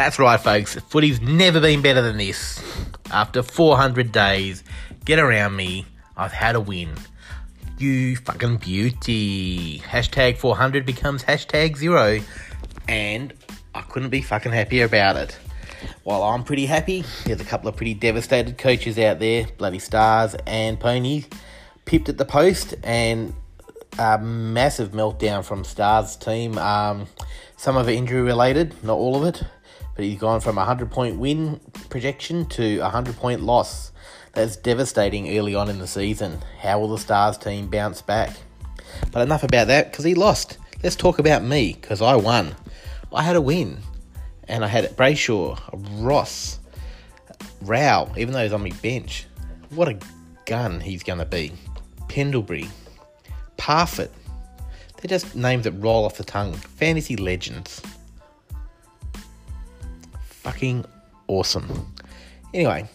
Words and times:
That's 0.00 0.18
right, 0.18 0.40
folks. 0.40 0.76
Footy's 0.76 1.20
never 1.20 1.60
been 1.60 1.82
better 1.82 2.00
than 2.00 2.16
this. 2.16 2.58
After 3.10 3.42
400 3.42 4.10
days, 4.10 4.64
get 5.04 5.18
around 5.18 5.56
me. 5.56 5.84
I've 6.16 6.32
had 6.32 6.56
a 6.56 6.60
win. 6.60 6.94
You 7.76 8.16
fucking 8.16 8.56
beauty. 8.56 9.80
Hashtag 9.80 10.38
400 10.38 10.86
becomes 10.86 11.22
hashtag 11.24 11.76
zero. 11.76 12.18
And 12.88 13.34
I 13.74 13.82
couldn't 13.82 14.08
be 14.08 14.22
fucking 14.22 14.52
happier 14.52 14.86
about 14.86 15.16
it. 15.16 15.38
While 16.04 16.22
I'm 16.22 16.44
pretty 16.44 16.64
happy, 16.64 17.04
there's 17.26 17.42
a 17.42 17.44
couple 17.44 17.68
of 17.68 17.76
pretty 17.76 17.92
devastated 17.92 18.56
coaches 18.56 18.98
out 18.98 19.18
there, 19.18 19.48
bloody 19.58 19.80
stars 19.80 20.34
and 20.46 20.80
ponies, 20.80 21.28
pipped 21.84 22.08
at 22.08 22.16
the 22.16 22.24
post, 22.24 22.74
and 22.84 23.34
a 23.98 24.16
massive 24.18 24.92
meltdown 24.92 25.44
from 25.44 25.62
Stars 25.62 26.16
team. 26.16 26.56
Um, 26.56 27.06
some 27.58 27.76
of 27.76 27.86
it 27.86 27.96
injury 27.96 28.22
related, 28.22 28.82
not 28.82 28.94
all 28.94 29.14
of 29.14 29.24
it, 29.34 29.44
but 30.00 30.06
he's 30.06 30.18
gone 30.18 30.40
from 30.40 30.56
a 30.56 30.64
100 30.64 30.90
point 30.90 31.18
win 31.18 31.60
projection 31.90 32.46
to 32.46 32.78
a 32.78 32.84
100 32.84 33.16
point 33.16 33.42
loss. 33.42 33.92
That's 34.32 34.56
devastating 34.56 35.36
early 35.36 35.54
on 35.54 35.68
in 35.68 35.78
the 35.78 35.86
season. 35.86 36.40
How 36.58 36.80
will 36.80 36.88
the 36.88 36.96
Stars 36.96 37.36
team 37.36 37.68
bounce 37.68 38.00
back? 38.00 38.34
But 39.12 39.20
enough 39.20 39.42
about 39.42 39.66
that 39.66 39.92
because 39.92 40.06
he 40.06 40.14
lost. 40.14 40.56
Let's 40.82 40.96
talk 40.96 41.18
about 41.18 41.44
me 41.44 41.76
because 41.78 42.00
I 42.00 42.16
won. 42.16 42.56
I 43.12 43.22
had 43.22 43.36
a 43.36 43.42
win 43.42 43.76
and 44.48 44.64
I 44.64 44.68
had 44.68 44.86
Brayshaw, 44.96 45.60
Ross, 46.02 46.60
Rowell, 47.60 48.10
even 48.16 48.32
though 48.32 48.42
he's 48.42 48.54
on 48.54 48.62
my 48.62 48.72
bench. 48.80 49.26
What 49.68 49.88
a 49.88 49.98
gun 50.46 50.80
he's 50.80 51.02
going 51.02 51.18
to 51.18 51.26
be. 51.26 51.52
Pendlebury, 52.08 52.68
Parfitt. 53.58 54.12
They're 54.96 55.10
just 55.10 55.36
names 55.36 55.64
that 55.64 55.72
roll 55.72 56.06
off 56.06 56.16
the 56.16 56.24
tongue. 56.24 56.54
Fantasy 56.54 57.16
legends. 57.16 57.82
Fucking 60.50 60.84
awesome. 61.28 61.94
Anyway, 62.52 62.88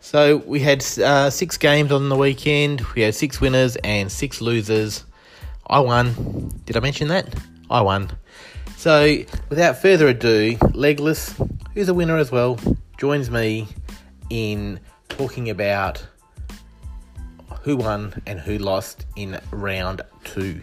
so 0.00 0.38
we 0.38 0.58
had 0.58 0.84
uh, 0.98 1.30
six 1.30 1.56
games 1.56 1.92
on 1.92 2.08
the 2.08 2.16
weekend. 2.16 2.80
We 2.96 3.02
had 3.02 3.14
six 3.14 3.40
winners 3.40 3.76
and 3.84 4.10
six 4.10 4.40
losers. 4.40 5.04
I 5.68 5.78
won. 5.78 6.50
Did 6.64 6.76
I 6.76 6.80
mention 6.80 7.06
that? 7.06 7.32
I 7.70 7.82
won. 7.82 8.10
So, 8.76 9.16
without 9.48 9.80
further 9.80 10.08
ado, 10.08 10.56
Legless, 10.74 11.40
who's 11.72 11.88
a 11.88 11.94
winner 11.94 12.16
as 12.16 12.32
well, 12.32 12.58
joins 12.96 13.30
me 13.30 13.68
in 14.28 14.80
talking 15.08 15.50
about 15.50 16.04
who 17.62 17.76
won 17.76 18.20
and 18.26 18.40
who 18.40 18.58
lost 18.58 19.06
in 19.14 19.40
round 19.52 20.02
two. 20.24 20.60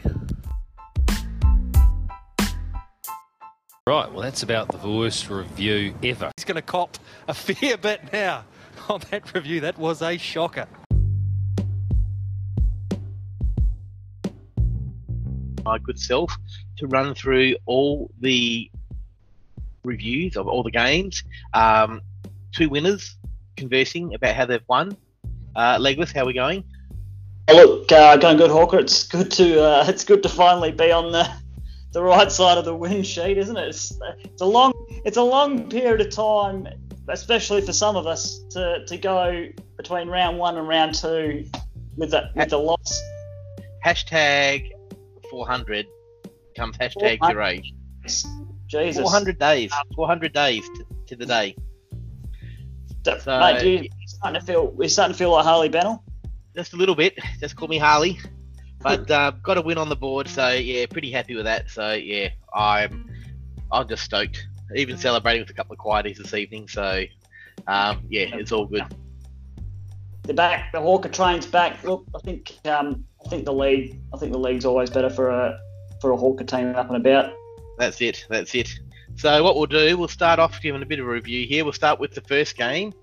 Right, 3.88 4.12
well, 4.12 4.24
that's 4.24 4.42
about 4.42 4.82
the 4.82 4.90
worst 4.90 5.30
review 5.30 5.94
ever. 6.02 6.32
He's 6.36 6.44
going 6.44 6.56
to 6.56 6.64
cop 6.64 6.98
a 7.28 7.36
fair 7.36 7.78
bit 7.78 8.02
now 8.12 8.44
on 8.90 9.02
that 9.12 9.32
review. 9.36 9.62
That 9.62 9.78
was 9.78 10.02
a 10.02 10.18
shocker. 10.18 10.66
My 15.64 15.78
good 15.78 16.00
self 16.00 16.36
to 16.80 16.88
run 16.88 17.14
through 17.14 17.58
all 17.68 18.10
the 18.22 18.72
reviews 19.84 20.36
of 20.36 20.48
all 20.48 20.64
the 20.64 20.72
games. 20.72 21.24
Um, 21.54 22.02
two 22.56 22.70
winners 22.70 23.16
conversing 23.56 24.16
about 24.16 24.34
how 24.34 24.48
they've 24.48 24.68
won. 24.68 24.98
Uh, 25.56 25.78
Legless, 25.80 26.12
how 26.12 26.24
are 26.24 26.26
we 26.26 26.34
going? 26.34 26.64
Oh, 27.50 27.56
look, 27.56 27.92
uh, 27.92 28.18
going 28.18 28.38
good, 28.38 28.50
Hawker. 28.50 28.80
It's 28.80 29.04
good 29.04 29.30
to 29.34 29.62
uh, 29.62 29.86
it's 29.88 30.04
good 30.04 30.24
to 30.24 30.30
finally 30.30 30.72
be 30.72 30.92
on 30.92 31.12
the 31.12 31.32
the 31.96 32.04
right 32.04 32.30
side 32.30 32.58
of 32.58 32.66
the 32.66 32.76
win 32.76 33.04
sheet, 33.04 33.38
isn't 33.38 33.56
it? 33.56 33.70
It's, 33.70 33.98
it's 34.20 34.42
a 34.42 34.46
long 34.46 34.74
it's 35.06 35.16
a 35.16 35.24
long 35.24 35.70
period 35.70 36.02
of 36.02 36.10
time, 36.10 36.68
especially 37.08 37.62
for 37.62 37.72
some 37.72 37.96
of 37.96 38.06
us, 38.06 38.44
to, 38.52 38.86
to 38.86 38.98
go 38.98 39.48
between 39.78 40.10
round 40.10 40.38
one 40.38 40.58
and 40.58 40.68
round 40.68 40.94
two 40.96 41.46
with 41.96 42.12
the 42.12 42.30
with 42.36 42.50
the 42.50 42.60
loss. 42.60 43.02
Hashtag 43.86 44.72
400 45.32 45.88
comes 46.58 46.78
hashtag 46.78 47.18
400. 47.20 47.64
zero. 48.04 48.32
Jesus, 48.68 49.02
400 49.02 49.40
days. 49.40 49.72
400 49.96 50.34
days 50.34 50.68
to, 50.68 50.86
to 51.08 51.16
the 51.16 51.26
day. 51.26 51.56
So- 53.06 53.40
mate, 53.40 53.64
you, 53.64 53.78
you're 53.84 53.90
starting 54.08 54.42
to 54.42 54.46
feel 54.46 54.68
we're 54.68 54.90
starting 54.90 55.14
to 55.14 55.18
feel 55.18 55.32
like 55.32 55.46
Harley 55.46 55.70
Bennell. 55.70 56.04
Just 56.56 56.74
a 56.74 56.76
little 56.76 56.96
bit. 56.96 57.18
Just 57.40 57.56
call 57.56 57.70
me 57.70 57.78
Harley. 57.78 58.20
But 58.86 59.10
uh, 59.10 59.32
got 59.42 59.58
a 59.58 59.62
win 59.62 59.80
on 59.80 59.90
the 59.90 59.96
board, 59.96 60.28
so 60.28 60.50
yeah, 60.50 60.86
pretty 60.86 61.10
happy 61.10 61.36
with 61.36 61.46
that. 61.46 61.72
So 61.72 61.94
yeah, 61.94 62.30
I'm 62.54 63.10
I'm 63.72 63.88
just 63.88 64.04
stoked. 64.04 64.46
Even 64.76 64.96
celebrating 64.96 65.42
with 65.42 65.50
a 65.50 65.54
couple 65.54 65.74
of 65.74 65.80
quieties 65.80 66.20
this 66.20 66.36
evening. 66.36 66.68
So 66.68 67.04
um, 67.66 68.06
yeah, 68.08 68.36
it's 68.36 68.52
all 68.52 68.68
good. 68.68 68.86
The 70.22 70.36
back, 70.36 70.72
the 70.72 70.80
Hawker 70.80 71.10
train's 71.10 71.48
back. 71.48 71.84
Look, 71.84 72.06
I 72.16 72.20
think 72.20 72.60
um, 72.66 73.04
I 73.26 73.30
think 73.30 73.46
the 73.46 73.54
league, 73.54 74.00
I 74.14 74.18
think 74.18 74.32
the 74.32 74.38
league's 74.38 74.66
always 74.66 74.92
better 74.92 75.10
for 75.10 75.32
a 75.32 75.60
for 76.00 76.12
a 76.12 76.18
Hawker 76.18 76.44
team 76.44 76.76
up 76.76 76.88
and 76.88 76.98
about. 76.98 77.34
That's 77.80 78.00
it. 78.02 78.28
That's 78.30 78.54
it. 78.54 78.70
So 79.16 79.44
what 79.44 79.56
we'll 79.56 79.66
do, 79.66 79.98
we'll 79.98 80.10
start 80.10 80.38
off 80.38 80.62
giving 80.62 80.84
a 80.84 80.86
bit 80.86 81.00
of 81.00 81.08
a 81.08 81.10
review 81.10 81.48
here. 81.48 81.64
We'll 81.64 81.74
start 81.74 82.00
with 82.00 82.14
the 82.14 82.22
first 82.22 82.56
game, 82.56 82.94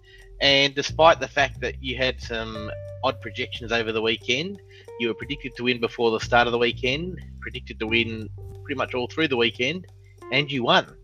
and 0.42 0.75
despite 0.75 1.20
the 1.20 1.28
fact 1.28 1.60
that 1.60 1.82
you 1.82 1.97
had 1.97 2.20
some 2.20 2.70
odd 3.04 3.20
projections 3.20 3.70
over 3.70 3.92
the 3.92 4.03
weekend, 4.03 4.60
you 4.98 5.06
were 5.08 5.14
predicted 5.14 5.54
to 5.56 5.62
win 5.62 5.80
before 5.80 6.10
the 6.10 6.19
start 6.19 6.48
of 6.48 6.53
the 6.53 6.58
weekend, 6.58 7.20
predicted 7.41 7.78
to 7.78 7.86
win 7.86 8.28
pretty 8.64 8.76
much 8.76 8.92
all 8.92 9.06
through 9.06 9.28
the 9.28 9.36
weekend, 9.36 9.86
and 10.32 10.50
you 10.50 10.64
won. 10.64 10.97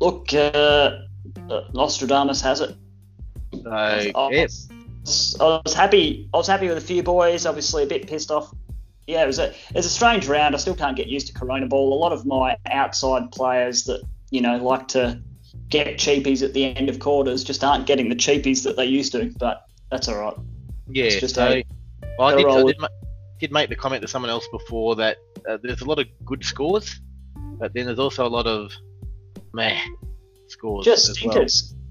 Look, 0.00 0.32
uh, 0.32 0.98
uh, 1.50 1.60
Nostradamus 1.74 2.40
has 2.40 2.60
it. 2.60 2.76
So 3.52 3.70
I 3.70 4.12
was, 4.14 4.68
I 5.40 5.60
was 5.64 5.74
happy. 5.74 6.28
I 6.32 6.36
was 6.36 6.46
happy 6.46 6.68
with 6.68 6.78
a 6.78 6.82
few 6.82 7.02
boys. 7.02 7.44
Obviously, 7.44 7.82
a 7.82 7.86
bit 7.86 8.06
pissed 8.06 8.30
off. 8.30 8.54
Yeah, 9.08 9.24
it 9.24 9.26
was 9.26 9.40
a 9.40 9.48
it 9.48 9.74
was 9.74 9.86
a 9.86 9.90
strange 9.90 10.28
round. 10.28 10.54
I 10.54 10.58
still 10.58 10.76
can't 10.76 10.96
get 10.96 11.08
used 11.08 11.26
to 11.26 11.32
Corona 11.32 11.66
Ball. 11.66 11.92
A 11.92 11.98
lot 11.98 12.12
of 12.12 12.24
my 12.24 12.56
outside 12.70 13.32
players 13.32 13.84
that 13.84 14.02
you 14.30 14.40
know 14.40 14.56
like 14.58 14.86
to 14.88 15.20
get 15.70 15.96
cheapies 15.96 16.42
at 16.42 16.52
the 16.52 16.64
end 16.76 16.88
of 16.88 16.98
quarters 16.98 17.44
just 17.44 17.64
aren't 17.64 17.86
getting 17.86 18.08
the 18.08 18.16
cheapies 18.16 18.64
that 18.64 18.76
they 18.76 18.84
used 18.84 19.12
to. 19.12 19.32
But 19.38 19.64
that's 19.90 20.08
all 20.08 20.18
right. 20.18 20.34
yeah. 20.88 21.04
it's 21.04 21.20
just 21.20 21.36
so 21.36 21.46
a- 21.46 21.64
well, 22.18 22.28
I 22.28 22.36
did, 22.36 22.46
I 22.46 22.62
did, 22.62 22.80
ma- 22.80 22.88
did 23.38 23.52
make 23.52 23.70
the 23.70 23.76
comment 23.76 24.02
to 24.02 24.08
someone 24.08 24.30
else 24.30 24.46
before 24.48 24.96
that 24.96 25.16
uh, 25.48 25.56
there's 25.62 25.80
a 25.80 25.86
lot 25.86 25.98
of 25.98 26.06
good 26.24 26.44
scores, 26.44 27.00
but 27.58 27.72
then 27.72 27.86
there's 27.86 27.98
also 27.98 28.26
a 28.26 28.28
lot 28.28 28.46
of 28.46 28.72
meh 29.54 29.80
scores 30.48 30.84
Just 30.84 31.08
as 31.08 31.24
well. 31.24 31.46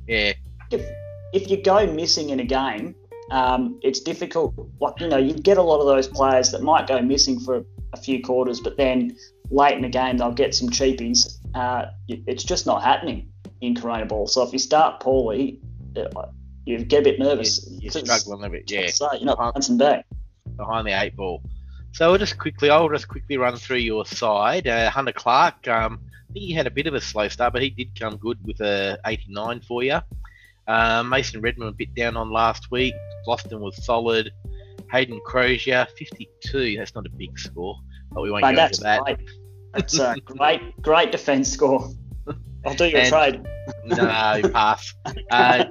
Yeah, 0.07 0.33
if 0.71 0.87
if 1.33 1.49
you 1.49 1.63
go 1.63 1.91
missing 1.91 2.29
in 2.29 2.39
a 2.39 2.43
game, 2.43 2.95
um, 3.31 3.79
it's 3.81 4.01
difficult. 4.01 4.53
Like 4.79 4.99
you 4.99 5.07
know, 5.07 5.17
you 5.17 5.33
get 5.33 5.57
a 5.57 5.63
lot 5.63 5.79
of 5.79 5.87
those 5.87 6.07
players 6.07 6.51
that 6.51 6.61
might 6.61 6.85
go 6.85 7.01
missing 7.01 7.39
for 7.39 7.63
a 7.93 7.97
few 7.97 8.21
quarters, 8.21 8.59
but 8.59 8.77
then 8.77 9.15
late 9.49 9.75
in 9.75 9.81
the 9.81 9.89
game 9.89 10.17
they'll 10.17 10.31
get 10.31 10.53
some 10.53 10.69
cheapies. 10.69 11.37
Uh, 11.55 11.85
it's 12.07 12.43
just 12.43 12.67
not 12.67 12.83
happening 12.83 13.31
in 13.61 13.75
Corona 13.75 14.05
Ball. 14.05 14.27
So 14.27 14.43
if 14.43 14.53
you 14.53 14.59
start 14.59 14.99
poorly, 14.99 15.59
you 16.65 16.83
get 16.85 17.01
a 17.01 17.03
bit 17.03 17.19
nervous. 17.19 17.67
you're, 17.79 17.91
you're 17.93 18.05
struggling 18.05 18.43
a 18.45 18.49
bit. 18.49 18.69
Yeah, 18.71 18.87
So 18.87 19.09
you're 19.13 19.25
not 19.25 19.39
Uh-huh. 19.39 19.51
bouncing 19.53 19.77
back. 19.77 20.05
behind 20.55 20.87
the 20.87 20.91
eight 21.01 21.15
ball. 21.15 21.41
So 21.93 22.11
I'll 22.11 22.17
just 22.17 22.37
quickly, 22.37 22.69
I'll 22.69 22.89
just 22.89 23.07
quickly 23.07 23.37
run 23.37 23.55
through 23.55 23.77
your 23.77 24.05
side. 24.05 24.67
Uh, 24.67 24.89
Hunter 24.89 25.11
Clark, 25.13 25.67
um, 25.67 25.99
I 26.29 26.33
think 26.33 26.45
he 26.45 26.53
had 26.53 26.67
a 26.67 26.71
bit 26.71 26.85
of 26.85 26.93
a 26.93 27.01
slow 27.01 27.27
start, 27.29 27.53
but 27.53 27.61
he 27.61 27.69
did 27.71 27.97
come 27.99 28.17
good 28.17 28.37
with 28.45 28.59
a 28.61 28.99
89 29.05 29.61
for 29.61 29.83
you. 29.83 29.99
Um, 30.67 31.09
Mason 31.09 31.41
Redman 31.41 31.69
a 31.69 31.71
bit 31.71 31.95
down 31.95 32.15
on 32.15 32.29
last 32.31 32.69
week. 32.71 32.93
Boston 33.25 33.59
was 33.59 33.83
solid. 33.83 34.31
Hayden 34.91 35.19
Crozier 35.25 35.87
52. 35.97 36.77
That's 36.77 36.93
not 36.93 37.05
a 37.07 37.09
big 37.09 37.37
score, 37.39 37.75
but 38.11 38.21
we 38.21 38.29
won't 38.31 38.43
Mate, 38.43 38.55
go 38.55 38.65
into 38.65 38.81
that. 38.81 39.01
great. 39.03 39.17
That's 39.73 39.97
a 39.99 40.15
great, 40.25 40.79
great 40.81 41.11
defence 41.11 41.51
score. 41.51 41.89
I'll 42.65 42.73
do 42.75 42.85
your 42.87 43.01
And- 43.01 43.09
trade. 43.09 43.45
no, 43.85 44.49
pass. 44.51 44.93
Uh, 45.31 45.65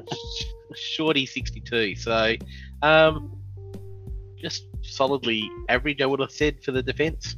Shorty 0.74 1.26
62. 1.26 1.96
So, 1.96 2.34
um, 2.82 3.40
just 4.40 4.64
solidly 4.82 5.48
average, 5.68 6.00
I 6.00 6.06
would 6.06 6.20
have 6.20 6.30
said 6.30 6.62
for 6.62 6.72
the 6.72 6.82
defence. 6.82 7.36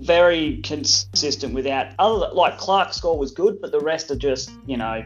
very 0.00 0.58
consistent 0.62 1.54
without 1.54 1.86
other 1.98 2.28
like 2.34 2.58
Clark's 2.58 2.96
score 2.96 3.16
was 3.18 3.30
good, 3.32 3.60
but 3.60 3.72
the 3.72 3.80
rest 3.80 4.10
are 4.10 4.16
just 4.16 4.50
you 4.66 4.76
know, 4.76 5.04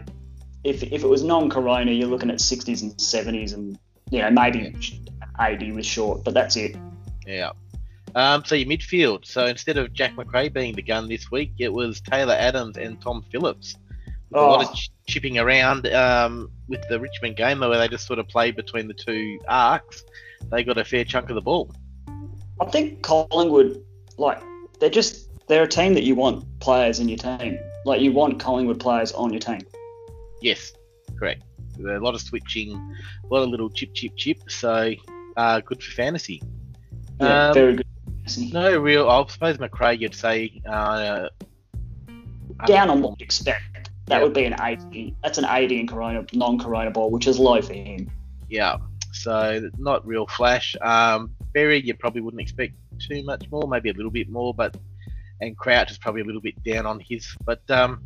if 0.65 0.83
if 0.83 1.05
it 1.05 1.07
was 1.09 1.23
non-Corona, 1.23 1.93
you're 1.93 2.09
looking 2.09 2.31
at 2.31 2.39
60s 2.39 2.83
and 2.83 2.93
70s, 2.97 3.53
and 3.55 3.79
you 4.11 4.21
know 4.21 4.31
maybe 4.31 4.75
80 5.41 5.73
was 5.73 5.87
short, 5.87 6.25
but 6.25 6.35
that's 6.35 6.57
it. 6.57 6.75
Yeah. 7.27 7.51
Um, 8.15 8.45
so 8.45 8.55
your 8.55 8.69
midfield. 8.69 9.27
So 9.27 9.47
instead 9.47 9.77
of 9.79 9.93
Jack 9.93 10.17
Macrae 10.17 10.49
being 10.49 10.75
the 10.75 10.83
gun 10.83 11.09
this 11.09 11.31
week, 11.31 11.53
it 11.59 11.73
was 11.73 12.01
Taylor 12.01 12.35
Adams 12.35 12.77
and 12.77 13.01
Tom 13.01 13.25
Phillips. 13.31 13.77
With 14.31 14.41
A 14.43 14.45
lot 14.45 14.65
Oh. 14.65 14.69
of 14.71 14.75
ch- 14.75 14.91
chipping 15.07 15.39
around 15.39 15.87
um, 15.89 16.51
with 16.69 16.87
the 16.89 16.99
Richmond 17.01 17.37
game, 17.37 17.61
where 17.61 17.79
they 17.79 17.89
just 17.89 18.07
sort 18.07 18.19
of 18.19 18.29
played 18.29 18.57
between 18.57 18.89
the 18.89 18.95
two 18.95 19.39
arcs. 19.49 20.05
They 20.51 20.63
got 20.65 20.79
a 20.79 20.85
fair 20.85 21.05
chunk 21.05 21.29
of 21.31 21.35
the 21.35 21.41
ball. 21.41 21.71
I 22.61 22.67
think 22.67 23.03
Collingwood, 23.03 23.83
like 24.19 24.43
they're 24.81 24.91
just 24.91 25.29
they're 25.49 25.63
a 25.63 25.69
team 25.69 25.95
that 25.95 26.03
you 26.05 26.15
want 26.15 26.45
players 26.61 26.99
in 27.01 27.09
your 27.09 27.19
team. 27.19 27.59
Like 27.87 28.01
you 28.01 28.13
want 28.13 28.39
Collingwood 28.39 28.81
players 28.81 29.13
on 29.13 29.33
your 29.33 29.41
team. 29.41 29.61
Yes, 30.43 30.73
correct. 31.19 31.43
A 31.79 31.99
lot 31.99 32.15
of 32.15 32.21
switching, 32.21 32.73
a 32.73 33.35
lot 33.35 33.43
of 33.45 33.49
little 33.51 33.71
chip, 33.71 33.95
chip, 33.95 34.13
chip. 34.17 34.39
So 34.51 34.93
uh, 35.37 35.61
good 35.61 35.83
for 35.83 35.93
fantasy. 35.93 36.43
Yeah, 37.21 37.49
Um, 37.49 37.55
very 37.55 37.77
good. 37.77 37.87
No 38.37 38.79
real. 38.79 39.09
I 39.09 39.25
suppose 39.29 39.59
Macrae, 39.59 39.97
you'd 39.99 40.15
say. 40.15 40.61
Uh, 40.69 41.29
Down 42.67 42.91
on 42.91 43.03
what 43.03 43.21
you 43.21 43.25
expect. 43.25 43.91
That 44.07 44.19
Yeah. 44.19 44.23
would 44.25 44.33
be 44.35 44.45
an 44.45 44.57
80. 44.61 45.15
That's 45.23 45.39
an 45.39 45.45
80 45.49 45.81
in 45.81 45.87
Corona, 45.87 46.25
non-Corona 46.33 46.91
ball, 46.91 47.11
which 47.11 47.27
is 47.27 47.39
low 47.39 47.61
for 47.63 47.75
him. 47.75 48.11
Yeah. 48.49 48.79
So 49.13 49.71
not 49.79 50.07
real 50.07 50.27
flash. 50.27 50.77
Um, 50.81 51.31
Berry, 51.53 51.81
you 51.85 51.95
probably 51.95 52.21
wouldn't 52.21 52.41
expect 52.41 52.75
too 52.99 53.23
much 53.25 53.51
more, 53.51 53.69
maybe 53.69 53.91
a 53.91 53.93
little 53.93 54.11
bit 54.11 54.29
more, 54.29 54.53
but 54.55 54.77
and 55.41 55.57
Crouch 55.57 55.91
is 55.91 55.99
probably 55.99 56.23
a 56.23 56.25
little 56.25 56.41
bit 56.41 56.61
down 56.65 56.85
on 56.85 57.01
his, 57.01 57.37
but 57.45 57.63
um, 57.71 58.03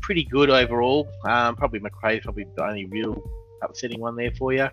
pretty 0.00 0.24
good 0.24 0.48
overall. 0.48 1.08
Um, 1.28 1.54
probably 1.56 1.80
Macrae's 1.80 2.22
probably 2.22 2.46
the 2.56 2.64
only 2.64 2.86
real 2.86 3.22
upsetting 3.62 4.00
one 4.00 4.16
there 4.16 4.30
for 4.32 4.52
you. 4.52 4.68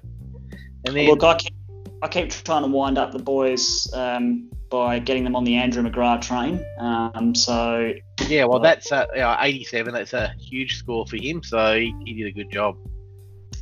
And 0.85 0.95
then 0.95 1.07
Look, 1.07 1.23
I 1.23 1.35
keep, 1.35 1.53
I 2.01 2.07
keep 2.07 2.29
trying 2.31 2.63
to 2.63 2.69
wind 2.69 2.97
up 2.97 3.11
the 3.11 3.19
boys 3.19 3.91
um, 3.93 4.49
by 4.73 4.97
getting 4.97 5.23
them 5.23 5.35
on 5.35 5.43
the 5.43 5.53
Andrew 5.53 5.83
McGrath 5.83 6.21
train. 6.21 6.65
Um, 6.79 7.35
so 7.35 7.93
yeah, 8.27 8.45
well 8.45 8.59
that's 8.59 8.91
uh, 8.91 9.05
yeah, 9.15 9.37
87. 9.39 9.93
That's 9.93 10.13
a 10.13 10.33
huge 10.39 10.79
score 10.79 11.05
for 11.05 11.15
him, 11.15 11.43
so 11.43 11.75
he, 11.75 11.95
he 12.05 12.13
did 12.15 12.25
a 12.25 12.31
good 12.31 12.51
job. 12.51 12.75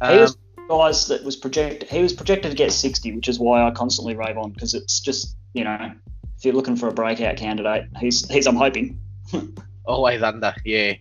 he 0.01 0.07
Um, 0.07 0.19
was 0.21 0.37
guys 0.69 1.07
that 1.07 1.21
was 1.25 1.35
projected. 1.35 1.89
He 1.89 2.01
was 2.01 2.13
projected 2.13 2.51
to 2.51 2.55
get 2.55 2.71
60, 2.71 3.13
which 3.13 3.27
is 3.27 3.39
why 3.39 3.67
I 3.67 3.71
constantly 3.71 4.15
rave 4.15 4.37
on 4.37 4.51
because 4.51 4.73
it's 4.73 5.01
just 5.01 5.35
you 5.53 5.65
know 5.65 5.91
if 6.37 6.45
you're 6.45 6.53
looking 6.53 6.77
for 6.77 6.87
a 6.87 6.93
breakout 6.93 7.35
candidate, 7.35 7.89
he's 7.99 8.25
he's 8.29 8.47
I'm 8.47 8.55
hoping. 8.55 8.97
Always 9.85 10.23
under, 10.23 10.55
yeah. 10.63 10.93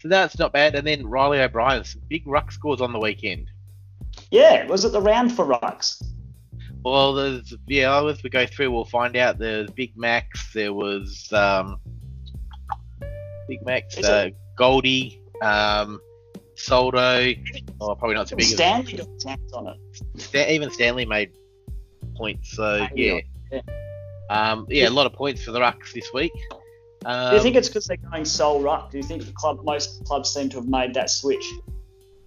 So 0.00 0.08
that's 0.08 0.36
not 0.36 0.52
bad. 0.52 0.74
And 0.74 0.84
then 0.84 1.06
Reilly 1.06 1.40
O'Brien, 1.40 1.84
big 2.08 2.26
ruck 2.26 2.50
scores 2.50 2.80
on 2.80 2.92
the 2.92 2.98
weekend. 2.98 3.48
Yeah, 4.32 4.66
was 4.66 4.84
it 4.84 4.90
the 4.90 5.00
round 5.00 5.32
for 5.32 5.46
rucks? 5.46 6.02
Well, 6.84 7.12
there's 7.14 7.54
yeah. 7.66 8.04
As 8.04 8.22
we 8.22 8.30
go 8.30 8.44
through, 8.46 8.70
we'll 8.72 8.84
find 8.84 9.16
out. 9.16 9.38
There's 9.38 9.70
Big 9.70 9.96
Max. 9.96 10.52
There 10.52 10.72
was 10.74 11.32
um, 11.32 11.76
Big 13.48 13.64
Max, 13.64 13.98
uh, 13.98 14.30
Goldie, 14.56 15.20
um, 15.42 16.00
Soldo. 16.56 17.32
Oh, 17.80 17.94
probably 17.94 18.14
not 18.14 18.28
so 18.28 18.36
big. 18.36 18.46
as- 18.46 18.52
Stanley 18.52 18.94
got 18.94 19.06
his 19.08 19.24
hands 19.24 19.52
on 19.52 19.68
it. 19.68 20.50
Even 20.50 20.70
Stanley 20.70 21.04
made 21.06 21.30
points. 22.16 22.56
So 22.56 22.86
yeah, 22.94 23.20
Yeah. 23.52 23.60
um, 24.30 24.66
yeah, 24.68 24.88
a 24.88 24.90
lot 24.90 25.06
of 25.06 25.12
points 25.12 25.44
for 25.44 25.52
the 25.52 25.60
Rucks 25.60 25.92
this 25.92 26.08
week. 26.12 26.32
Um, 27.04 27.30
Do 27.30 27.36
you 27.36 27.42
think 27.42 27.56
it's 27.56 27.68
because 27.68 27.86
they're 27.86 27.96
going 27.96 28.24
sole 28.24 28.60
ruck? 28.62 28.90
Do 28.92 28.96
you 28.96 29.02
think 29.02 29.24
the 29.26 29.32
club 29.32 29.64
most 29.64 30.04
clubs 30.04 30.30
seem 30.32 30.48
to 30.50 30.56
have 30.58 30.68
made 30.68 30.94
that 30.94 31.10
switch? 31.10 31.44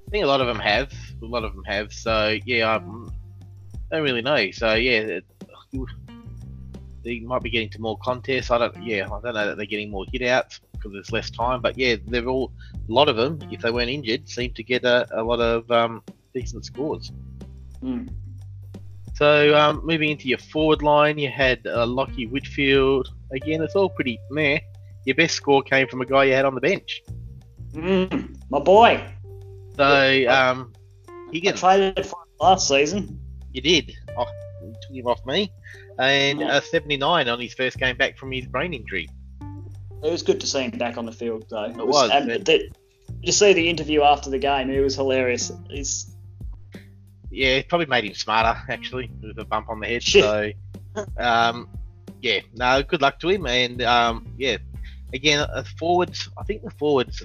I 0.08 0.12
think 0.12 0.24
a 0.24 0.28
lot 0.28 0.42
of 0.42 0.48
them 0.48 0.60
have. 0.60 0.92
A 1.22 1.25
lot 1.25 1.44
of 1.44 1.54
them 1.56 1.63
have. 1.66 1.92
So 1.94 2.38
yeah, 2.46 2.75
I 2.75 2.80
don't 3.95 4.03
really 4.03 4.21
know. 4.21 4.51
So 4.51 4.74
yeah, 4.74 5.00
it, 5.00 5.25
they 7.03 7.19
might 7.19 7.44
be 7.44 7.50
getting 7.50 7.69
to 7.71 7.81
more 7.81 7.97
contests. 8.00 8.51
I 8.51 8.57
don't. 8.57 8.83
Yeah, 8.83 9.06
I 9.06 9.21
don't 9.21 9.24
know 9.24 9.47
that 9.47 9.57
they're 9.57 9.65
getting 9.65 9.92
more 9.92 10.06
hit 10.12 10.24
outs 10.24 10.59
because 10.74 10.92
there's 10.92 11.12
less 11.12 11.30
time. 11.30 11.62
But 11.62 11.77
yeah, 11.77 11.95
they're 12.07 12.27
all. 12.27 12.51
A 12.88 12.92
lot 12.92 13.09
of 13.09 13.15
them, 13.15 13.39
if 13.51 13.62
they 13.62 13.71
weren't 13.71 13.89
injured, 13.89 14.30
seem 14.30 14.53
to 14.53 14.63
get 14.63 14.83
a, 14.83 15.07
a 15.19 15.24
lot 15.24 15.39
of 15.39 15.69
um, 15.71 16.03
decent 16.33 16.65
scores. 16.65 17.12
Hmm. 17.80 18.07
So 19.15 19.56
um, 19.57 19.81
moving 19.86 20.09
into 20.09 20.27
your 20.27 20.38
forward 20.38 20.81
line, 20.81 21.18
you 21.18 21.30
had 21.30 21.65
uh, 21.65 21.86
Lachie 21.86 22.30
Whitfield. 22.30 23.09
Again, 23.31 23.62
it's 23.62 23.75
all 23.75 23.89
pretty 23.89 24.19
meh. 24.30 24.59
Your 25.06 25.15
best 25.15 25.36
score 25.36 25.63
came 25.63 25.88
from 25.88 26.01
a 26.01 26.06
guy 26.06 26.25
you 26.25 26.33
had 26.33 26.45
on 26.45 26.53
the 26.53 26.62
bench. 26.62 27.01
Mm, 27.74 28.36
my 28.50 28.59
boy. 28.59 29.03
So 29.75 29.83
um, 30.30 30.74
I 31.07 31.30
Higgins. 31.31 31.59
traded 31.59 32.06
for 32.06 32.18
last 32.39 32.68
season. 32.68 33.19
You 33.56 33.62
did. 33.62 33.96
Oh, 34.18 34.28
you 34.62 34.74
took 34.81 34.92
him 34.94 35.07
off 35.07 35.25
me. 35.25 35.50
And 35.98 36.42
Yeah. 36.42 36.57
uh, 36.57 36.60
79 36.62 37.30
on 37.30 37.40
his 37.40 37.54
first 37.54 37.78
game 37.78 37.96
back 37.96 38.18
from 38.18 38.34
his 38.34 38.46
brain 38.46 38.74
injury. 38.74 39.07
It 40.04 40.12
was 40.12 40.24
good 40.24 40.42
to 40.42 40.48
see 40.48 40.63
him 40.63 40.72
back 40.72 40.98
on 40.98 41.06
the 41.06 41.12
field, 41.13 41.46
though. 41.50 41.63
It, 41.63 41.78
was, 41.78 42.10
And 42.12 42.30
it- 42.30 42.44
the- 42.46 42.69
you 43.22 43.31
see 43.31 43.54
the 43.54 43.69
interview 43.69 44.02
after 44.02 44.30
the 44.30 44.38
game. 44.40 44.69
It 44.69 44.81
was 44.81 44.96
hilarious. 44.96 45.54
He's 45.69 46.12
Yeah, 47.31 47.56
it 47.56 47.69
probably 47.69 47.86
made 47.88 48.04
him 48.04 48.13
smarter, 48.13 48.62
actually, 48.69 49.10
with 49.22 49.38
a 49.40 49.46
bump 49.46 49.69
on 49.69 49.80
the 49.80 49.88
head. 49.88 50.04
So, 50.04 50.51
um, 51.18 51.69
yeah, 52.22 52.40
no, 52.56 52.84
good 52.84 53.01
luck 53.01 53.19
to 53.22 53.30
him. 53.30 53.46
And, 53.48 53.81
um, 53.81 54.28
yeah, 54.38 54.58
again, 55.13 55.40
uh, 55.40 55.63
forwards, 55.80 56.30
I 56.38 56.44
think 56.44 56.63
the 56.63 56.72
forwards 56.72 57.24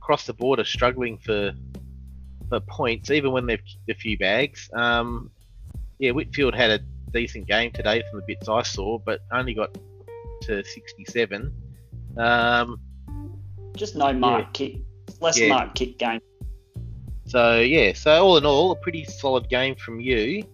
across 0.00 0.26
the 0.26 0.34
board 0.34 0.58
are 0.58 0.64
struggling 0.64 1.18
for 1.18 1.52
for 2.52 2.60
points, 2.60 3.10
even 3.10 3.32
when 3.32 3.46
they've 3.46 3.64
kicked 3.64 3.88
a 3.88 3.94
few 3.94 4.18
bags. 4.18 4.68
Um, 4.74 5.30
yeah, 5.98 6.10
Whitfield 6.10 6.54
had 6.54 6.70
a 6.70 6.78
decent 7.12 7.46
game 7.46 7.70
today 7.72 8.02
from 8.10 8.20
the 8.20 8.26
bits 8.26 8.48
I 8.48 8.62
saw, 8.62 8.98
but 8.98 9.20
only 9.32 9.54
got 9.54 9.76
to 10.42 10.62
67. 10.62 11.52
Um, 12.18 12.78
just 13.74 13.96
no 13.96 14.12
mark 14.12 14.52
kick, 14.52 14.76
less 15.20 15.38
Yeah. 15.38 15.48
mark 15.48 15.74
kick 15.74 15.98
game. 15.98 16.20
So 17.26 17.60
yeah, 17.60 17.94
so 17.94 18.22
all 18.22 18.36
in 18.36 18.44
all, 18.44 18.72
a 18.72 18.76
pretty 18.76 19.04
solid 19.04 19.48
game 19.48 19.74
from 19.76 20.00
you. 20.00 20.44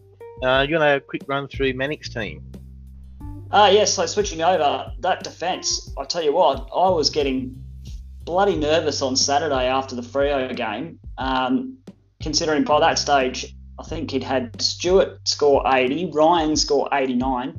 Uh, 0.44 0.64
you 0.68 0.76
want 0.76 0.82
to 0.82 0.86
have 0.86 0.98
a 0.98 1.00
quick 1.00 1.22
run 1.26 1.48
through 1.48 1.72
Manic's 1.72 2.10
team? 2.10 2.44
Ah, 3.50 3.70
yes. 3.70 3.94
So 3.94 4.06
switching 4.06 4.42
over 4.42 4.92
that 5.00 5.24
defence, 5.24 5.90
I 5.98 6.04
tell 6.04 6.22
you 6.22 6.32
what, 6.32 6.68
I 6.72 6.90
was 6.90 7.10
getting 7.10 7.60
bloody 8.24 8.54
nervous 8.56 9.00
on 9.00 9.16
Saturday 9.16 9.66
after 9.66 9.96
the 9.96 10.02
Frio 10.02 10.52
game, 10.52 11.00
um, 11.16 11.78
considering 12.28 12.62
by 12.62 12.78
that 12.78 12.98
stage 12.98 13.54
I 13.78 13.84
think 13.84 14.10
he'd 14.10 14.22
had 14.24 14.60
Stewart 14.60 15.26
score 15.26 15.62
80, 15.66 16.10
Ryan 16.12 16.56
score 16.56 16.88
89, 16.92 17.54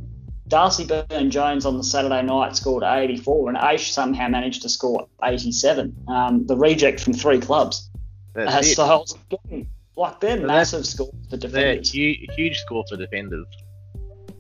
Darcy 0.50 0.86
Byrne-Jones 0.86 1.66
on 1.66 1.78
the 1.78 1.84
Saturday 1.84 2.22
night 2.22 2.56
scored 2.58 2.84
84, 2.84 3.50
and 3.50 3.58
Aish 3.58 3.92
somehow 3.92 4.28
managed 4.28 4.62
to 4.64 4.70
score 4.70 5.08
87. 5.24 5.96
Um, 6.10 6.46
the 6.46 6.58
reject 6.58 7.00
from 7.00 7.14
three 7.14 7.40
clubs. 7.40 7.90
That's 8.36 8.54
Uh, 8.54 8.60
it. 8.60 8.76
so 8.76 8.84
I 8.84 8.96
was 8.98 9.18
getting, 9.30 9.70
like 9.96 10.20
they're 10.20 10.38
So 10.38 10.46
massive 10.46 10.86
scores 10.86 11.14
for 11.30 11.38
defenders. 11.38 11.90
huge, 11.92 12.20
huge 12.36 12.58
score 12.60 12.84
for 12.90 12.98
defenders. 12.98 13.48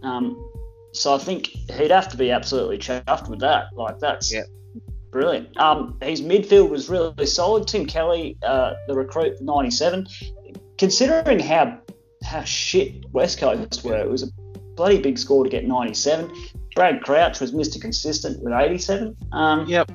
Um, 0.03 0.35
so 0.93 1.15
I 1.15 1.17
think 1.17 1.47
he'd 1.47 1.91
have 1.91 2.09
to 2.09 2.17
be 2.17 2.29
absolutely 2.29 2.77
chuffed 2.77 3.29
with 3.29 3.39
that. 3.39 3.67
Like 3.73 3.99
that's 3.99 4.31
Yep. 4.33 4.45
Brilliant. 5.11 5.57
Um, 5.57 5.97
his 6.01 6.21
midfield 6.21 6.69
was 6.69 6.89
really 6.89 7.25
solid. 7.25 7.67
Tim 7.67 7.85
Kelly, 7.85 8.37
uh, 8.43 8.73
the 8.87 8.95
recruit, 8.95 9.41
97. 9.41 10.07
Considering 10.77 11.39
how 11.39 11.79
how 12.23 12.43
shit 12.43 13.05
West 13.11 13.39
Coast 13.39 13.83
were, 13.83 13.97
it 13.97 14.09
was 14.09 14.23
a 14.23 14.27
bloody 14.75 14.99
big 15.01 15.17
score 15.17 15.43
to 15.43 15.49
get 15.49 15.65
97. 15.65 16.31
Brad 16.75 17.01
Crouch 17.01 17.39
was 17.39 17.51
Mr. 17.51 17.81
Consistent 17.81 18.41
with 18.43 18.53
87. 18.53 19.15
Um, 19.31 19.67
Yep. 19.67 19.91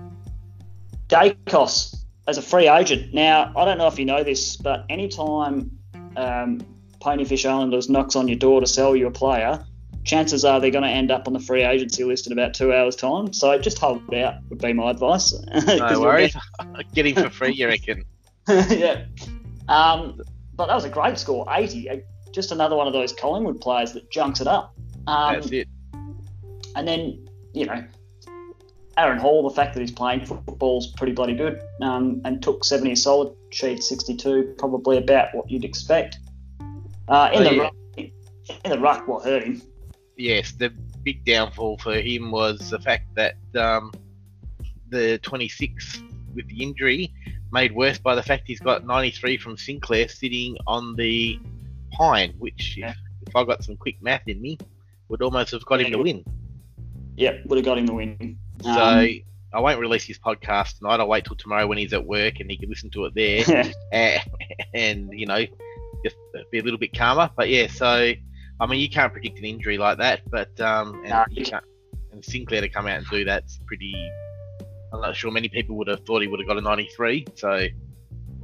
Daicos 1.08 2.04
as 2.26 2.38
a 2.38 2.42
free 2.42 2.68
agent. 2.68 3.12
Now, 3.14 3.52
I 3.56 3.64
don't 3.64 3.78
know 3.78 3.86
if 3.86 3.98
you 3.98 4.04
know 4.04 4.24
this, 4.24 4.56
but 4.56 4.84
anytime 4.88 5.70
um, 6.16 6.60
Ponyfish 7.00 7.48
Islanders 7.48 7.88
knocks 7.88 8.16
on 8.16 8.28
your 8.28 8.38
door 8.38 8.60
to 8.60 8.66
sell 8.66 8.96
you 8.96 9.06
a 9.06 9.10
player, 9.10 9.64
chances 10.04 10.44
are 10.44 10.60
they're 10.60 10.70
going 10.70 10.84
to 10.84 10.90
end 10.90 11.10
up 11.10 11.26
on 11.26 11.32
the 11.32 11.40
free 11.40 11.62
agency 11.62 12.04
list 12.04 12.26
in 12.26 12.32
about 12.32 12.54
two 12.54 12.72
hours' 12.72 12.96
time. 12.96 13.32
So 13.32 13.58
just 13.58 13.78
hold 13.78 14.12
out 14.14 14.34
would 14.50 14.58
be 14.60 14.72
my 14.72 14.90
advice. 14.90 15.32
No 15.66 16.00
worries. 16.00 16.36
Get 16.94 17.06
him 17.06 17.14
for 17.24 17.30
free, 17.30 17.52
you 17.52 17.66
reckon? 17.66 18.04
yeah. 18.48 19.04
Um, 19.68 20.20
but 20.54 20.66
that 20.66 20.74
was 20.74 20.84
a 20.84 20.90
great 20.90 21.18
score, 21.18 21.46
80. 21.50 21.88
Uh, 21.90 21.96
Just 22.32 22.52
another 22.52 22.76
one 22.76 22.86
of 22.86 22.92
those 22.92 23.12
Collingwood 23.12 23.60
players 23.60 23.92
that 23.94 24.10
junks 24.10 24.40
it 24.40 24.46
up. 24.46 24.74
Um, 25.06 25.34
That's 25.34 25.50
it. 25.50 25.68
and 26.76 26.86
then, 26.86 27.26
you 27.52 27.66
know, 27.66 27.84
Aaron 28.96 29.18
Hall, 29.18 29.42
the 29.48 29.54
fact 29.54 29.74
that 29.74 29.80
he's 29.80 29.90
playing 29.90 30.24
football's 30.24 30.88
pretty 30.92 31.12
bloody 31.12 31.34
good, 31.34 31.60
um, 31.82 32.20
and 32.24 32.42
took 32.42 32.64
70 32.64 32.92
a 32.92 32.96
solid 32.96 33.34
sheet, 33.50 33.82
62, 33.82 34.54
probably 34.58 34.98
about 34.98 35.34
what 35.34 35.50
you'd 35.50 35.64
expect. 35.64 36.18
Uh, 37.08 37.30
in, 37.32 37.40
Oh, 37.40 37.44
the 37.44 37.54
yeah. 37.54 37.62
ruck, 37.62 37.74
in 37.96 38.70
the 38.70 38.78
ruck, 38.78 39.08
what 39.08 39.24
hurt 39.24 39.42
him? 39.44 39.60
Yes, 40.16 40.52
the 40.52 40.70
big 41.02 41.24
downfall 41.24 41.78
for 41.78 41.94
him 41.94 42.30
was 42.30 42.70
the 42.70 42.78
fact 42.78 43.06
that 43.14 43.34
um, 43.56 43.92
the 44.88 45.18
26 45.18 46.02
with 46.34 46.48
the 46.48 46.62
injury 46.62 47.12
made 47.52 47.72
worse 47.74 47.98
by 47.98 48.14
the 48.14 48.22
fact 48.22 48.44
he's 48.46 48.60
got 48.60 48.86
93 48.86 49.36
from 49.36 49.56
Sinclair 49.56 50.08
sitting 50.08 50.56
on 50.66 50.96
the 50.96 51.38
pine, 51.92 52.34
which 52.38 52.76
Yeah. 52.76 52.90
if, 52.90 53.28
if 53.28 53.36
I 53.36 53.44
got 53.44 53.62
some 53.64 53.76
quick 53.76 54.00
math 54.02 54.26
in 54.26 54.40
me, 54.40 54.58
would 55.08 55.22
almost 55.22 55.52
have 55.52 55.64
got 55.64 55.80
him 55.80 55.92
to 55.92 55.98
win. 55.98 56.24
Yep, 57.16 57.46
would 57.46 57.58
have 57.58 57.64
got 57.64 57.78
him 57.78 57.86
the 57.86 57.94
win. 57.94 58.38
So 58.62 58.70
Um, 58.70 59.08
I 59.52 59.60
won't 59.60 59.78
release 59.78 60.02
his 60.04 60.18
podcast 60.18 60.78
tonight. 60.78 60.98
I'll 60.98 61.06
wait 61.08 61.24
till 61.24 61.36
tomorrow 61.36 61.66
when 61.66 61.78
he's 61.78 61.92
at 61.92 62.04
work 62.04 62.40
and 62.40 62.50
he 62.50 62.56
can 62.56 62.68
listen 62.68 62.90
to 62.90 63.04
it 63.04 63.14
there 63.14 63.72
and, 63.92 64.20
and 64.74 65.10
you 65.12 65.26
know 65.26 65.44
just 66.04 66.16
be 66.50 66.58
a 66.58 66.62
little 66.62 66.78
bit 66.78 66.92
calmer. 66.92 67.30
But 67.36 67.48
yeah, 67.48 67.68
so 67.68 68.12
I 68.60 68.66
mean 68.66 68.80
you 68.80 68.88
can't 68.88 69.12
predict 69.12 69.38
an 69.38 69.44
injury 69.44 69.78
like 69.78 69.98
that, 69.98 70.20
but 70.30 70.58
um, 70.60 71.00
and 71.00 71.10
No, 71.10 71.24
you 71.30 71.44
can't. 71.44 71.64
And 72.12 72.24
Sinclair 72.24 72.60
to 72.60 72.68
come 72.68 72.86
out 72.86 72.98
and 72.98 73.06
do 73.10 73.24
that's 73.24 73.58
pretty 73.66 73.94
I'm 74.92 75.00
not 75.00 75.16
sure 75.16 75.30
many 75.32 75.48
people 75.48 75.76
would 75.76 75.88
have 75.88 76.04
thought 76.06 76.22
he 76.22 76.28
would 76.28 76.38
have 76.38 76.46
got 76.46 76.56
a 76.56 76.60
93. 76.60 77.26
So 77.34 77.66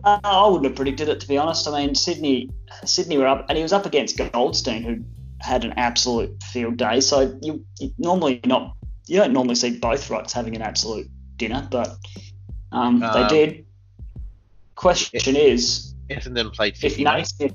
Uh, 0.02 0.18
I 0.24 0.46
wouldn't 0.48 0.64
have 0.64 0.74
predicted 0.74 1.08
it 1.08 1.20
to 1.20 1.28
be 1.28 1.38
honest. 1.38 1.68
I 1.68 1.80
mean, 1.86 1.94
Sydney, 1.94 2.50
Sydney 2.84 3.18
were 3.18 3.26
up, 3.28 3.46
and 3.48 3.56
he 3.56 3.62
was 3.62 3.72
up 3.72 3.86
against 3.86 4.16
Goldstein, 4.16 4.82
who 4.82 5.04
had 5.40 5.64
an 5.64 5.74
absolute 5.76 6.42
field 6.42 6.76
day. 6.76 7.00
So 7.00 7.38
you, 7.40 7.64
you 7.78 7.92
normally 7.98 8.40
not, 8.44 8.74
you 9.06 9.18
don't 9.18 9.32
normally 9.32 9.54
see 9.54 9.78
both 9.78 10.08
rucks 10.08 10.32
having 10.32 10.56
an 10.56 10.62
absolute 10.62 11.06
dinner, 11.36 11.68
but 11.70 11.96
um, 12.72 12.98
they 13.00 13.06
Um, 13.06 13.28
did. 13.28 13.66
Question 14.74 15.36
is, 15.36 15.94
Essendon 16.08 16.52
played 16.52 16.74
if 16.74 16.80
50 16.80 17.04
mate. 17.04 17.10
Naismith, 17.18 17.54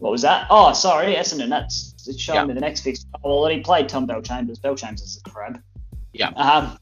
what 0.00 0.10
was 0.10 0.22
that? 0.22 0.46
Oh, 0.50 0.72
sorry, 0.72 1.14
Essendon. 1.14 1.48
That's 1.48 1.94
it's 2.06 2.20
showing 2.20 2.40
Yeah. 2.40 2.44
me 2.46 2.54
the 2.54 2.60
next 2.60 2.80
fix. 2.80 3.06
Oh, 3.22 3.42
well, 3.42 3.50
he 3.50 3.60
played 3.60 3.88
Tom 3.88 4.06
Bellchambers. 4.06 4.60
Bell 4.60 4.74
Chambers 4.74 5.02
is 5.02 5.22
a 5.24 5.30
crab. 5.30 5.60
Yeah. 6.12 6.30
Um, 6.30 6.78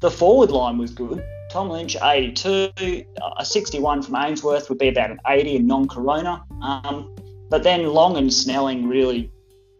the 0.00 0.10
forward 0.10 0.50
line 0.50 0.76
was 0.78 0.90
good. 0.92 1.24
Tom 1.50 1.70
Lynch, 1.70 1.96
82. 2.02 3.04
A 3.38 3.44
61 3.44 4.02
from 4.02 4.16
Ainsworth 4.16 4.68
would 4.68 4.78
be 4.78 4.88
about 4.88 5.10
an 5.10 5.18
80 5.26 5.56
in 5.56 5.66
non-corona. 5.66 6.44
Um, 6.60 7.14
but 7.48 7.62
then 7.62 7.86
Long 7.86 8.16
and 8.18 8.32
Snelling 8.32 8.86
really, 8.86 9.30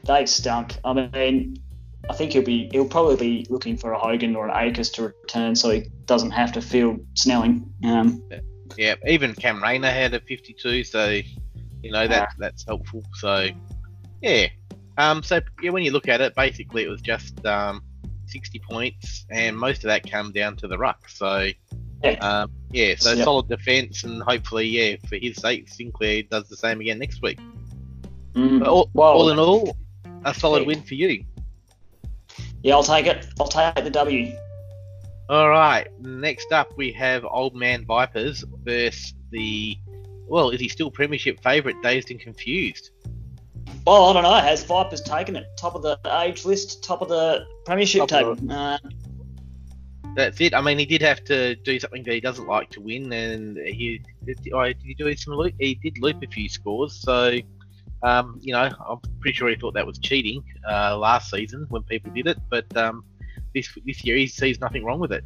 they 0.05 0.25
stunk. 0.25 0.77
I 0.85 0.93
mean, 0.95 1.59
I 2.09 2.15
think 2.15 2.33
he'll 2.33 2.43
be 2.43 2.71
he'll 2.73 2.89
probably 2.89 3.17
be 3.17 3.47
looking 3.51 3.77
for 3.77 3.93
a 3.93 3.99
Hogan 3.99 4.35
or 4.35 4.49
an 4.49 4.57
Akers 4.57 4.89
to 4.93 5.03
return, 5.03 5.55
so 5.55 5.69
he 5.71 5.83
doesn't 6.07 6.31
have 6.31 6.53
to 6.53 6.63
field 6.63 7.01
Snelling. 7.15 7.69
Um, 7.85 8.23
Yeah, 8.77 8.95
even 9.07 9.35
Cam 9.35 9.63
Rayner 9.63 9.91
had 9.91 10.15
a 10.15 10.21
52, 10.21 10.85
so 10.85 11.21
you 11.83 11.91
know 11.93 12.07
that 12.09 12.31
that's 12.39 12.65
helpful. 12.65 13.03
So 13.15 13.49
yeah, 14.23 14.47
um, 14.97 15.23
so 15.23 15.41
yeah, 15.63 15.71
when 15.71 15.83
you 15.85 15.91
look 15.93 16.09
at 16.09 16.21
it, 16.21 16.35
basically 16.35 16.83
it 16.85 16.89
was 16.89 17.01
just 17.01 17.45
um, 17.47 17.83
60 18.27 18.59
points, 18.61 19.27
and 19.31 19.57
most 19.57 19.79
of 19.85 19.89
that 19.89 20.11
come 20.11 20.33
down 20.33 20.57
to 20.57 20.69
the 20.69 20.77
ruck. 20.79 21.09
So 21.09 21.49
Yeah. 22.05 22.11
um, 22.21 22.51
yeah, 22.71 22.95
so 22.99 23.13
Yeah. 23.13 23.25
solid 23.25 23.49
defence, 23.49 24.05
and 24.05 24.23
hopefully, 24.23 24.67
yeah, 24.67 24.97
for 25.09 25.17
his 25.17 25.37
sake, 25.37 25.69
Sinclair 25.69 26.23
does 26.25 26.49
the 26.49 26.57
same 26.57 26.81
again 26.81 26.99
next 26.99 27.23
week. 27.23 27.39
mm, 28.35 28.65
all, 28.67 28.89
Well- 28.93 29.13
all 29.15 29.31
in 29.31 29.39
all, 29.39 29.77
a 30.25 30.33
solid 30.35 30.61
Yeah. 30.63 30.67
win 30.67 30.83
for 30.83 30.95
you. 30.95 31.25
yeah, 32.63 32.75
I'll 32.75 32.83
take 32.85 33.07
it. 33.07 33.27
I'll 33.41 33.49
take 33.49 33.75
the 33.83 33.91
W. 33.91 34.33
All 35.29 35.49
right. 35.49 35.87
Next 36.01 36.53
up, 36.53 36.69
we 36.77 36.91
have 36.93 37.25
Old 37.25 37.55
Man 37.55 37.85
Vipers 37.85 38.45
versus 38.65 39.15
the. 39.31 39.77
Well, 40.29 40.51
is 40.51 40.61
he 40.61 40.69
still 40.69 40.91
Premiership 40.91 41.43
favourite? 41.43 41.81
Dazed 41.83 42.11
and 42.11 42.21
confused. 42.21 42.91
Well, 43.87 44.07
I 44.07 44.13
don't 44.13 44.23
know. 44.23 44.35
Has 44.35 44.63
Vipers 44.65 45.01
taken 45.01 45.37
it? 45.37 45.47
Top 45.57 45.75
of 45.75 45.83
the 45.83 45.99
age 46.23 46.45
list, 46.45 46.83
top 46.85 47.01
of 47.01 47.09
the 47.09 47.47
premiership 47.65 48.01
Top 48.01 48.09
table. 48.09 48.37
Uh, 48.51 48.79
That's 50.15 50.41
it. 50.41 50.55
I 50.55 50.61
mean, 50.61 50.79
he 50.79 50.85
did 50.85 51.01
have 51.03 51.25
to 51.25 51.55
do 51.57 51.79
something 51.81 52.03
that 52.03 52.13
he 52.13 52.21
doesn't 52.21 52.47
like 52.47 52.71
to 52.71 52.81
win, 52.81 53.13
and 53.13 53.57
he 53.57 54.03
did. 54.25 54.39
Oh, 54.53 54.65
did 54.65 54.77
he 54.83 54.95
do 54.95 55.15
some 55.17 55.35
loop? 55.35 55.55
He 55.59 55.75
did 55.77 55.99
loop 55.99 56.23
a 56.23 56.27
few 56.27 56.49
scores, 56.49 57.01
so 57.01 57.39
um, 58.03 58.39
you 58.41 58.53
know, 58.53 58.71
I'm 58.89 58.99
pretty 59.21 59.37
sure 59.37 59.49
he 59.49 59.57
thought 59.57 59.75
that 59.75 59.87
was 59.87 59.99
cheating 59.99 60.43
uh, 60.69 60.97
last 60.97 61.31
season 61.31 61.67
when 61.69 61.83
people 61.83 62.13
did 62.13 62.27
it, 62.27 62.39
but 62.49 62.65
um, 62.77 63.05
this 63.55 63.69
this 63.85 64.05
year 64.05 64.17
he 64.17 64.27
sees 64.27 64.61
nothing 64.61 64.85
wrong 64.85 65.01
with 65.01 65.13
it. 65.13 65.25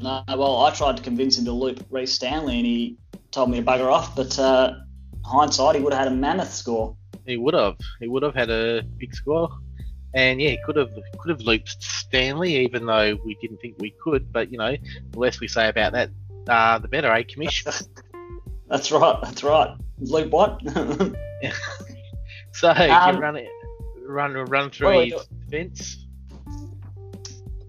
no, 0.00 0.22
well, 0.28 0.64
I 0.64 0.70
tried 0.70 0.96
to 0.96 1.02
convince 1.02 1.38
him 1.38 1.44
to 1.46 1.52
loop 1.52 1.84
Rhys 1.90 2.12
Stanley, 2.12 2.58
and 2.58 2.66
he 2.66 2.96
told 3.34 3.50
me 3.50 3.58
to 3.58 3.64
bugger 3.66 3.90
off. 3.92 4.14
But 4.16 4.38
uh, 4.38 4.74
hindsight, 5.24 5.76
he 5.76 5.82
would 5.82 5.92
have 5.92 6.04
had 6.04 6.12
a 6.12 6.16
mammoth 6.16 6.52
score. 6.54 6.96
He 7.26 7.36
would 7.36 7.54
have. 7.54 7.76
He 8.00 8.08
would 8.08 8.22
have 8.22 8.34
had 8.34 8.50
a 8.50 8.82
big 8.98 9.14
score, 9.14 9.50
and 10.14 10.40
yeah, 10.40 10.50
he 10.50 10.58
could 10.64 10.76
have 10.76 10.90
could 11.18 11.30
have 11.30 11.40
looped 11.40 11.82
Stanley, 11.82 12.56
even 12.56 12.86
though 12.86 13.18
we 13.24 13.36
didn't 13.40 13.58
think 13.58 13.76
we 13.78 13.94
could. 14.02 14.32
But 14.32 14.52
you 14.52 14.58
know, 14.58 14.76
the 15.10 15.18
less 15.18 15.40
we 15.40 15.48
say 15.48 15.68
about 15.68 15.92
that, 15.92 16.10
uh, 16.48 16.78
the 16.78 16.88
better, 16.88 17.10
eh, 17.12 17.22
Commish? 17.22 17.64
That's 18.68 18.90
right. 18.92 19.18
That's 19.22 19.42
right. 19.42 19.76
Loop 20.00 20.30
what? 20.30 20.60
so 22.52 22.70
Um, 22.70 23.14
you 23.16 23.20
run 23.20 23.36
it, 23.36 23.48
run 24.06 24.32
run 24.32 24.70
through 24.70 25.00
his 25.00 25.26
defence. 25.50 26.06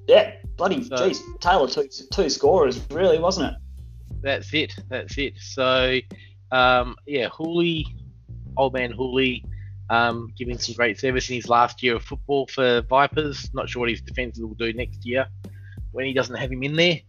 yeah, 0.08 0.34
bloody 0.58 0.84
So- 0.84 0.96
jeez. 0.96 1.20
Taylor 1.40 1.68
two 1.68 1.88
two 2.12 2.30
scorers, 2.30 2.80
really, 2.92 3.20
wasn't 3.20 3.54
it? 3.54 3.58
That's 4.26 4.52
it. 4.56 4.74
That's 4.90 5.20
it. 5.20 5.36
So, 5.40 6.00
um, 6.52 6.96
yeah, 7.06 7.30
Hooley, 7.30 7.86
old 8.58 8.74
man 8.74 8.92
Hooley, 8.92 9.46
um, 9.92 10.34
giving 10.36 10.58
some 10.58 10.74
great 10.74 11.00
service 11.00 11.30
in 11.30 11.36
his 11.36 11.48
last 11.48 11.84
year 11.84 11.98
of 11.98 12.04
football 12.04 12.48
for 12.48 12.82
Vipers. 12.82 13.54
Not 13.54 13.70
sure 13.70 13.82
what 13.82 13.90
his 13.90 14.02
defences 14.02 14.44
will 14.44 14.56
do 14.56 14.74
next 14.74 15.06
year 15.06 15.28
when 15.92 16.08
he 16.08 16.14
doesn't 16.14 16.36
have 16.36 16.52
him 16.52 16.64
in 16.64 16.76
there. 16.76 17.02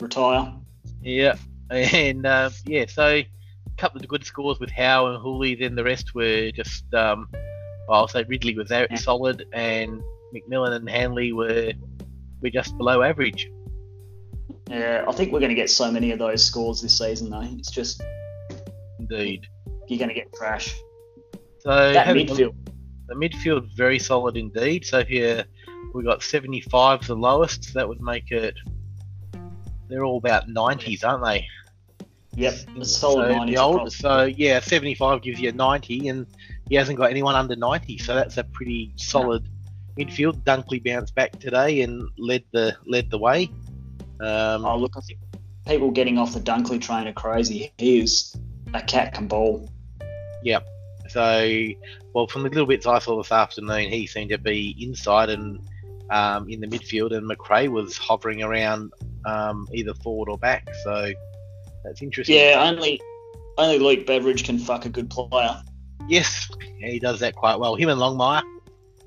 Retire. 0.00 0.54
Yeah, 1.02 1.34
and 1.70 2.24
uh, 2.24 2.50
yeah, 2.64 2.86
so 2.86 3.06
a 3.08 3.26
couple 3.76 4.00
of 4.00 4.06
good 4.06 4.24
scores 4.24 4.60
with 4.60 4.70
Howe 4.70 5.06
and 5.06 5.20
Hooley. 5.20 5.56
Then 5.56 5.74
the 5.74 5.82
rest 5.82 6.14
were 6.14 6.52
just, 6.52 6.84
um, 6.94 7.28
well, 7.88 7.98
I'll 7.98 8.08
say 8.08 8.22
Ridley 8.22 8.56
was 8.56 8.70
out 8.70 8.86
Yeah. 8.92 8.98
solid, 8.98 9.46
and 9.52 10.00
McMillan 10.32 10.76
and 10.76 10.88
Hanley 10.88 11.32
were 11.32 11.72
were 12.40 12.50
just 12.50 12.78
below 12.78 13.02
average. 13.02 13.50
Yeah, 14.70 15.04
I 15.06 15.12
think 15.12 15.32
we're 15.32 15.40
going 15.40 15.50
to 15.50 15.54
get 15.54 15.70
so 15.70 15.90
many 15.90 16.10
of 16.10 16.18
those 16.18 16.44
scores 16.44 16.80
this 16.80 16.96
season, 16.96 17.30
though. 17.30 17.42
It's 17.42 17.70
just 17.70 18.02
Indeed. 18.98 19.46
you're 19.88 19.98
going 19.98 20.08
to 20.08 20.14
get 20.14 20.32
trash. 20.32 20.74
So 21.60 21.92
That 21.92 22.08
midfield. 22.08 22.54
the 23.06 23.14
midfield 23.14 23.74
very 23.76 23.98
solid 23.98 24.36
indeed. 24.36 24.84
So 24.84 25.04
here 25.04 25.44
we 25.92 26.02
got 26.02 26.22
75 26.22 27.06
the 27.06 27.14
lowest. 27.14 27.64
So 27.64 27.78
that 27.78 27.88
would 27.88 28.00
make 28.00 28.30
it. 28.30 28.54
They're 29.88 30.04
all 30.04 30.18
about 30.18 30.48
90s, 30.48 31.04
aren't 31.04 31.24
they? 31.24 31.46
Yep, 32.36 32.54
a 32.80 32.84
solid 32.84 33.28
so 33.28 33.36
90 33.38 33.54
the 33.54 33.62
old, 33.62 33.92
so 33.92 34.24
yeah, 34.24 34.58
75 34.58 35.22
gives 35.22 35.38
you 35.40 35.50
a 35.50 35.52
90, 35.52 36.08
and 36.08 36.26
he 36.68 36.74
hasn't 36.74 36.98
got 36.98 37.10
anyone 37.10 37.36
under 37.36 37.54
90. 37.54 37.98
So 37.98 38.14
that's 38.14 38.38
a 38.38 38.44
pretty 38.44 38.92
solid 38.96 39.46
midfield. 39.96 40.42
Dunkley 40.42 40.82
bounced 40.82 41.14
back 41.14 41.38
today 41.38 41.82
and 41.82 42.08
led 42.18 42.42
the 42.52 42.76
led 42.86 43.10
the 43.10 43.18
way. 43.18 43.50
Um, 44.24 44.64
Oh, 44.64 44.76
look, 44.78 44.94
I 44.96 45.00
think 45.00 45.18
people 45.66 45.90
getting 45.90 46.18
off 46.18 46.34
the 46.34 46.40
Dunkley 46.40 46.80
train 46.80 47.06
are 47.06 47.12
crazy. 47.12 47.72
He 47.78 48.00
is 48.00 48.34
a 48.72 48.82
cat 48.82 49.14
can 49.14 49.26
ball. 49.28 49.68
Yeah. 50.42 50.60
So, 51.08 51.68
well, 52.14 52.26
from 52.26 52.42
the 52.42 52.48
little 52.48 52.66
bits 52.66 52.86
I 52.86 52.98
saw 52.98 53.16
this 53.22 53.30
afternoon, 53.30 53.90
he 53.90 54.06
seemed 54.06 54.30
to 54.30 54.38
be 54.38 54.74
inside 54.80 55.30
and 55.30 55.60
um, 56.10 56.48
in 56.48 56.60
the 56.60 56.66
midfield, 56.66 57.16
and 57.16 57.26
Macrae 57.26 57.68
was 57.68 57.96
hovering 57.96 58.42
around 58.42 58.92
um, 59.24 59.68
either 59.72 59.94
forward 59.94 60.28
or 60.28 60.38
back. 60.38 60.68
So 60.82 61.12
that's 61.82 62.02
interesting. 62.02 62.36
Yeah, 62.36 62.64
only 62.66 63.00
only 63.58 63.78
Luke 63.78 64.06
Beveridge 64.06 64.44
can 64.44 64.58
fuck 64.58 64.84
a 64.86 64.88
good 64.88 65.10
player. 65.10 65.62
Yes, 66.08 66.50
yeah, 66.78 66.88
he 66.88 66.98
does 66.98 67.20
that 67.20 67.34
quite 67.34 67.58
well. 67.58 67.76
Him 67.76 67.88
and 67.88 68.00
Longmire, 68.00 68.42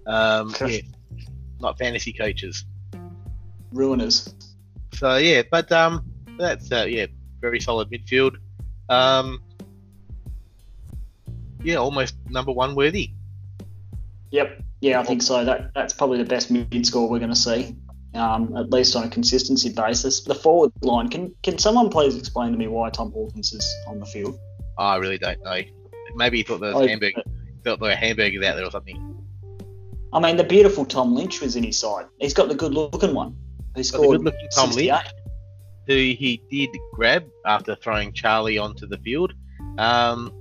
um, 0.07 0.53
yeah, 0.65 0.81
not 1.59 1.77
fantasy 1.77 2.13
coaches. 2.13 2.65
Ruiners. 3.73 4.33
So 4.97 5.17
yeah, 5.17 5.43
but 5.49 5.71
um, 5.71 6.03
that's 6.39 6.71
uh, 6.71 6.85
yeah, 6.89 7.05
very 7.39 7.59
solid 7.59 7.91
midfield. 7.91 8.37
Um, 8.89 9.41
yeah, 11.63 11.75
almost 11.75 12.15
number 12.29 12.51
one 12.51 12.73
worthy. 12.73 13.11
Yep. 14.31 14.63
Yeah, 14.81 14.99
I 14.99 15.03
think 15.03 15.21
so. 15.21 15.45
That 15.45 15.71
that's 15.75 15.93
probably 15.93 16.17
the 16.17 16.25
best 16.25 16.49
mid 16.49 16.85
score 16.85 17.09
we're 17.09 17.19
going 17.19 17.31
to 17.31 17.35
see, 17.35 17.75
um, 18.15 18.55
at 18.57 18.71
least 18.71 18.95
on 18.95 19.03
a 19.03 19.09
consistency 19.09 19.69
basis. 19.69 20.21
The 20.23 20.35
forward 20.35 20.71
line. 20.81 21.09
Can 21.09 21.33
can 21.43 21.59
someone 21.59 21.89
please 21.89 22.17
explain 22.17 22.51
to 22.51 22.57
me 22.57 22.67
why 22.67 22.89
Tom 22.89 23.11
Hawkins 23.11 23.53
is 23.53 23.75
on 23.87 23.99
the 23.99 24.05
field? 24.05 24.39
I 24.79 24.97
really 24.97 25.17
don't 25.19 25.43
know. 25.43 25.61
Maybe 26.15 26.37
he 26.37 26.43
thought 26.43 26.59
there 26.59 26.73
was 26.73 26.87
I- 26.87 26.89
hamburger, 26.89 27.21
thought 27.63 27.79
there 27.79 27.89
were 27.89 27.95
hamburgers 27.95 28.43
out 28.43 28.55
there 28.55 28.65
or 28.65 28.71
something. 28.71 29.13
I 30.13 30.19
mean, 30.19 30.37
the 30.37 30.43
beautiful 30.43 30.85
Tom 30.85 31.13
Lynch 31.13 31.41
was 31.41 31.55
in 31.55 31.63
his 31.63 31.77
side. 31.77 32.05
He's 32.19 32.33
got 32.33 32.47
the 32.47 32.55
good 32.55 32.73
looking 32.73 33.13
one. 33.13 33.35
Got 33.77 33.85
scored 33.85 34.17
good-looking 34.17 34.49
Tom 34.53 34.71
68. 34.71 34.91
Lynch, 34.91 35.05
who 35.87 35.93
he 35.93 36.41
did 36.49 36.69
grab 36.93 37.25
after 37.45 37.75
throwing 37.75 38.11
Charlie 38.13 38.57
onto 38.57 38.87
the 38.87 38.97
field. 38.97 39.33
Um, 39.77 40.33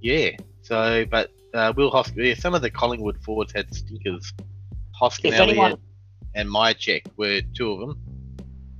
yeah. 0.00 0.30
So, 0.62 1.04
but 1.06 1.30
uh, 1.54 1.72
Will 1.76 1.90
Hoskins, 1.90 2.26
yeah, 2.26 2.34
some 2.34 2.54
of 2.54 2.62
the 2.62 2.70
Collingwood 2.70 3.22
forwards 3.22 3.52
had 3.52 3.72
stinkers. 3.74 4.32
Hoskin 4.92 5.32
anyone, 5.34 5.76
and 6.34 6.48
Mihocek 6.48 7.06
were 7.16 7.40
two 7.54 7.72
of 7.72 7.80
them. 7.80 7.98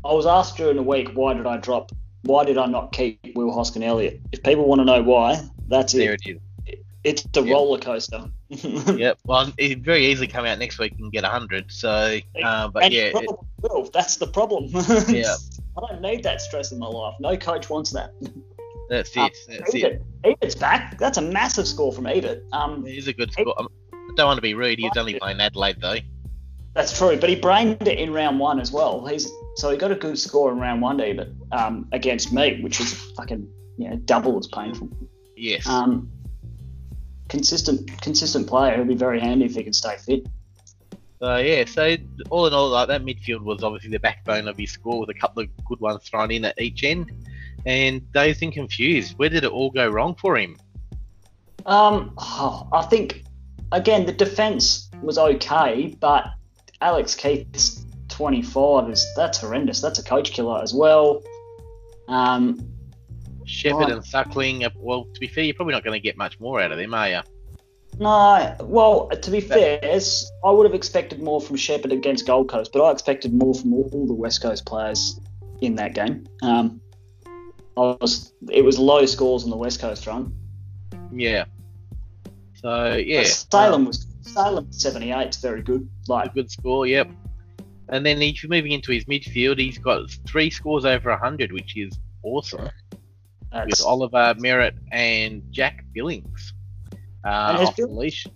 I 0.04 0.12
was 0.12 0.26
asked 0.26 0.56
during 0.56 0.76
the 0.76 0.82
week, 0.82 1.10
why 1.14 1.34
did 1.34 1.46
I 1.46 1.58
drop? 1.58 1.92
Why 2.22 2.44
did 2.44 2.58
I 2.58 2.66
not 2.66 2.92
keep 2.92 3.20
Will 3.34 3.52
Hoskin 3.52 3.82
Elliott? 3.82 4.20
If 4.32 4.42
people 4.42 4.66
want 4.66 4.80
to 4.80 4.84
know 4.84 5.02
why, 5.02 5.40
that's 5.68 5.92
There 5.92 6.14
it. 6.14 6.22
it 6.26 6.36
is. 6.36 6.40
It's 7.06 7.24
a 7.36 7.40
Yep. 7.40 7.54
roller 7.54 7.78
coaster. 7.78 8.24
Yep. 8.50 9.18
Well, 9.24 9.52
he'd 9.58 9.84
very 9.84 10.06
easily 10.06 10.26
come 10.26 10.44
out 10.44 10.58
next 10.58 10.78
week 10.80 10.94
and 10.98 11.12
get 11.12 11.24
hundred. 11.24 11.70
So, 11.70 12.18
um, 12.44 12.72
but 12.72 12.82
and 12.84 12.92
yeah, 12.92 13.12
it- 13.14 13.30
will. 13.62 13.88
That's 13.92 14.16
the 14.16 14.26
problem. 14.26 14.64
Yeah. 15.08 15.36
I 15.78 15.86
don't 15.92 16.00
need 16.02 16.22
that 16.24 16.40
stress 16.40 16.72
in 16.72 16.78
my 16.78 16.86
life. 16.88 17.14
No 17.20 17.36
coach 17.36 17.70
wants 17.70 17.92
that. 17.92 18.10
that's 18.88 19.16
Um, 19.16 19.26
it. 19.26 19.32
That's 19.48 19.74
it. 19.74 19.78
Edith. 19.78 20.02
Edith's 20.24 20.54
back. 20.56 20.98
That's 20.98 21.18
a 21.18 21.22
massive 21.22 21.68
score 21.68 21.92
from 21.92 22.08
Edith. 22.08 22.42
Um, 22.52 22.84
It 22.86 22.96
is 22.96 23.06
a 23.08 23.12
good 23.12 23.30
score. 23.32 23.54
I 23.58 23.66
don't 24.16 24.26
want 24.26 24.38
to 24.38 24.42
be 24.42 24.54
rude. 24.54 24.78
He's 24.80 24.90
only 24.96 25.14
playing 25.18 25.40
Adelaide 25.40 25.76
though. 25.80 25.96
That's 26.74 26.96
true, 26.96 27.16
but 27.16 27.28
he 27.30 27.36
brained 27.36 27.86
it 27.86 27.98
in 27.98 28.12
round 28.12 28.38
one 28.40 28.58
as 28.58 28.72
well. 28.72 29.06
He's 29.06 29.30
so 29.56 29.70
he 29.70 29.76
got 29.78 29.92
a 29.92 29.94
good 29.94 30.18
score 30.18 30.50
in 30.52 30.58
round 30.58 30.82
one, 30.82 30.96
but 30.96 31.28
um, 31.52 31.88
against 31.92 32.32
me, 32.32 32.60
which 32.62 32.80
is 32.80 32.94
fucking 33.16 33.46
you 33.78 33.90
know 33.90 33.96
double 33.96 34.38
as 34.38 34.46
painful. 34.48 34.88
Yes. 35.36 35.66
Um, 35.68 36.10
consistent, 37.28 38.00
consistent 38.00 38.46
player. 38.46 38.76
He'll 38.76 38.84
be 38.84 38.94
very 38.94 39.20
handy 39.20 39.46
if 39.46 39.54
he 39.54 39.64
can 39.64 39.72
stay 39.72 39.96
fit. 39.96 40.26
So 41.18 41.36
yeah, 41.36 41.64
so 41.64 41.96
all 42.28 42.46
in 42.46 42.52
all, 42.52 42.68
like 42.68 42.88
that 42.88 43.02
midfield 43.02 43.40
was 43.42 43.62
obviously 43.62 43.90
the 43.90 43.98
backbone 43.98 44.48
of 44.48 44.56
his 44.58 44.72
score 44.72 45.00
with 45.00 45.08
a 45.08 45.18
couple 45.18 45.42
of 45.42 45.48
good 45.64 45.80
ones 45.80 46.02
thrown 46.06 46.30
in 46.30 46.44
at 46.44 46.60
each 46.60 46.84
end, 46.84 47.10
and 47.64 48.12
dazed 48.12 48.42
and 48.42 48.52
confused. 48.52 49.18
Where 49.18 49.30
did 49.30 49.44
it 49.44 49.50
all 49.50 49.70
go 49.70 49.88
wrong 49.88 50.14
for 50.14 50.36
him? 50.36 50.58
Um, 51.64 52.12
oh, 52.18 52.68
I 52.72 52.82
think 52.82 53.24
again 53.72 54.04
the 54.04 54.12
defense 54.12 54.90
was 55.02 55.16
okay, 55.16 55.96
but 56.00 56.26
Alex 56.82 57.14
Keath's 57.14 57.86
25 58.10 58.90
is 58.90 59.06
that's 59.16 59.38
horrendous. 59.38 59.80
That's 59.80 59.98
a 59.98 60.04
coach 60.04 60.32
killer 60.32 60.62
as 60.62 60.74
well. 60.74 61.22
Um, 62.08 62.75
Sheppard 63.46 63.90
and 63.90 64.04
Suckling. 64.04 64.64
uh, 64.64 64.70
Well, 64.76 65.06
to 65.14 65.20
be 65.20 65.26
fair, 65.26 65.44
you're 65.44 65.54
probably 65.54 65.72
not 65.74 65.84
going 65.84 65.98
to 65.98 66.02
get 66.02 66.16
much 66.16 66.38
more 66.40 66.60
out 66.60 66.72
of 66.72 66.78
them, 66.78 66.92
are 66.94 67.08
you? 67.08 67.20
no, 67.98 68.54
well, 68.60 69.08
to 69.08 69.30
be 69.30 69.40
fair, 69.40 69.80
I 70.44 70.50
would 70.50 70.66
have 70.66 70.74
expected 70.74 71.22
more 71.22 71.40
from 71.40 71.56
Sheppard 71.56 71.92
against 71.92 72.26
Gold 72.26 72.48
Coast, 72.50 72.70
but 72.72 72.82
I 72.82 72.90
expected 72.92 73.32
more 73.32 73.54
from 73.54 73.72
all 73.72 74.06
the 74.06 74.12
West 74.12 74.42
Coast 74.42 74.66
players 74.66 75.18
in 75.62 75.76
that 75.76 75.94
game. 75.94 76.26
Um, 76.42 76.80
I 77.78 77.96
was, 78.00 78.32
it 78.50 78.62
was 78.62 78.78
low 78.78 79.06
scores 79.06 79.44
on 79.44 79.50
the 79.50 79.56
West 79.56 79.80
Coast 79.80 80.04
front. 80.04 80.32
Yeah. 81.12 81.44
So 82.54 82.94
yeah, 82.94 83.22
Salem 83.22 83.82
um, 83.82 83.86
was 83.86 84.06
Salem 84.22 84.70
78 84.72 85.28
is 85.28 85.36
very 85.36 85.62
good. 85.62 85.88
a 86.08 86.12
Like 86.12 86.34
good 86.34 86.50
score. 86.50 86.86
Yep. 86.86 87.10
And 87.88 88.04
then 88.04 88.20
if 88.20 88.42
you're 88.42 88.50
moving 88.50 88.72
into 88.72 88.92
his 88.92 89.04
midfield, 89.04 89.58
he's 89.58 89.78
got 89.78 90.10
three 90.26 90.50
scores 90.50 90.84
over 90.84 91.10
100, 91.10 91.52
which 91.52 91.76
is 91.76 91.96
awesome. 92.22 92.68
With 93.52 93.68
that's, 93.70 93.82
Oliver 93.82 94.34
Merrett 94.38 94.72
and 94.92 95.42
Jack 95.50 95.84
Billings 95.94 96.52
uh, 97.24 97.28
And 97.28 97.58
has 97.58 97.68
off 97.68 97.76
Bill- 97.76 97.96
leash. 97.96 98.26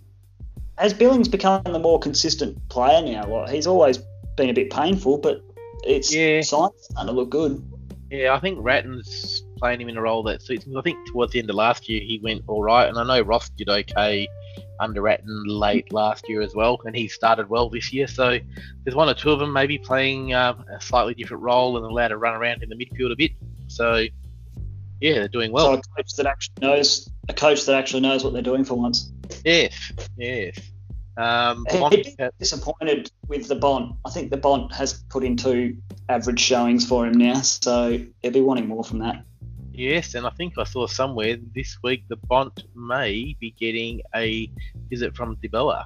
has 0.77 0.93
Billings 0.93 1.27
become 1.27 1.61
the 1.63 1.79
more 1.79 1.99
consistent 1.99 2.57
player 2.69 3.01
now? 3.05 3.27
Like 3.27 3.51
he's 3.51 3.67
always 3.67 3.99
been 4.37 4.49
a 4.49 4.53
bit 4.53 4.69
painful, 4.71 5.17
but 5.19 5.41
it's 5.83 6.13
Yeah. 6.13 6.41
signs 6.41 6.73
starting 6.79 7.07
to 7.07 7.11
look 7.13 7.29
good. 7.29 7.63
Yeah, 8.09 8.33
I 8.33 8.39
think 8.39 8.57
Ratten's 8.61 9.43
playing 9.57 9.79
him 9.79 9.87
in 9.89 9.95
a 9.97 10.01
role 10.01 10.23
that 10.23 10.41
suits 10.41 10.65
him. 10.65 10.75
I 10.77 10.81
think 10.81 10.97
towards 11.07 11.31
the 11.33 11.39
end 11.39 11.49
of 11.49 11.55
last 11.55 11.87
year 11.87 12.01
he 12.01 12.19
went 12.21 12.43
all 12.47 12.61
right, 12.63 12.87
and 12.89 12.97
I 12.97 13.03
know 13.03 13.21
Ross 13.21 13.49
did 13.49 13.69
okay 13.69 14.27
under 14.81 15.01
Ratten 15.01 15.45
late 15.45 15.93
last 15.93 16.27
year 16.27 16.41
as 16.41 16.53
well, 16.55 16.79
and 16.85 16.95
he 16.95 17.07
started 17.07 17.47
well 17.49 17.69
this 17.69 17.93
year. 17.93 18.07
So 18.07 18.39
there's 18.83 18.95
one 18.95 19.07
or 19.07 19.13
two 19.13 19.31
of 19.31 19.39
them 19.39 19.53
maybe 19.53 19.77
playing 19.77 20.33
um, 20.33 20.65
a 20.75 20.81
slightly 20.81 21.13
different 21.13 21.43
role 21.43 21.77
and 21.77 21.85
allowed 21.85 22.09
to 22.09 22.17
run 22.17 22.33
around 22.35 22.63
in 22.63 22.69
the 22.69 22.75
midfield 22.75 23.11
a 23.13 23.15
bit. 23.15 23.31
So 23.67 24.05
yeah, 25.01 25.13
they're 25.15 25.27
doing 25.27 25.51
well. 25.51 25.65
so 25.65 25.73
a 25.73 25.81
coach 25.97 26.15
that 26.15 26.25
actually 26.27 26.67
knows 26.67 27.09
a 27.29 27.33
coach 27.33 27.65
that 27.65 27.75
actually 27.75 28.01
knows 28.01 28.23
what 28.23 28.33
they're 28.33 28.41
doing 28.41 28.63
for 28.63 28.75
once. 28.75 29.11
yes, 29.43 29.91
yes. 30.17 30.57
Um, 31.17 31.65
He'd 31.69 31.79
Bond- 31.79 31.91
be 31.91 32.15
disappointed 32.39 33.11
with 33.27 33.47
the 33.49 33.55
Bond. 33.55 33.95
I 34.05 34.09
think 34.11 34.31
the 34.31 34.37
Bond 34.37 34.71
has 34.73 35.03
put 35.09 35.23
in 35.25 35.35
two 35.35 35.75
average 36.07 36.39
showings 36.39 36.87
for 36.87 37.05
him 37.05 37.13
now, 37.13 37.41
so 37.41 37.99
he'll 38.21 38.31
be 38.31 38.39
wanting 38.41 38.67
more 38.67 38.83
from 38.83 38.99
that. 38.99 39.23
Yes, 39.73 40.15
and 40.15 40.25
I 40.25 40.29
think 40.31 40.53
I 40.57 40.63
saw 40.63 40.87
somewhere 40.87 41.37
this 41.53 41.77
week 41.83 42.03
the 42.07 42.15
Bond 42.15 42.51
may 42.75 43.35
be 43.39 43.51
getting 43.59 44.01
a 44.15 44.49
visit 44.89 45.15
from 45.15 45.35
de 45.41 45.47
Boer. 45.49 45.83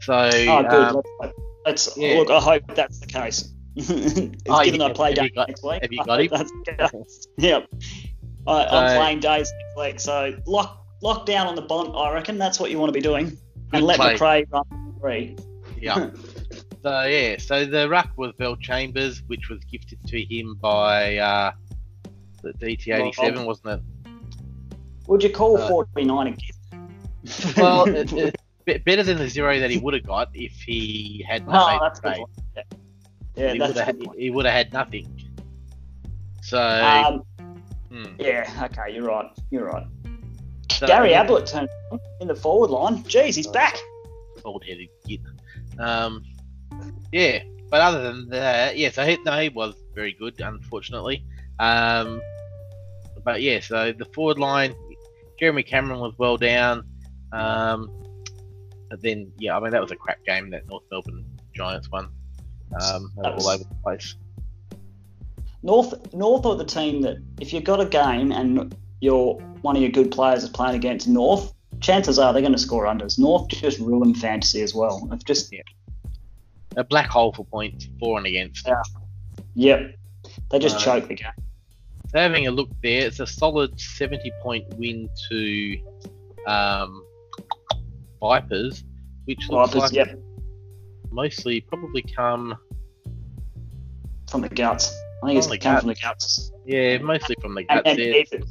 So, 0.00 0.14
Oh, 0.14 0.62
good. 0.62 0.72
um, 0.72 1.02
let's. 1.20 1.34
Let's 1.64 1.96
yeah. 1.96 2.14
look. 2.18 2.30
I 2.30 2.40
hope 2.40 2.62
that's 2.74 2.98
the 2.98 3.06
case. 3.06 3.52
Given 3.86 4.36
Oh, 4.48 4.62
you- 4.62 4.82
I 4.82 4.92
play 4.92 5.14
have 5.14 5.24
you 5.24 5.28
day 5.30 5.34
got- 5.34 5.48
next 5.48 5.62
week, 5.64 5.82
have 5.82 5.92
you 5.92 6.04
got 6.04 6.20
him? 6.20 6.28
That's 6.32 6.50
the 6.50 6.88
case. 6.92 7.26
Yep. 7.38 7.66
I, 8.46 8.64
I'm 8.64 8.88
So- 8.90 8.96
playing 8.96 9.20
days 9.20 9.52
next 9.52 9.76
week, 9.86 10.00
so 10.00 10.36
lock 10.46 10.84
lock 11.00 11.26
down 11.26 11.46
on 11.46 11.54
the 11.54 11.62
Bond. 11.62 11.92
I 11.96 12.12
reckon 12.12 12.38
that's 12.38 12.60
what 12.60 12.70
you 12.70 12.78
want 12.78 12.88
to 12.90 12.92
be 12.92 13.00
doing, 13.00 13.36
and 13.72 13.84
let 13.84 13.96
play. 13.98 14.12
Macrae 14.14 14.44
run 14.50 14.94
free. 15.00 15.36
yeah. 15.80 16.10
so 16.82 17.02
yeah, 17.04 17.36
so 17.38 17.64
the 17.64 17.88
ruck 17.88 18.10
was 18.16 18.32
Bellchambers, 18.38 19.22
which 19.28 19.48
was 19.48 19.60
gifted 19.64 19.98
to 20.08 20.20
him 20.22 20.56
by 20.60 21.16
uh, 21.18 21.52
the 22.42 22.52
DT87, 22.54 23.36
Rob. 23.36 23.46
wasn't 23.46 23.68
it? 23.68 23.80
Would 25.08 25.22
you 25.22 25.30
call 25.30 25.58
Uh, 25.58 25.68
49 25.68 26.26
a 26.26 26.30
gift? 26.30 27.56
Well, 27.56 27.84
it, 27.88 28.12
it, 28.66 28.84
better 28.84 29.02
than 29.02 29.18
the 29.18 29.28
zero 29.28 29.58
that 29.60 29.70
he 29.70 29.78
would 29.78 29.94
have 29.94 30.06
got 30.06 30.30
if 30.34 30.52
he 30.62 31.24
had 31.28 31.42
oh, 31.48 31.52
not 31.52 31.72
made 31.72 31.80
that's 31.82 32.00
the 32.00 32.08
a 32.08 32.14
good. 32.14 32.26
trade. 32.54 32.64
Yeah, 33.36 33.46
yeah 33.46 33.52
he 33.52 33.60
would 33.60 33.76
have 33.76 33.98
good 33.98 34.08
he 34.18 34.30
would 34.30 34.44
have 34.46 34.54
had 34.54 34.72
nothing. 34.72 35.06
So, 36.42 36.58
Um, 36.60 37.22
hmm. 37.90 38.14
yeah, 38.18 38.68
okay, 38.70 38.94
you're 38.94 39.04
right. 39.04 39.30
You're 39.50 39.66
right. 39.66 39.86
So- 40.70 40.86
Gary 40.86 41.14
Ablett 41.14 41.46
turned 41.46 41.68
in 42.20 42.28
the 42.28 42.34
forward 42.34 42.70
line. 42.70 43.04
Jeez, 43.04 43.36
he's 43.36 43.46
back. 43.46 43.78
old 44.44 44.64
headed 44.64 44.88
git. 45.06 45.20
Um, 45.78 46.24
yeah, 47.12 47.42
but 47.70 47.80
other 47.80 48.02
than 48.02 48.28
that, 48.30 48.76
yeah, 48.76 48.90
so 48.90 49.06
he, 49.06 49.16
no, 49.24 49.38
he 49.40 49.48
was 49.50 49.74
very 49.94 50.12
good, 50.12 50.40
unfortunately. 50.40 51.24
Um, 51.60 52.20
but 53.24 53.40
yeah, 53.40 53.60
so 53.60 53.92
the 53.92 54.04
forward 54.06 54.38
line, 54.38 54.74
Jeremy 55.38 55.62
Cameron 55.62 56.00
was 56.00 56.14
well 56.18 56.36
down. 56.36 56.84
Um, 57.32 57.90
but 58.90 59.00
then, 59.00 59.32
yeah, 59.38 59.56
I 59.56 59.60
mean, 59.60 59.70
that 59.70 59.80
was 59.80 59.92
a 59.92 59.96
crap 59.96 60.24
game, 60.24 60.50
that 60.50 60.66
North 60.68 60.82
Melbourne 60.90 61.24
Giants 61.54 61.90
one. 61.90 62.08
Um, 62.80 63.12
all 63.22 63.48
over 63.48 63.64
the 63.64 63.74
place. 63.82 64.14
North 65.62 66.12
North 66.14 66.44
are 66.46 66.56
the 66.56 66.64
team 66.64 67.02
that 67.02 67.18
if 67.40 67.52
you've 67.52 67.64
got 67.64 67.80
a 67.80 67.86
game 67.86 68.32
and 68.32 68.74
your 69.00 69.36
one 69.62 69.76
of 69.76 69.82
your 69.82 69.90
good 69.90 70.10
players 70.10 70.42
is 70.42 70.50
playing 70.50 70.74
against 70.76 71.06
North, 71.06 71.52
chances 71.80 72.18
are 72.18 72.32
they're 72.32 72.42
going 72.42 72.52
to 72.52 72.58
score 72.58 72.84
unders. 72.84 73.18
North 73.18 73.48
just 73.48 73.78
ruin 73.78 74.14
fantasy 74.14 74.62
as 74.62 74.74
well. 74.74 75.08
It's 75.12 75.24
just 75.24 75.52
yeah. 75.52 75.60
A 76.76 76.84
black 76.84 77.08
hole 77.08 77.32
for 77.32 77.44
points, 77.44 77.86
for 78.00 78.16
and 78.16 78.26
against. 78.26 78.66
Yeah. 78.66 78.82
yep, 79.54 79.94
they 80.50 80.58
just 80.58 80.76
Right. 80.76 81.00
choke 81.00 81.08
the 81.08 81.14
game. 81.14 81.30
Having 82.14 82.46
a 82.46 82.50
look 82.50 82.70
there, 82.82 83.06
it's 83.06 83.20
a 83.20 83.26
solid 83.26 83.78
70 83.78 84.32
point 84.42 84.64
win 84.78 85.08
to 85.30 85.78
um, 86.46 87.04
Vipers, 88.20 88.84
which 89.26 89.38
looks 89.50 89.72
Vipers, 89.72 89.82
like 89.82 89.92
yep, 89.92 90.18
mostly 91.12 91.60
probably 91.62 92.02
come, 92.02 92.56
from 94.30 94.40
the 94.42 94.48
guts. 94.48 94.94
I 95.22 95.28
think 95.28 95.38
it's 95.38 95.46
the 95.46 95.58
come 95.58 95.78
from 95.78 95.88
the 95.88 95.94
guts. 95.94 96.50
yeah, 96.66 96.98
mostly 96.98 97.36
from 97.40 97.54
the 97.54 97.64
guts 97.64 97.82
and 97.84 97.98
there, 97.98 98.14
even- 98.16 98.42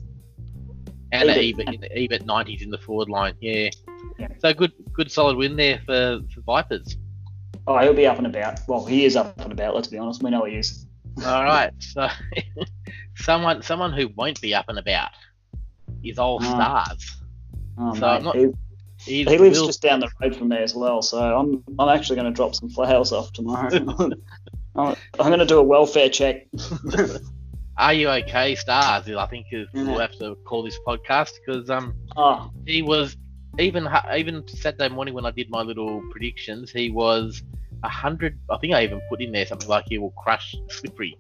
and 1.12 1.30
even- 1.30 1.74
even, 1.74 1.98
even 1.98 2.22
90s 2.28 2.62
in 2.62 2.70
the 2.70 2.78
forward 2.78 3.10
line, 3.10 3.34
yeah. 3.42 3.70
Yeah. 4.18 4.28
So 4.40 4.54
good, 4.54 4.72
good 4.94 5.12
solid 5.12 5.36
win 5.38 5.56
there 5.56 5.80
for, 5.86 6.22
for 6.34 6.42
Vipers. 6.42 6.96
oh, 7.68 7.78
he'll 7.80 7.94
be 7.94 8.06
up 8.08 8.18
and 8.18 8.28
about. 8.28 8.60
Well, 8.68 8.86
he 8.86 9.06
is 9.06 9.16
up 9.16 9.38
and 9.42 9.52
about. 9.52 9.76
Let's 9.76 9.88
be 9.88 9.98
honest. 9.98 10.24
We 10.24 10.30
know 10.30 10.46
he 10.46 10.56
is. 10.58 10.86
All 11.26 11.44
right, 11.44 11.72
so 11.80 12.08
someone 13.18 13.62
someone 13.62 13.92
who 13.92 14.08
won't 14.16 14.40
be 14.42 14.54
up 14.56 14.66
and 14.70 14.80
about 14.80 15.10
is 16.04 16.18
all 16.18 16.40
Ah. 16.42 16.84
stars. 16.86 17.22
Oh, 17.78 17.94
So 17.96 18.00
mate, 18.02 18.08
I'm 18.08 18.24
not- 18.24 18.36
he, 18.38 18.48
He's 19.06 19.28
he 19.30 19.38
lives 19.38 19.60
Will- 19.60 19.68
just 19.68 19.82
down 19.82 20.00
the 20.00 20.10
road 20.22 20.36
from 20.36 20.50
there 20.50 20.62
as 20.64 20.76
well. 20.76 21.02
So 21.02 21.18
I'm 21.20 21.64
I'm 21.80 21.90
actually 21.90 22.18
going 22.18 22.28
to 22.28 22.36
drop 22.36 22.56
some 22.56 22.70
flowers 22.70 23.12
off 23.12 23.32
tomorrow. 23.34 23.70
I'm 24.76 24.96
I'm 25.20 25.28
going 25.28 25.40
to 25.40 25.46
do 25.46 25.60
a 25.60 25.64
welfare 25.64 26.10
check. 26.10 26.48
Are 27.78 27.94
you 27.94 28.10
okay, 28.10 28.54
stars? 28.56 29.10
I 29.10 29.26
think 29.28 29.48
is, 29.52 29.68
Yeah. 29.74 29.84
we'll 29.86 30.00
have 30.00 30.18
to 30.20 30.36
call 30.46 30.62
this 30.64 30.78
podcast 30.88 31.32
because 31.46 31.70
um 31.70 31.96
oh, 32.16 32.52
he 32.66 32.82
was 32.82 33.18
even 33.60 33.88
even 34.16 34.48
Saturday 34.48 34.90
morning 34.90 35.14
when 35.14 35.26
I 35.26 35.32
did 35.32 35.50
my 35.50 35.62
little 35.62 36.02
predictions, 36.12 36.72
he 36.72 36.92
was 36.92 37.42
a 37.84 37.90
hundred. 37.90 38.38
I 38.50 38.58
think 38.60 38.74
I 38.74 38.84
even 38.84 39.02
put 39.10 39.22
in 39.22 39.32
there 39.32 39.46
something 39.46 39.68
like 39.68 39.86
he 39.88 39.98
will 39.98 40.12
crush 40.12 40.56
Slippery. 40.70 41.18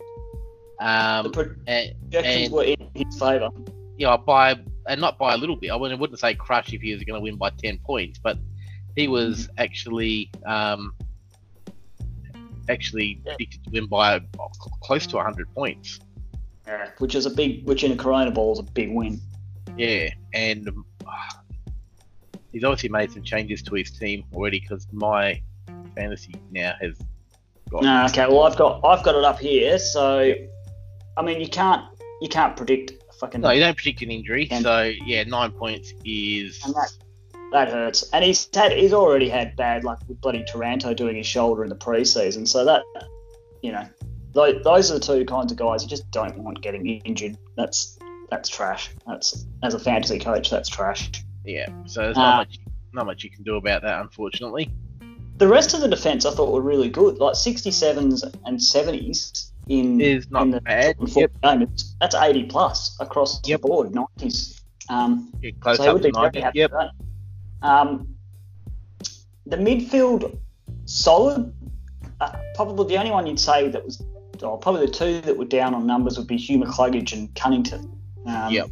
the 0.79 0.85
Um, 0.85 1.25
and 1.25 1.33
projections 1.33 2.45
and- 2.45 2.51
were 2.53 2.63
in 2.63 2.89
his 2.93 3.17
favour. 3.19 3.49
you 3.97 4.05
know, 4.07 4.17
by 4.17 4.55
and 4.87 4.99
not 5.01 5.17
by 5.17 5.33
a 5.33 5.37
little 5.37 5.55
bit. 5.55 5.69
I 5.71 5.75
wouldn't, 5.75 5.99
wouldn't 5.99 6.19
say 6.19 6.33
crush 6.35 6.73
if 6.73 6.81
he 6.81 6.93
was 6.93 7.03
going 7.03 7.19
to 7.19 7.23
win 7.23 7.35
by 7.37 7.49
ten 7.51 7.77
points, 7.79 8.19
but 8.21 8.37
he 8.95 9.07
was 9.07 9.47
Mm-hmm. 9.47 9.53
actually 9.63 10.31
um 10.45 10.93
actually 12.69 13.21
Yeah. 13.25 13.33
predicted 13.35 13.63
to 13.65 13.69
win 13.71 13.87
by 13.87 14.19
cl- 14.35 14.77
close 14.81 15.07
to 15.07 15.17
hundred 15.19 15.53
points. 15.53 15.99
Yeah. 16.67 16.89
Which 16.99 17.15
is 17.15 17.25
a 17.25 17.29
big, 17.29 17.65
which 17.67 17.83
in 17.83 17.91
a 17.91 17.95
Corona 17.95 18.31
Ball 18.31 18.53
is 18.53 18.59
a 18.59 18.63
big 18.63 18.91
win. 18.93 19.19
Yeah, 19.77 20.09
and 20.33 20.67
um, 20.67 20.85
he's 22.51 22.63
obviously 22.63 22.89
made 22.89 23.11
some 23.11 23.23
changes 23.23 23.61
to 23.63 23.75
his 23.75 23.91
team 23.91 24.23
already 24.33 24.59
because 24.59 24.87
my 24.91 25.41
fantasy 25.95 26.35
now 26.51 26.73
has 26.81 26.97
got 27.69 27.83
No, 27.83 28.05
okay. 28.05 28.27
Well, 28.27 28.43
I've 28.43 28.57
got, 28.57 28.81
I've 28.85 29.03
got 29.03 29.15
it 29.15 29.23
up 29.23 29.39
here. 29.39 29.77
So, 29.79 30.33
I 31.17 31.21
mean, 31.21 31.41
you 31.41 31.47
can't, 31.49 31.83
you 32.21 32.29
can't 32.29 32.55
predict 32.55 32.93
fucking. 33.21 33.39
no, 33.41 33.51
you 33.51 33.61
don't 33.61 33.77
predict 33.77 34.01
an 34.01 34.11
injury, 34.11 34.49
so 34.61 34.91
yeah, 35.05 35.23
nine 35.23 35.51
points 35.51 35.93
is 36.03 36.59
and 36.65 36.73
that, 36.73 36.91
that 37.53 37.69
hurts. 37.69 38.09
And 38.11 38.25
he's 38.25 38.49
had 38.53 38.73
he's 38.73 38.91
already 38.93 39.29
had 39.29 39.55
bad 39.55 39.85
luck 39.85 40.01
with 40.09 40.19
bloody 40.19 40.43
Taranto 40.43 40.93
doing 40.93 41.15
his 41.15 41.27
shoulder 41.27 41.63
in 41.63 41.69
the 41.69 41.75
preseason. 41.75 42.47
So 42.47 42.65
that 42.65 42.81
you 43.61 43.71
know, 43.71 43.87
tho- 44.33 44.59
those 44.59 44.91
are 44.91 44.95
the 44.95 44.99
two 44.99 45.23
kinds 45.25 45.51
of 45.51 45.57
guys 45.57 45.83
you 45.83 45.89
just 45.89 46.09
don't 46.11 46.37
want 46.39 46.61
getting 46.61 46.85
injured. 46.85 47.37
That's 47.55 47.97
that's 48.29 48.49
trash. 48.49 48.89
That's 49.07 49.45
as 49.63 49.73
a 49.73 49.79
fantasy 49.79 50.19
coach, 50.19 50.49
that's 50.49 50.67
trash. 50.67 51.11
Yeah, 51.45 51.69
so 51.85 52.01
there's 52.01 52.17
not 52.17 52.33
Uh, 52.33 52.37
much 52.37 52.59
not 52.93 53.05
much 53.05 53.23
you 53.23 53.29
can 53.29 53.43
do 53.43 53.55
about 53.55 53.83
that, 53.83 54.01
unfortunately. 54.01 54.69
The 55.37 55.47
rest 55.47 55.73
of 55.73 55.81
the 55.81 55.87
defense 55.87 56.25
I 56.25 56.31
thought 56.31 56.51
were 56.51 56.61
really 56.61 56.89
good, 56.89 57.17
like 57.17 57.33
67s 57.33 58.23
and 58.45 58.59
70s 58.59 59.50
in 59.79 60.01
Is 60.01 60.29
not 60.29 60.43
in 60.43 60.51
the 60.51 60.61
bad. 60.61 60.95
Yep, 60.99 61.31
game. 61.41 61.61
It's, 61.63 61.95
that's 61.99 62.15
80 62.15 62.43
plus 62.45 62.97
across 62.99 63.41
Yep. 63.47 63.61
the 63.61 63.67
board, 63.67 63.91
90s. 63.91 64.61
Um, 64.89 65.31
yeah, 65.41 65.51
close 65.59 65.77
so 65.77 65.83
up 65.85 65.93
would 65.93 66.03
be 66.03 66.11
very 66.11 66.23
90. 66.25 66.41
happy 66.41 66.59
Yep. 66.59 66.71
that. 66.71 66.91
Um, 67.61 68.15
the 69.45 69.57
midfield, 69.57 70.37
solid. 70.85 71.53
Uh, 72.19 72.35
probably 72.55 72.87
the 72.87 72.97
only 72.99 73.11
one 73.11 73.25
you'd 73.25 73.39
say 73.39 73.69
that 73.69 73.83
was, 73.83 74.03
or 74.43 74.57
probably 74.57 74.85
the 74.85 74.91
two 74.91 75.21
that 75.21 75.37
were 75.37 75.45
down 75.45 75.73
on 75.73 75.87
numbers 75.87 76.17
would 76.17 76.27
be 76.27 76.37
Hugh 76.37 76.59
McCluggage 76.59 77.13
and 77.13 77.33
Cunnington. 77.35 77.91
Um, 78.27 78.51
Yep. 78.51 78.67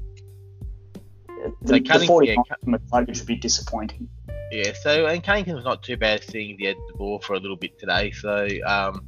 The, 1.28 1.54
So 1.68 1.74
the 1.74 1.82
Cunning- 1.82 2.08
49 2.08 2.36
yeah, 2.50 2.56
McCluggage 2.78 3.20
would 3.20 3.28
be 3.28 3.36
disappointing. 3.38 4.10
Yeah, 4.52 4.74
so 4.82 5.06
and 5.06 5.24
Cunnington 5.24 5.56
was 5.56 5.64
not 5.64 5.84
too 5.84 5.96
bad 5.96 6.24
seeing 6.24 6.58
he 6.58 6.66
had 6.66 6.76
the 6.92 6.98
ball 6.98 7.20
for 7.20 7.34
a 7.34 7.40
little 7.40 7.56
bit 7.56 7.78
today. 7.80 8.10
So 8.12 8.48
um, 8.66 9.06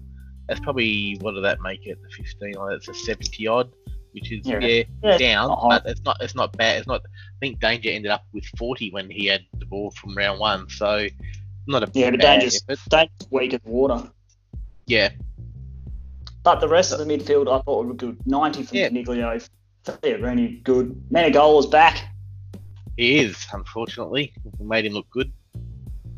that's 0.52 0.60
probably 0.60 1.18
what 1.22 1.32
did 1.34 1.46
that 1.46 1.62
make 1.62 1.88
it? 1.88 1.98
The 2.02 2.10
15, 2.10 2.56
oh, 2.58 2.70
that's 2.70 2.90
a 2.90 2.94
70 2.94 3.48
odd, 3.48 3.72
which 4.12 4.34
is 4.34 4.46
Yeah. 4.46 4.60
yeah, 4.60 4.84
Yeah, 5.02 5.18
down, 5.18 5.58
but 5.70 5.86
it's 5.86 6.02
not 6.02 6.18
it's 6.20 6.36
not 6.36 6.52
bad. 6.58 6.80
It's 6.80 6.88
not. 6.88 7.02
I 7.06 7.40
think 7.40 7.62
Danger 7.62 7.90
ended 7.90 8.12
up 8.12 8.26
with 8.34 8.44
40 8.58 8.92
when 8.92 9.10
he 9.10 9.28
had 9.28 9.46
the 9.60 9.66
ball 9.66 9.92
from 9.92 10.14
round 10.18 10.42
one. 10.42 10.70
So 10.70 11.08
not 11.68 11.84
a 11.84 11.92
Yeah, 11.94 12.12
but 12.12 12.20
Danger's, 12.20 12.62
effort. 12.68 12.90
Danger's 12.90 13.28
weak 13.32 13.54
as 13.54 13.62
water. 13.64 14.12
Yeah, 14.88 15.12
But 16.44 16.60
the 16.60 16.68
rest 16.68 16.92
of 16.92 17.00
the 17.00 17.06
midfield 17.06 17.48
I 17.48 17.62
thought 17.62 17.86
were 17.86 17.94
good. 17.94 18.18
90 18.28 18.64
from 18.64 18.78
Yeah. 18.78 18.90
Coniglio, 18.90 19.48
Fiorini, 19.86 20.62
good. 20.64 21.02
Menegola's 21.10 21.68
back. 21.68 22.10
he 22.98 23.20
is 23.20 23.38
unfortunately 23.54 24.34
We 24.60 24.66
made 24.68 24.86
him 24.86 24.92
look 24.94 25.10
good. 25.12 25.32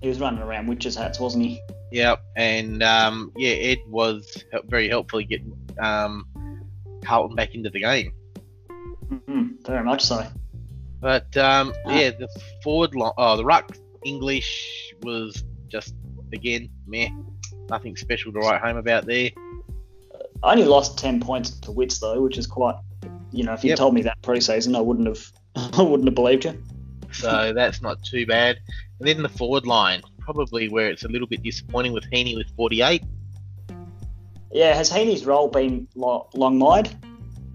He 0.01 0.07
was 0.09 0.19
running 0.19 0.41
around 0.41 0.65
witches' 0.67 0.95
hats, 0.95 1.19
wasn't 1.19 1.45
he? 1.45 1.61
Yeah, 1.93 2.15
and 2.35 2.81
um, 2.81 3.31
yeah, 3.37 3.51
Ed 3.51 3.77
was 3.87 4.43
very 4.65 4.89
helpful 4.89 5.19
in 5.19 5.27
getting 5.27 5.53
um, 5.79 6.25
Carlton 7.05 7.35
back 7.35 7.53
into 7.53 7.69
the 7.69 7.81
game. 7.81 8.11
mm 9.11 9.49
very 9.67 9.83
much 9.83 10.01
so. 10.03 10.25
But 11.01 11.37
um, 11.37 11.71
Ah. 11.85 11.99
yeah, 11.99 12.09
the 12.09 12.27
forward 12.63 12.95
line, 12.95 13.11
oh, 13.19 13.37
the 13.37 13.45
ruck 13.45 13.77
English 14.03 14.91
was 15.03 15.43
just 15.67 15.93
again 16.33 16.67
meh, 16.87 17.09
nothing 17.69 17.95
special 17.95 18.33
to 18.33 18.39
write 18.39 18.59
home 18.59 18.77
about 18.77 19.05
there. 19.05 19.29
I 20.41 20.53
only 20.53 20.65
lost 20.65 20.97
10 20.97 21.19
points 21.21 21.51
to 21.59 21.71
Witts, 21.71 21.99
though, 21.99 22.21
which 22.23 22.39
is 22.39 22.47
quite, 22.47 22.75
you 23.31 23.43
know, 23.43 23.53
if 23.53 23.63
you 23.63 23.69
Yep. 23.69 23.77
told 23.77 23.93
me 23.93 24.01
that 24.01 24.19
pre-season, 24.23 24.75
I 24.75 24.81
wouldn't 24.81 25.07
have, 25.07 25.31
I 25.77 25.83
wouldn't 25.83 26.07
have 26.07 26.15
believed 26.15 26.45
you. 26.45 26.59
So 27.11 27.53
that's 27.53 27.83
not 27.83 28.01
too 28.03 28.25
bad. 28.25 28.57
And 28.99 29.07
then 29.07 29.21
the 29.21 29.29
forward 29.29 29.67
line, 29.67 30.01
probably 30.23 30.69
where 30.69 30.89
it's 30.89 31.03
a 31.03 31.07
little 31.07 31.27
bit 31.27 31.43
disappointing 31.43 31.93
with 31.93 32.09
Heaney 32.11 32.35
with 32.35 32.47
48. 32.55 33.03
Yeah, 34.51 34.75
has 34.75 34.91
Heaney's 34.91 35.25
role 35.25 35.47
been 35.47 35.87
lo- 35.95 36.29
long 36.35 36.59
wide? 36.59 36.89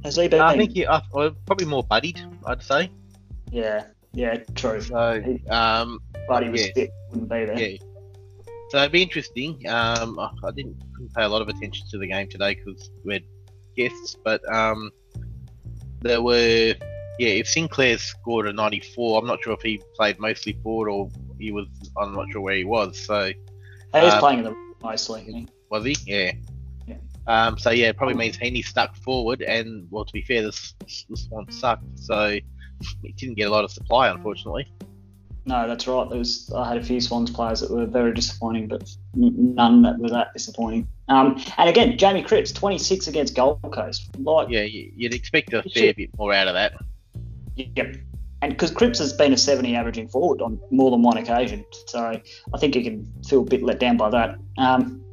Has 0.04 0.16
he 0.16 0.28
been? 0.28 0.40
I 0.40 0.56
think 0.56 0.72
he, 0.72 0.86
uh, 0.86 1.00
probably 1.10 1.66
more 1.66 1.84
buddied, 1.84 2.20
I'd 2.44 2.62
say. 2.62 2.90
Yeah, 3.50 3.84
yeah, 4.12 4.38
true. 4.54 4.80
So 4.80 5.22
um, 5.50 6.00
he 6.14 6.48
was 6.48 6.66
yeah. 6.66 6.72
fit, 6.74 6.90
wouldn't 7.10 7.30
be 7.30 7.44
there. 7.44 7.58
yeah. 7.58 7.78
So 8.70 8.78
it'd 8.78 8.92
be 8.92 9.02
interesting. 9.02 9.66
Um, 9.68 10.18
I 10.18 10.30
I 10.44 10.50
didn't 10.50 10.76
couldn't 10.92 11.14
pay 11.14 11.22
a 11.22 11.28
lot 11.28 11.40
of 11.40 11.48
attention 11.48 11.86
to 11.90 11.98
the 11.98 12.06
game 12.06 12.28
today 12.28 12.54
because 12.54 12.90
we 13.04 13.14
had 13.14 13.22
guests, 13.76 14.16
but 14.22 14.40
um, 14.52 14.90
there 16.00 16.20
were 16.20 16.74
yeah. 17.18 17.28
If 17.28 17.48
Sinclair 17.48 17.98
scored 17.98 18.46
a 18.46 18.52
94, 18.52 19.20
I'm 19.20 19.26
not 19.26 19.42
sure 19.42 19.52
if 19.54 19.62
he 19.62 19.80
played 19.94 20.18
mostly 20.18 20.58
forward 20.62 20.90
or 20.90 21.10
he 21.38 21.52
was. 21.52 21.66
I'm 21.96 22.14
not 22.14 22.26
sure 22.30 22.40
where 22.40 22.54
he 22.56 22.64
was. 22.64 22.98
So 22.98 23.26
He 23.28 23.34
was 24.00 24.14
Um, 24.14 24.20
playing 24.20 24.38
in 24.40 24.44
the 24.44 24.54
isn't 24.92 25.50
was 25.70 25.84
he? 25.84 25.96
Yeah. 26.06 26.32
Yeah. 26.86 26.96
Um, 27.26 27.58
so 27.58 27.70
yeah, 27.70 27.88
it 27.88 27.96
probably 27.96 28.14
means 28.14 28.36
Heaney 28.38 28.64
stuck 28.64 28.96
forward, 28.96 29.42
and 29.42 29.86
well, 29.90 30.04
to 30.04 30.12
be 30.12 30.22
fair, 30.22 30.42
this 30.42 30.74
this 31.08 31.26
one 31.30 31.50
sucked. 31.50 31.98
So 31.98 32.38
he 33.02 33.12
didn't 33.16 33.34
get 33.36 33.48
a 33.48 33.50
lot 33.50 33.64
of 33.64 33.70
supply, 33.70 34.08
unfortunately. 34.08 34.66
No, 35.46 35.66
that's 35.66 35.86
right. 35.86 36.08
There 36.10 36.18
was 36.18 36.52
I 36.54 36.68
had 36.68 36.76
a 36.76 36.82
few 36.82 37.00
Swans 37.00 37.30
players 37.30 37.60
that 37.60 37.70
were 37.70 37.86
very 37.86 38.12
disappointing, 38.12 38.68
but 38.68 38.88
none 39.14 39.80
that 39.82 39.98
were 39.98 40.10
that 40.10 40.32
disappointing. 40.34 40.86
Um, 41.08 41.42
and 41.56 41.70
again, 41.70 41.96
Jamie 41.96 42.22
Cripps, 42.22 42.52
26 42.52 43.08
against 43.08 43.34
Gold 43.34 43.58
Coast. 43.72 44.10
Like, 44.18 44.50
Yeah, 44.50 44.62
you- 44.62 44.92
you'd 44.94 45.14
expect 45.14 45.54
a 45.54 45.62
fair 45.62 45.94
bit 45.94 46.10
more 46.18 46.34
out 46.34 46.48
of 46.48 46.54
that. 46.54 46.74
Yep. 47.56 47.96
And 48.40 48.52
because 48.52 48.70
Cripps 48.70 48.98
has 49.00 49.12
been 49.12 49.32
a 49.32 49.36
70 49.36 49.74
averaging 49.74 50.08
forward 50.08 50.40
on 50.40 50.60
more 50.70 50.90
than 50.92 51.02
one 51.02 51.16
occasion. 51.16 51.64
So 51.86 51.98
I 51.98 52.58
think 52.58 52.76
you 52.76 52.84
can 52.84 53.12
feel 53.26 53.42
a 53.42 53.44
bit 53.44 53.62
let 53.62 53.80
down 53.80 53.96
by 53.96 54.10
that. 54.10 54.36
Um, 54.58 55.04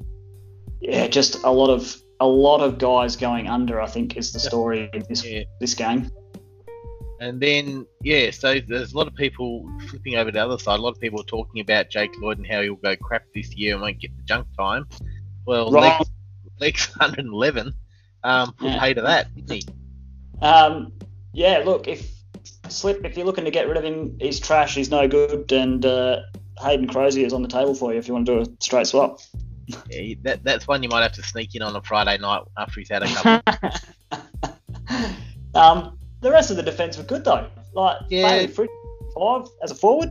yeah, 0.82 1.08
just 1.08 1.44
a 1.44 1.52
lot 1.52 1.70
of 1.72 1.96
a 2.20 2.28
lot 2.28 2.62
of 2.62 2.78
guys 2.78 3.16
going 3.16 3.48
under, 3.48 3.82
I 3.82 3.88
think, 3.88 4.16
is 4.16 4.32
the 4.32 4.40
story 4.40 4.90
in 4.94 5.04
this 5.10 5.26
Yeah. 5.26 5.44
this 5.60 5.74
game. 5.74 6.10
And 7.20 7.40
then, 7.42 7.86
yeah, 8.04 8.30
so 8.32 8.60
there's 8.60 8.94
a 8.94 8.98
lot 8.98 9.08
of 9.08 9.16
people 9.16 9.66
flipping 9.88 10.16
over 10.16 10.32
to 10.32 10.34
the 10.38 10.44
other 10.46 10.60
side. 10.60 10.80
A 10.80 10.82
lot 10.82 10.90
of 10.90 11.00
people 11.00 11.20
are 11.22 11.26
talking 11.26 11.62
about 11.62 11.90
Jake 11.90 12.12
Lloyd 12.22 12.38
and 12.38 12.46
how 12.48 12.62
he'll 12.62 12.76
go 12.76 12.96
crap 12.98 13.24
this 13.34 13.54
year 13.56 13.74
and 13.74 13.82
won't 13.82 14.00
get 14.00 14.16
the 14.18 14.24
junk 14.24 14.48
time. 14.58 14.86
Well, 15.46 15.72
Right. 15.72 15.98
Lex, 15.98 16.12
Lex 16.60 16.96
111 16.98 17.74
um, 18.24 18.54
put 18.54 18.68
Yeah. 18.68 18.80
pay 18.80 18.94
to 18.94 19.02
that, 19.02 19.34
didn't 19.34 19.52
he? 19.52 19.64
Um, 20.46 20.92
yeah, 21.34 21.64
look, 21.66 21.88
if 21.88 22.14
Slip, 22.69 23.06
if 23.06 23.17
you're 23.17 23.25
looking 23.25 23.45
to 23.45 23.51
get 23.51 23.67
rid 23.67 23.78
of 23.78 23.84
him, 23.84 24.17
he's 24.19 24.39
trash, 24.39 24.75
he's 24.75 24.89
no 24.89 25.08
good, 25.08 25.51
and 25.51 25.86
uh, 25.86 26.21
Hayden 26.60 26.88
Crozier 26.88 27.25
is 27.25 27.34
on 27.34 27.41
the 27.41 27.47
table 27.47 27.75
for 27.75 27.93
you 27.93 27.99
if 27.99 28.08
you 28.08 28.13
want 28.13 28.25
to 28.25 28.43
do 28.43 28.51
a 28.51 28.56
straight 28.60 28.88
swap. 28.88 29.19
Yeah, 29.89 30.15
that, 30.23 30.43
that's 30.43 30.67
one 30.67 30.84
you 30.84 30.89
might 30.89 31.01
have 31.01 31.13
to 31.13 31.23
sneak 31.23 31.56
in 31.56 31.62
on 31.62 31.75
a 31.75 31.82
Friday 31.82 32.17
night 32.17 32.43
after 32.58 32.80
he's 32.80 32.89
had 32.89 33.04
a 33.04 33.08
couple. 33.08 33.54
um, 35.56 35.97
the 36.21 36.32
rest 36.32 36.51
of 36.51 36.58
the 36.58 36.63
defence 36.63 36.97
were 36.97 37.04
good 37.04 37.23
though. 37.23 37.47
Like 37.73 37.97
Yeah. 38.10 38.30
Bailey 38.30 38.47
Fritz, 38.47 38.73
five 39.17 39.47
as 39.63 39.71
a 39.71 39.75
forward. 39.75 40.10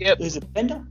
Yep. 0.00 0.18
Who's 0.18 0.36
a 0.36 0.40
defender? 0.40 0.84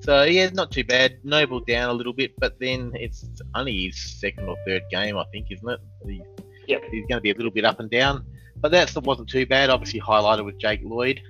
so, 0.00 0.22
yeah, 0.22 0.48
not 0.52 0.70
too 0.70 0.84
bad. 0.84 1.18
Noble 1.24 1.60
down 1.60 1.90
a 1.90 1.92
little 1.92 2.12
bit, 2.12 2.32
but 2.38 2.58
then 2.58 2.92
it's 2.94 3.24
only 3.54 3.86
his 3.86 4.20
second 4.20 4.48
or 4.48 4.56
third 4.66 4.82
game, 4.90 5.16
I 5.18 5.24
think, 5.32 5.48
isn't 5.50 5.68
it? 5.68 5.80
He, 6.06 6.22
Yep. 6.68 6.84
He's 6.90 7.06
going 7.06 7.18
to 7.18 7.20
be 7.20 7.30
a 7.30 7.34
little 7.34 7.50
bit 7.50 7.64
up 7.64 7.80
and 7.80 7.90
down. 7.90 8.24
But 8.62 8.70
that 8.70 8.96
wasn't 9.04 9.28
too 9.28 9.44
bad. 9.44 9.68
Obviously, 9.70 10.00
highlighted 10.00 10.44
with 10.44 10.58
Jake 10.58 10.80
Lloyd. 10.84 11.20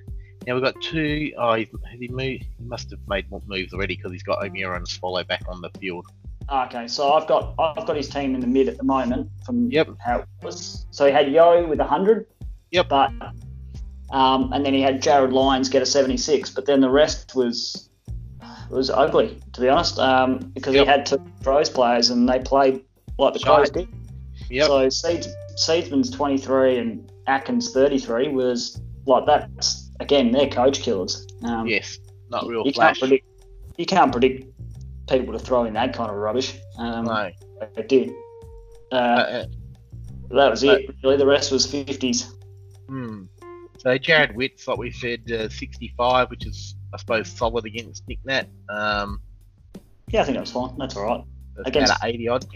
Now 0.46 0.54
we've 0.54 0.62
got 0.62 0.74
two 0.82 1.32
oh 1.38 1.54
he's, 1.54 1.68
has 1.90 1.98
he 2.00 2.08
moved? 2.08 2.44
He 2.44 2.64
must 2.64 2.90
have 2.90 2.98
made 3.08 3.30
more 3.30 3.40
moves 3.46 3.72
already 3.72 3.96
because 3.96 4.12
he's 4.12 4.22
got 4.22 4.44
O'Meara 4.44 4.76
and 4.76 4.86
Swallow 4.86 5.24
back 5.24 5.42
on 5.48 5.60
the 5.60 5.70
field. 5.80 6.06
Okay, 6.50 6.88
so 6.88 7.12
I've 7.12 7.26
got 7.28 7.54
I've 7.58 7.86
got 7.86 7.96
his 7.96 8.08
team 8.08 8.34
in 8.34 8.40
the 8.40 8.46
mid 8.46 8.68
at 8.68 8.76
the 8.76 8.82
moment 8.84 9.30
from 9.46 9.70
Yep. 9.70 9.90
how 10.04 10.18
it 10.20 10.26
was. 10.42 10.86
So 10.90 11.06
he 11.06 11.12
had 11.12 11.30
Yeo 11.30 11.66
with 11.66 11.78
hundred. 11.80 12.26
Yep. 12.72 12.88
But 12.88 13.12
um, 14.10 14.52
and 14.52 14.66
then 14.66 14.74
he 14.74 14.82
had 14.82 15.00
Jarryd 15.02 15.32
Lyons 15.32 15.68
get 15.68 15.80
a 15.80 15.86
seventy 15.86 16.16
six, 16.16 16.50
but 16.50 16.66
then 16.66 16.80
the 16.80 16.90
rest 16.90 17.34
was 17.34 17.88
was 18.68 18.90
ugly 18.90 19.38
to 19.52 19.60
be 19.60 19.68
honest. 19.68 19.98
Um, 19.98 20.38
because 20.54 20.74
Yep. 20.74 20.84
he 20.84 20.90
had 20.90 21.06
two 21.06 21.24
pros 21.42 21.70
players 21.70 22.10
and 22.10 22.28
they 22.28 22.40
played 22.40 22.82
like 23.18 23.32
the 23.34 23.38
Shite. 23.38 23.46
pros 23.56 23.70
did. 23.70 23.88
Yep. 24.50 24.66
So 24.66 24.88
Seeds, 24.88 25.28
Seedsman's 25.54 26.10
twenty 26.10 26.36
three 26.38 26.78
and 26.78 27.11
Atkins 27.26 27.72
thirty 27.72 27.98
three 27.98 28.28
was 28.28 28.80
like 29.06 29.26
that's 29.26 29.90
again 30.00 30.30
they're 30.32 30.48
coach 30.48 30.80
killers. 30.82 31.26
Um, 31.44 31.66
yes, 31.66 31.98
not 32.30 32.46
real 32.46 32.64
you 32.66 32.72
flash. 32.72 32.98
can't 32.98 33.10
predict 33.10 33.28
you 33.78 33.86
can't 33.86 34.12
predict 34.12 34.46
people 35.08 35.32
to 35.32 35.38
throw 35.38 35.64
in 35.64 35.74
that 35.74 35.94
kind 35.94 36.10
of 36.10 36.16
rubbish. 36.16 36.56
Um, 36.78 37.04
no. 37.06 37.30
It 37.76 37.88
did. 37.88 38.10
Uh, 38.90 38.94
Uh, 38.94 38.98
uh, 38.98 39.44
that 40.30 40.50
was 40.50 40.62
it. 40.64 40.90
Really, 41.02 41.16
the 41.16 41.26
rest 41.26 41.52
was 41.52 41.64
fifties. 41.66 42.32
hmm. 42.88 43.24
So 43.78 43.98
Jarrod 43.98 44.34
Witts, 44.34 44.68
like 44.68 44.78
we 44.78 44.92
said, 44.92 45.30
uh, 45.32 45.48
65, 45.48 46.30
which 46.30 46.46
is 46.46 46.76
I 46.94 46.98
suppose 46.98 47.28
solid 47.28 47.64
against 47.64 48.06
Nick 48.08 48.20
Nat. 48.24 48.46
Um, 48.68 49.20
Yeah, 50.08 50.20
I 50.20 50.24
think 50.24 50.36
that 50.36 50.40
was 50.42 50.52
fine. 50.52 50.76
That's 50.78 50.96
all 50.96 51.04
right. 51.04 51.24
that's 51.56 51.68
Against- 51.68 51.92
about 51.96 52.08
80 52.08 52.28
odd. 52.28 52.46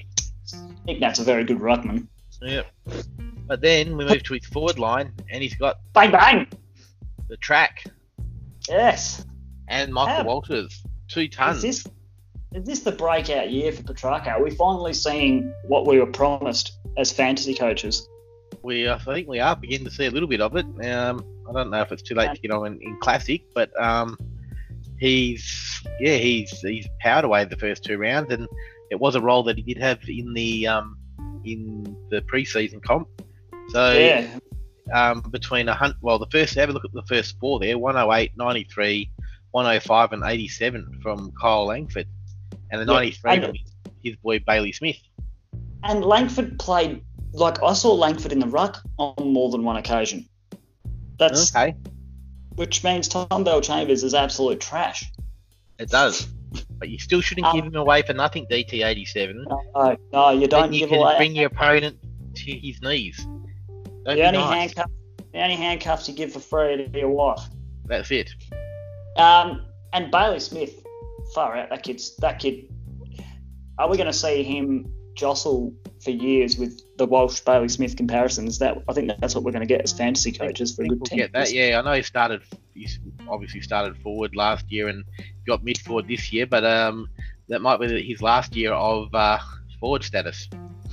Nick 0.87 1.01
Nat's 1.01 1.19
a 1.19 1.25
very 1.25 1.43
good 1.45 1.59
ruckman. 1.59 2.07
Yep. 2.43 2.67
But 3.47 3.61
then 3.61 3.97
we 3.97 4.05
move 4.05 4.23
to 4.25 4.35
his 4.35 4.47
forward 4.47 4.79
line, 4.79 5.13
and 5.31 5.43
he's 5.43 5.55
got 5.55 5.77
Bang 5.93 6.11
bang. 6.11 6.49
the 7.29 7.37
track 7.37 7.85
Yes. 8.69 9.25
and 9.69 9.93
Michael 9.93 10.17
How- 10.17 10.25
Walters, 10.25 10.83
two 11.09 11.29
Is 11.49 11.63
this 11.63 11.87
is 12.53 12.65
this 12.65 12.81
the 12.81 12.93
breakout 12.93 13.51
year 13.51 13.71
for 13.71 13.83
Petrarca? 13.83 14.31
Are 14.31 14.43
we 14.43 14.51
finally 14.51 14.95
seeing 14.95 15.53
what 15.65 15.87
we 15.87 15.99
were 15.99 16.07
promised 16.07 16.79
as 16.97 17.13
fantasy 17.13 17.55
coaches? 17.55 18.09
We, 18.63 18.89
I 18.89 18.99
think 18.99 19.29
we 19.29 19.41
are 19.41 19.55
beginning 19.55 19.85
to 19.87 19.91
see 19.91 20.07
a 20.07 20.11
little 20.11 20.29
bit 20.29 20.41
of 20.41 20.57
it. 20.57 20.65
Um, 20.87 21.25
I 21.49 21.53
don't 21.53 21.71
know 21.71 21.83
if 21.83 21.93
it's 21.93 22.03
too 22.03 22.15
late 22.15 22.35
to 22.35 22.41
get 22.41 22.51
on 22.51 22.67
in, 22.67 22.81
in 22.81 22.99
classic, 23.01 23.43
but 23.55 23.71
um, 23.81 24.17
he's 24.99 25.83
yeah 26.01 26.17
he's 26.17 26.59
he's 26.61 26.89
powered 27.01 27.25
away 27.25 27.45
the 27.45 27.57
first 27.57 27.85
two 27.85 27.99
rounds, 27.99 28.33
and 28.33 28.49
it 28.91 28.99
was 28.99 29.15
a 29.15 29.21
role 29.21 29.43
that 29.45 29.57
he 29.57 29.63
did 29.63 29.79
have 29.79 30.01
in 30.09 30.33
the 30.33 30.67
um, 30.67 30.97
in 31.45 31.97
the 32.11 32.23
preseason 32.23 32.83
comp. 32.83 33.09
So 33.69 33.93
Yeah, 33.93 34.39
um, 34.95 35.21
between 35.31 35.69
a 35.69 35.75
hundred, 35.75 35.97
well, 36.01 36.19
the 36.19 36.27
first 36.31 36.55
have 36.55 36.69
a 36.69 36.73
look 36.73 36.85
at 36.85 36.93
the 36.93 37.03
first 37.03 37.37
four 37.41 37.59
there: 37.59 37.77
108, 37.79 38.33
93, 38.37 39.11
105, 39.51 40.13
and 40.13 40.23
87 40.25 41.01
from 41.03 41.33
Kyle 41.41 41.67
Langford, 41.67 42.07
and 42.71 42.81
the 42.81 42.93
Yeah, 42.93 42.99
93 42.99 43.31
and- 43.33 43.45
from 43.45 43.55
his, 43.55 43.73
his 44.03 44.17
boy 44.17 44.39
Bailey 44.39 44.73
Smith. 44.73 44.97
and 45.83 46.05
Langford 46.05 46.59
played 46.59 47.03
like 47.33 47.63
I 47.63 47.73
saw 47.75 47.93
Langford 47.95 48.33
in 48.33 48.39
the 48.39 48.47
ruck 48.47 48.83
on 48.99 49.15
more 49.33 49.51
than 49.51 49.63
one 49.63 49.77
occasion. 49.77 50.27
That's 51.19 51.55
Okay, 51.55 51.75
which 52.55 52.83
means 52.85 53.09
Tom 53.09 53.27
Bellchambers 53.45 54.03
is 54.05 54.15
absolute 54.15 54.61
trash. 54.61 55.05
it 55.79 55.91
does, 55.91 56.27
but 56.79 56.89
you 56.89 56.99
still 56.99 57.21
shouldn't 57.21 57.47
Um, 57.49 57.57
give 57.57 57.65
him 57.67 57.75
away 57.77 58.03
for 58.03 58.15
nothing. 58.15 58.47
DT 58.51 58.83
87. 58.85 59.45
No, 59.75 59.97
no, 60.13 60.31
you 60.31 60.47
don't 60.47 60.73
you 60.73 60.81
give 60.81 60.89
can 60.91 60.99
away. 61.01 61.17
bring 61.19 61.35
your 61.37 61.47
opponent 61.49 61.99
to 62.37 62.53
his 62.53 62.81
knees. 62.81 63.27
Don't 64.07 64.17
the 64.17 64.25
only 64.25 64.39
nice. 64.39 64.73
handcuff, 64.75 64.91
the 65.33 65.43
only 65.43 65.57
handcuffs 65.57 66.09
you 66.09 66.15
give 66.15 66.33
for 66.33 66.39
free 66.39 66.89
to 66.89 66.99
your 66.99 67.11
wife. 67.11 67.41
That's 67.87 68.11
it. 68.13 68.31
Um, 69.17 69.67
and 69.93 70.13
Bailey 70.13 70.39
Smith, 70.39 70.81
far 71.35 71.57
out. 71.57 71.71
That 71.71 71.83
kid's 71.83 72.15
that 72.19 72.39
kid. 72.39 72.73
Are 73.79 73.91
we 73.91 73.97
going 73.97 74.07
to 74.07 74.13
see 74.13 74.45
him 74.45 74.93
jostle 75.15 75.75
for 76.05 76.11
years 76.11 76.57
with 76.57 76.81
the 76.99 77.07
Walsh 77.07 77.41
Bailey 77.41 77.69
Smith 77.69 77.97
comparisons? 77.97 78.61
That 78.61 78.81
I 78.89 78.93
think 78.93 79.11
that's 79.21 79.35
what 79.35 79.43
we're 79.43 79.51
going 79.51 79.67
to 79.67 79.75
get 79.75 79.81
as 79.81 79.93
fantasy 79.93 80.31
coaches 80.31 80.77
for 80.77 80.83
a 80.83 80.89
good 80.89 81.01
we'll 81.01 81.07
team. 81.07 81.19
get 81.19 81.33
that. 81.33 81.53
Yeah, 81.53 81.81
I 81.81 81.83
know 81.83 81.93
he 81.93 82.03
started. 82.03 82.43
He's 82.75 83.01
obviously 83.29 83.61
started 83.61 83.97
forward 84.03 84.37
last 84.37 84.71
year 84.71 84.87
and 84.87 85.05
got 85.49 85.65
mid 85.65 85.79
forward 85.79 86.07
this 86.07 86.33
year, 86.33 86.47
but 86.47 86.65
um, 86.65 87.09
that 87.49 87.61
might 87.61 87.81
be 87.81 88.03
his 88.07 88.23
last 88.23 88.55
year 88.55 88.73
of 88.73 89.13
uh, 89.13 89.39
forward 89.81 90.05
status. 90.05 90.49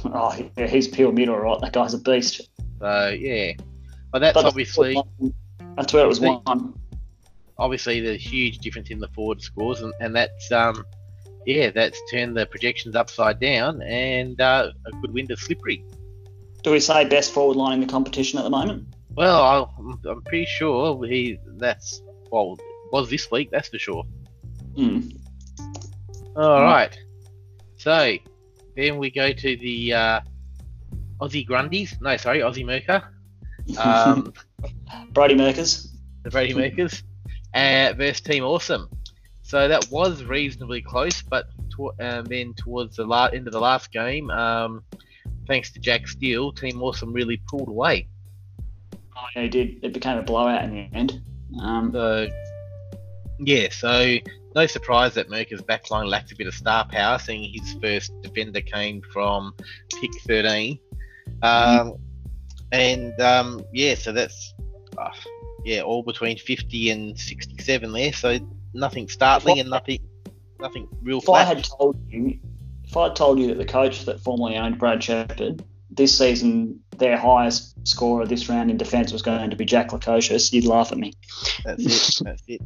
Oh, 0.05 0.35
yeah, 0.57 0.67
he's 0.67 0.87
pure 0.87 1.11
mid, 1.11 1.29
all 1.29 1.39
right. 1.39 1.59
That 1.61 1.73
guy's 1.73 1.93
a 1.93 1.99
beast. 1.99 2.41
So 2.83 3.15
yeah, 3.17 3.53
but 4.11 4.19
that's 4.19 4.33
But 4.33 4.43
obviously 4.43 5.01
that's 5.77 5.93
where 5.93 6.03
it 6.03 6.07
was 6.07 6.19
the- 6.19 6.41
won. 6.45 6.73
obviously 7.57 8.01
the 8.01 8.17
huge 8.17 8.57
difference 8.57 8.89
in 8.89 8.99
the 8.99 9.07
forward 9.07 9.41
scores, 9.41 9.79
and, 9.81 9.93
and 10.01 10.13
that's 10.13 10.51
um, 10.51 10.83
yeah, 11.45 11.69
that's 11.69 11.97
turned 12.11 12.35
the 12.35 12.45
projections 12.45 12.97
upside 12.97 13.39
down, 13.39 13.81
and 13.83 14.41
uh, 14.41 14.69
a 14.85 14.91
good 14.97 15.13
win 15.13 15.27
to 15.29 15.37
Slippery. 15.37 15.85
Do 16.61 16.71
we 16.71 16.81
say 16.81 17.05
best 17.05 17.31
forward 17.33 17.55
line 17.55 17.75
in 17.75 17.87
the 17.87 17.87
competition 17.87 18.37
at 18.37 18.43
the 18.43 18.49
moment? 18.49 18.85
Well, 19.15 19.41
I'll, 19.41 19.99
I'm 20.05 20.21
pretty 20.23 20.45
sure 20.45 21.01
he 21.05 21.39
that's 21.55 22.01
well 22.31 22.57
was 22.91 23.09
this 23.09 23.31
week, 23.31 23.49
that's 23.49 23.69
for 23.69 23.79
sure. 23.79 24.03
Hmm. 24.75 25.07
All 26.35 26.61
right. 26.63 26.99
So 27.77 28.17
then 28.75 28.97
we 28.97 29.09
go 29.09 29.31
to 29.31 29.55
the 29.55 29.93
uh, 29.93 30.19
Aussie 31.21 31.47
Grundies. 31.47 31.99
No, 32.01 32.17
sorry, 32.17 32.39
Aussie 32.39 32.65
Merker. 32.65 33.03
Um, 33.77 34.33
Brody 35.13 35.35
Merkers. 35.35 35.87
the 36.23 36.29
Brady 36.29 36.53
Makers. 36.53 37.01
Uh, 37.53 37.93
versus 37.95 38.19
Team 38.19 38.43
Awesome. 38.43 38.89
So 39.41 39.69
that 39.69 39.87
was 39.89 40.23
reasonably 40.25 40.81
close, 40.81 41.21
but 41.21 41.45
to, 41.77 41.91
um, 42.01 42.25
then 42.25 42.53
towards 42.55 42.97
the 42.97 43.05
la- 43.05 43.27
end 43.27 43.47
of 43.47 43.53
the 43.53 43.61
last 43.61 43.91
game, 43.93 44.29
um, 44.31 44.83
thanks 45.47 45.71
to 45.71 45.79
Jack 45.79 46.09
Steele, 46.09 46.51
Team 46.51 46.81
Awesome 46.81 47.13
really 47.13 47.41
pulled 47.47 47.69
away. 47.69 48.09
Oh, 49.15 49.25
yeah, 49.35 49.43
he 49.43 49.47
did. 49.47 49.79
It 49.81 49.93
became 49.93 50.17
a 50.17 50.23
blowout 50.23 50.63
in 50.65 50.71
the 50.71 50.97
end. 50.97 51.21
Um, 51.61 51.91
So 51.93 52.27
yeah, 53.39 53.69
so 53.71 54.17
no 54.55 54.65
surprise 54.67 55.13
that 55.13 55.29
Merker's 55.29 55.61
backline 55.61 56.07
lacked 56.07 56.31
a 56.31 56.35
bit 56.35 56.47
of 56.47 56.53
star 56.53 56.85
power, 56.85 57.17
seeing 57.19 57.49
his 57.53 57.75
first 57.81 58.11
defender 58.21 58.59
came 58.61 59.01
from 59.13 59.53
pick 60.01 60.11
13. 60.27 60.79
Um, 61.41 61.95
and 62.71 63.19
um, 63.19 63.65
yeah, 63.73 63.95
so 63.95 64.11
that's 64.11 64.53
uh, 64.97 65.09
yeah, 65.63 65.81
all 65.81 66.03
between 66.03 66.37
50 66.37 66.89
and 66.89 67.19
67 67.19 67.91
there. 67.91 68.13
So 68.13 68.39
nothing 68.73 69.07
startling 69.09 69.59
and 69.59 69.69
nothing, 69.69 69.99
nothing 70.59 70.87
real 71.01 71.19
if 71.19 71.29
I 71.29 71.43
had 71.43 71.63
told 71.63 71.97
you, 72.09 72.39
if 72.83 72.97
I 72.97 73.03
had 73.05 73.15
told 73.15 73.39
you 73.39 73.47
that 73.47 73.57
the 73.57 73.65
coach 73.65 74.05
that 74.05 74.19
formerly 74.19 74.57
owned 74.57 74.79
Brad 74.79 75.03
Sheppard 75.03 75.63
this 75.91 76.17
season, 76.17 76.79
their 76.97 77.17
highest 77.17 77.87
scorer 77.87 78.25
this 78.25 78.49
round 78.49 78.71
in 78.71 78.77
defence 78.77 79.11
was 79.11 79.21
going 79.21 79.49
to 79.49 79.55
be 79.55 79.65
Jack 79.65 79.89
Lukosius, 79.89 80.51
you'd 80.51 80.65
laugh 80.65 80.91
at 80.91 80.97
me. 80.97 81.13
That's 81.63 81.85
it. 81.85 82.19
That's 82.25 82.43
it. 82.47 82.61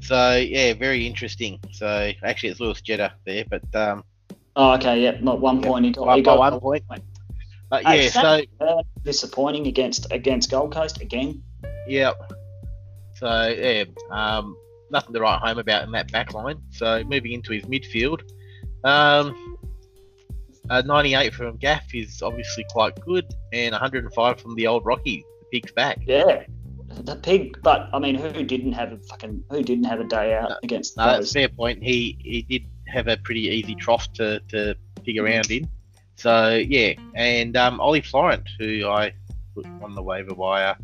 So 0.00 0.36
yeah, 0.36 0.74
very 0.74 1.06
interesting. 1.06 1.60
So 1.72 2.12
actually, 2.22 2.50
it's 2.50 2.60
Lewis 2.60 2.80
Jetta 2.80 3.12
there, 3.24 3.44
but 3.48 3.74
um, 3.74 4.04
Oh, 4.56 4.74
okay, 4.74 5.02
yeah. 5.02 5.16
not 5.20 5.40
one 5.40 5.60
Yeah, 5.60 5.68
point 5.68 5.84
he 5.84 5.90
got, 5.90 6.16
he 6.16 6.22
got 6.22 6.38
one 6.38 6.60
point. 6.60 6.84
But 7.82 7.86
Hey, 7.86 8.04
yeah, 8.04 8.10
so 8.10 8.42
uh, 8.64 8.82
disappointing 9.02 9.66
against 9.66 10.06
against 10.12 10.48
Gold 10.48 10.72
Coast 10.72 11.00
again. 11.00 11.42
yeah. 11.88 12.12
So 13.16 13.48
yeah, 13.48 13.84
um, 14.12 14.56
nothing 14.92 15.12
to 15.14 15.20
write 15.20 15.40
home 15.40 15.58
about 15.58 15.82
in 15.82 15.90
that 15.90 16.12
back 16.12 16.32
line. 16.34 16.58
So 16.70 17.02
moving 17.04 17.32
into 17.32 17.52
his 17.52 17.64
midfield, 17.64 18.20
um, 18.84 19.56
uh, 20.70 20.82
98 20.86 21.34
from 21.34 21.56
Gaff 21.56 21.92
is 21.94 22.22
obviously 22.22 22.64
quite 22.70 22.94
good, 23.00 23.24
and 23.52 23.72
105 23.72 24.40
from 24.40 24.54
the 24.54 24.68
old 24.68 24.86
Rocky. 24.86 25.24
The 25.40 25.46
pig's 25.60 25.72
back. 25.72 25.98
Yeah, 26.06 26.44
the 27.00 27.16
pig. 27.16 27.58
But 27.62 27.88
I 27.92 27.98
mean, 27.98 28.14
who 28.14 28.44
didn't 28.44 28.72
have 28.74 28.92
a 28.92 28.98
fucking 28.98 29.42
who 29.50 29.64
didn't 29.64 29.84
have 29.84 29.98
a 29.98 30.04
day 30.04 30.34
out 30.34 30.50
No, 30.50 30.56
against 30.62 30.96
No, 30.96 31.06
that's 31.06 31.18
those? 31.18 31.32
fair 31.32 31.48
point. 31.48 31.82
He 31.82 32.16
he 32.20 32.42
did 32.42 32.68
have 32.86 33.08
a 33.08 33.16
pretty 33.16 33.48
easy 33.48 33.74
trough 33.74 34.12
to, 34.12 34.38
to 34.50 34.76
pig 35.04 35.18
around 35.18 35.50
in. 35.50 35.68
So 36.16 36.54
yeah, 36.54 36.94
and 37.14 37.56
um, 37.56 37.80
Ollie 37.80 38.00
Florent, 38.00 38.48
who 38.58 38.88
I 38.88 39.12
put 39.54 39.66
on 39.82 39.94
the 39.94 40.02
waiver 40.02 40.34
wire, 40.34 40.76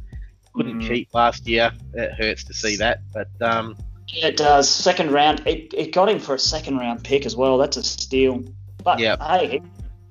couldn't 0.55 0.81
Mm. 0.81 0.89
keep 0.89 1.15
last 1.15 1.47
year. 1.47 1.73
It 1.95 2.13
hurts 2.13 2.45
to 2.45 2.55
see 2.55 2.77
that, 2.77 3.01
but 3.13 3.29
um, 3.41 3.77
Yeah, 4.09 4.27
it 4.29 4.37
does. 4.37 4.69
Second 4.69 5.13
round, 5.13 5.43
it, 5.47 5.73
it 5.73 5.93
got 5.93 6.09
him 6.09 6.19
for 6.19 6.35
a 6.35 6.39
second 6.39 6.79
round 6.79 7.05
pick 7.05 7.25
as 7.27 7.37
well. 7.37 7.59
That's 7.59 7.77
a 7.77 7.83
steal. 7.83 8.43
But 8.83 8.99
Yeah. 8.99 9.17
hey, 9.39 9.47
he, 9.49 9.63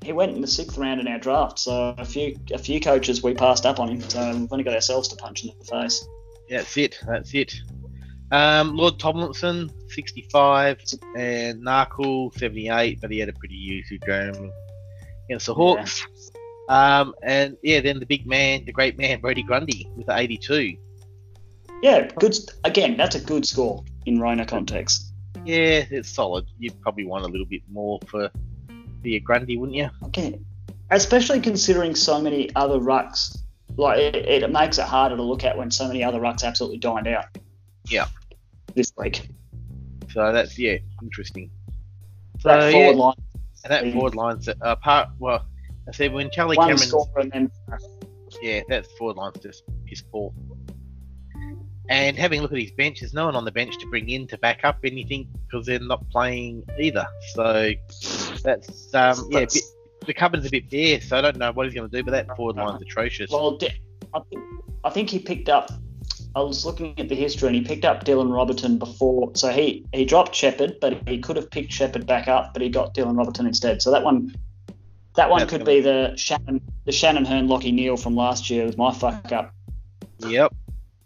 he 0.07 0.13
went 0.13 0.33
in 0.33 0.41
the 0.41 0.47
sixth 0.47 0.77
round 0.77 1.01
in 1.01 1.07
our 1.09 1.19
draft, 1.19 1.59
so 1.59 1.93
a 1.97 2.05
few 2.05 2.37
a 2.53 2.57
few 2.57 2.79
coaches 2.79 3.21
we 3.21 3.33
passed 3.33 3.65
up 3.65 3.79
on 3.79 3.89
him. 3.89 4.01
So 4.01 4.19
we've 4.37 4.51
only 4.51 4.63
got 4.63 4.73
ourselves 4.73 5.09
to 5.09 5.15
punch 5.17 5.43
in 5.43 5.51
the 5.59 5.65
face. 5.65 6.03
that's 6.49 6.77
it. 6.77 6.97
That's 7.05 7.33
it. 7.33 7.53
Um, 8.31 8.75
Lord 8.77 8.99
Tomlinson, 8.99 9.71
65, 9.89 10.79
and 11.15 11.63
Narkle, 11.65 12.31
78, 12.37 13.01
but 13.01 13.09
he 13.09 13.17
had 13.19 13.27
a 13.27 13.33
pretty 13.33 13.55
easy 13.55 13.97
game 13.97 14.51
against 15.29 15.45
the 15.45 15.53
Hawks. 15.53 16.05
Um, 16.69 17.13
and 17.23 17.57
yeah, 17.63 17.81
then 17.81 17.99
the 17.99 18.05
big 18.05 18.25
man, 18.25 18.65
the 18.65 18.71
great 18.71 18.97
man, 18.97 19.19
Brodie 19.21 19.43
Grundy 19.43 19.89
with 19.95 20.07
the 20.07 20.17
82. 20.17 20.77
Yeah, 21.81 22.07
good. 22.17 22.35
Again, 22.63 22.97
that's 22.97 23.15
a 23.15 23.19
good 23.19 23.45
score 23.45 23.83
in 24.05 24.19
Rhino 24.19 24.45
context. 24.45 25.13
Yeah, 25.45 25.85
it's 25.89 26.09
solid. 26.09 26.45
You'd 26.59 26.79
probably 26.81 27.05
want 27.05 27.25
a 27.25 27.27
little 27.27 27.45
bit 27.45 27.61
more 27.71 27.99
for 28.07 28.29
your 29.03 29.19
Grundy, 29.21 29.57
wouldn't 29.57 29.77
you? 29.77 29.89
Okay, 30.05 30.39
especially 30.91 31.39
considering 31.39 31.95
so 31.95 32.21
many 32.21 32.53
other 32.55 32.79
rucks. 32.79 33.37
Like 33.77 33.99
it, 33.99 34.15
it 34.15 34.51
makes 34.51 34.77
it 34.77 34.85
harder 34.85 35.15
to 35.15 35.23
look 35.23 35.43
at 35.43 35.57
when 35.57 35.71
so 35.71 35.87
many 35.87 36.03
other 36.03 36.19
rucks 36.19 36.43
absolutely 36.43 36.79
dined 36.79 37.07
out. 37.07 37.25
Yeah. 37.87 38.07
This 38.75 38.91
week, 38.97 39.27
So 40.13 40.31
that's 40.31 40.59
yeah, 40.59 40.77
interesting. 41.01 41.49
So 42.39 42.49
that 42.49 42.71
forward 42.71 42.95
yeah, 42.95 43.03
line, 43.03 43.15
and 43.63 43.71
that 43.71 43.91
forward 43.93 44.15
line's 44.15 44.49
uh, 44.49 44.75
part. 44.77 45.09
Well, 45.19 45.45
I 45.87 45.91
said 45.91 46.13
when 46.13 46.29
Charlie 46.31 46.57
one 46.57 46.67
Cameron, 46.69 46.87
scorer 46.87 47.19
and 47.19 47.31
then 47.31 47.51
yeah, 48.41 48.61
that 48.69 48.85
forward 48.97 49.17
line's 49.17 49.39
just 49.39 49.63
piss 49.85 50.01
poor. 50.01 50.33
And 51.89 52.15
having 52.15 52.39
a 52.39 52.41
look 52.43 52.51
at 52.51 52.59
his 52.59 52.71
bench, 52.71 52.99
there's 52.99 53.15
no 53.15 53.25
one 53.25 53.35
on 53.35 53.45
the 53.45 53.51
bench 53.51 53.75
to 53.79 53.87
bring 53.87 54.09
in 54.09 54.27
to 54.27 54.37
back 54.37 54.63
up 54.63 54.77
anything 54.83 55.27
because 55.47 55.65
they're 55.65 55.79
not 55.79 56.07
playing 56.11 56.63
either. 56.79 57.07
So 57.33 57.71
that's 58.43 58.93
um, 58.93 59.27
yeah, 59.31 59.39
bit, 59.39 59.57
the 60.05 60.13
cupboard's 60.13 60.45
a 60.45 60.51
bit 60.51 60.69
bare. 60.69 61.01
So 61.01 61.17
I 61.17 61.21
don't 61.21 61.37
know 61.37 61.51
what 61.51 61.65
he's 61.65 61.73
going 61.73 61.89
to 61.89 61.97
do, 61.97 62.03
but 62.03 62.11
that 62.11 62.35
forward 62.35 62.57
line's 62.57 62.81
atrocious. 62.83 63.31
Well, 63.31 63.57
I 64.13 64.19
think, 64.29 64.43
I 64.83 64.89
think 64.91 65.09
he 65.09 65.17
picked 65.17 65.49
up. 65.49 65.71
I 66.39 66.41
was 66.41 66.65
looking 66.65 66.97
at 66.97 67.09
the 67.09 67.15
history, 67.15 67.47
and 67.47 67.55
he 67.55 67.61
picked 67.61 67.83
up 67.83 68.05
Dylan 68.05 68.33
Robertson 68.33 68.77
before. 68.77 69.31
So 69.35 69.49
he 69.49 69.85
he 69.91 70.05
dropped 70.05 70.33
Sheppard, 70.33 70.79
but 70.79 71.07
he 71.07 71.19
could 71.19 71.35
have 71.35 71.51
picked 71.51 71.73
Sheppard 71.73 72.07
back 72.07 72.29
up, 72.29 72.53
but 72.53 72.61
he 72.61 72.69
got 72.69 72.93
Dylan 72.93 73.17
Robertson 73.17 73.45
instead. 73.45 73.81
So 73.81 73.91
that 73.91 74.03
one, 74.03 74.33
that 75.15 75.29
one 75.29 75.39
That's 75.39 75.51
could 75.51 75.65
be 75.65 75.81
the 75.81 76.13
Shannon 76.15 76.61
the 76.85 76.93
Shannon 76.93 77.25
Hurn 77.25 77.47
Lachie 77.47 77.73
Neale 77.73 77.97
from 77.97 78.15
last 78.15 78.49
year 78.49 78.65
with 78.65 78.77
my 78.77 78.93
fuck 78.93 79.31
up. 79.33 79.53
Yep. 80.19 80.55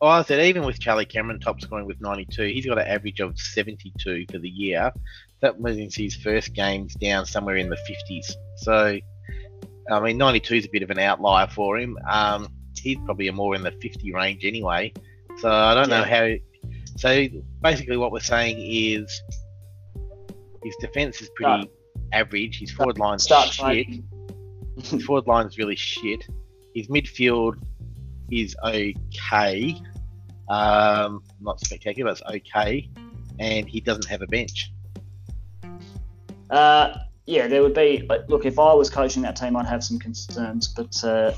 Oh, 0.01 0.07
I 0.07 0.21
said 0.23 0.45
even 0.45 0.65
with 0.65 0.79
Charlie 0.79 1.05
Cameron 1.05 1.39
top 1.39 1.61
scoring 1.61 1.87
with 1.87 1.99
92, 2.01 2.43
he's 2.43 2.65
got 2.65 2.77
an 2.77 2.87
average 2.87 3.19
of 3.19 3.39
72 3.39 4.25
for 4.31 4.37
the 4.37 4.49
year. 4.49 4.91
That 5.39 5.61
means 5.61 5.95
his 5.95 6.15
first 6.15 6.53
game's 6.53 6.93
down 6.95 7.25
somewhere 7.25 7.55
in 7.55 7.69
the 7.69 7.77
50s. 7.77 8.33
So, 8.57 8.99
I 9.89 9.99
mean, 10.01 10.17
92 10.17 10.55
is 10.55 10.65
a 10.65 10.69
bit 10.69 10.83
of 10.83 10.89
an 10.89 10.99
outlier 10.99 11.47
for 11.47 11.77
him. 11.77 11.97
Um, 12.07 12.49
he's 12.77 12.97
probably 13.05 13.31
more 13.31 13.55
in 13.55 13.63
the 13.63 13.71
50 13.71 14.11
range 14.13 14.43
anyway. 14.43 14.91
So 15.39 15.49
I 15.49 15.73
don't 15.73 15.89
know 15.89 16.03
how. 16.03 16.33
So 16.97 17.27
basically, 17.61 17.97
what 17.97 18.11
we're 18.11 18.19
saying 18.19 18.57
is 18.59 19.21
his 20.63 20.75
defense 20.77 21.21
is 21.21 21.29
pretty 21.35 21.69
average. 22.11 22.59
His 22.59 22.71
forward 22.71 22.97
line's 22.97 23.23
Start 23.23 23.49
shit. 23.49 23.87
His 24.77 25.03
forward 25.05 25.27
line's 25.27 25.57
really 25.57 25.75
shit. 25.75 26.25
His 26.75 26.87
midfield 26.87 27.55
is 28.31 28.55
okay. 28.63 29.79
Um, 30.49 31.23
not 31.41 31.59
spectacular, 31.59 32.11
but 32.11 32.19
it's 32.19 32.47
okay. 32.47 32.89
And 33.39 33.67
he 33.67 33.81
doesn't 33.81 34.05
have 34.05 34.21
a 34.21 34.27
bench. 34.27 34.71
Uh, 36.49 36.97
yeah, 37.25 37.47
there 37.47 37.61
would 37.61 37.73
be. 37.73 38.07
Look, 38.27 38.45
if 38.45 38.59
I 38.59 38.73
was 38.73 38.89
coaching 38.89 39.21
that 39.23 39.35
team, 39.35 39.55
I'd 39.55 39.65
have 39.65 39.83
some 39.83 39.99
concerns. 39.99 40.67
But 40.67 41.03
uh, 41.03 41.33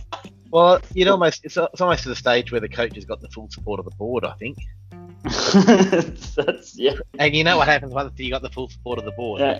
Well, 0.55 0.79
you'd 0.93 1.09
almost 1.09 1.43
it's, 1.43 1.57
it's 1.57 1.81
almost 1.81 2.03
to 2.03 2.09
the 2.09 2.15
stage 2.15 2.49
where 2.49 2.61
the 2.61 2.69
coach 2.69 2.95
has 2.95 3.03
got 3.03 3.19
the 3.19 3.27
full 3.27 3.49
support 3.49 3.77
of 3.77 3.83
the 3.83 3.91
board, 3.97 4.23
I 4.23 4.35
think. 4.35 4.57
that's 5.21 6.79
yeah. 6.79 6.93
And 7.19 7.35
you 7.35 7.43
know 7.43 7.57
what 7.57 7.67
happens 7.67 7.93
once 7.93 8.17
you 8.17 8.31
got 8.31 8.41
the 8.41 8.49
full 8.49 8.69
support 8.69 8.97
of 8.97 9.03
the 9.03 9.11
board. 9.11 9.41
Yeah. 9.41 9.59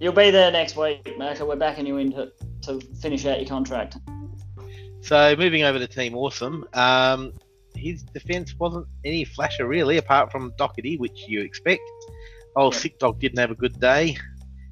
You'll 0.00 0.12
be 0.12 0.30
there 0.30 0.52
next 0.52 0.76
week, 0.76 1.12
Merker. 1.18 1.44
We're 1.44 1.56
backing 1.56 1.86
you 1.86 1.96
in 1.96 2.12
to, 2.12 2.30
to 2.62 2.80
finish 3.02 3.26
out 3.26 3.40
your 3.40 3.48
contract. 3.48 3.96
So 5.00 5.34
moving 5.36 5.64
over 5.64 5.80
to 5.80 5.88
Team 5.88 6.14
Awesome, 6.14 6.64
um, 6.72 7.32
his 7.74 8.04
defence 8.04 8.54
wasn't 8.60 8.86
any 9.04 9.24
flasher 9.24 9.66
really, 9.66 9.96
apart 9.96 10.30
from 10.30 10.52
Docherty, 10.52 11.00
which 11.00 11.26
you 11.26 11.40
expect. 11.40 11.82
Old 12.54 12.74
Yeah. 12.74 12.78
Sick 12.78 13.00
Dog 13.00 13.18
didn't 13.18 13.40
have 13.40 13.50
a 13.50 13.56
good 13.56 13.80
day, 13.80 14.16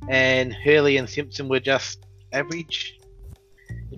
and 0.09 0.55
Hurley 0.55 0.97
and 0.97 1.11
Simpson 1.11 1.49
were 1.49 1.59
just 1.59 2.07
average. 2.33 3.01